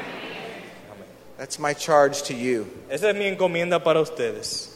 That's 1.39 1.59
my 1.59 1.75
charge 1.75 2.23
to 2.25 2.35
you. 2.35 2.67
Esa 2.91 3.11
es 3.11 3.17
mi 3.17 3.27
encomienda 3.27 3.83
para 3.83 4.01
ustedes. 4.01 4.69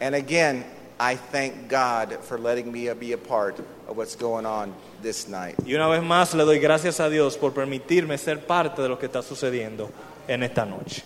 And 0.00 0.14
again, 0.14 0.64
I 0.98 1.16
thank 1.16 1.68
God 1.68 2.18
for 2.22 2.38
letting 2.38 2.70
me 2.70 2.92
be 2.94 3.12
a 3.12 3.18
part 3.18 3.58
of 3.88 3.96
what's 3.96 4.16
going 4.16 4.44
on 4.44 4.74
this 5.02 5.28
night. 5.28 5.54
Y 5.64 5.74
una 5.74 5.88
vez 5.88 6.02
más 6.02 6.34
le 6.34 6.44
doy 6.44 6.58
gracias 6.58 7.00
a 7.00 7.08
Dios 7.08 7.36
por 7.36 7.52
permitirme 7.52 8.18
ser 8.18 8.38
parte 8.46 8.82
de 8.82 8.88
lo 8.88 8.98
que 8.98 9.06
está 9.06 9.22
sucediendo 9.22 9.90
en 10.28 10.42
esta 10.42 10.64
noche. 10.64 11.02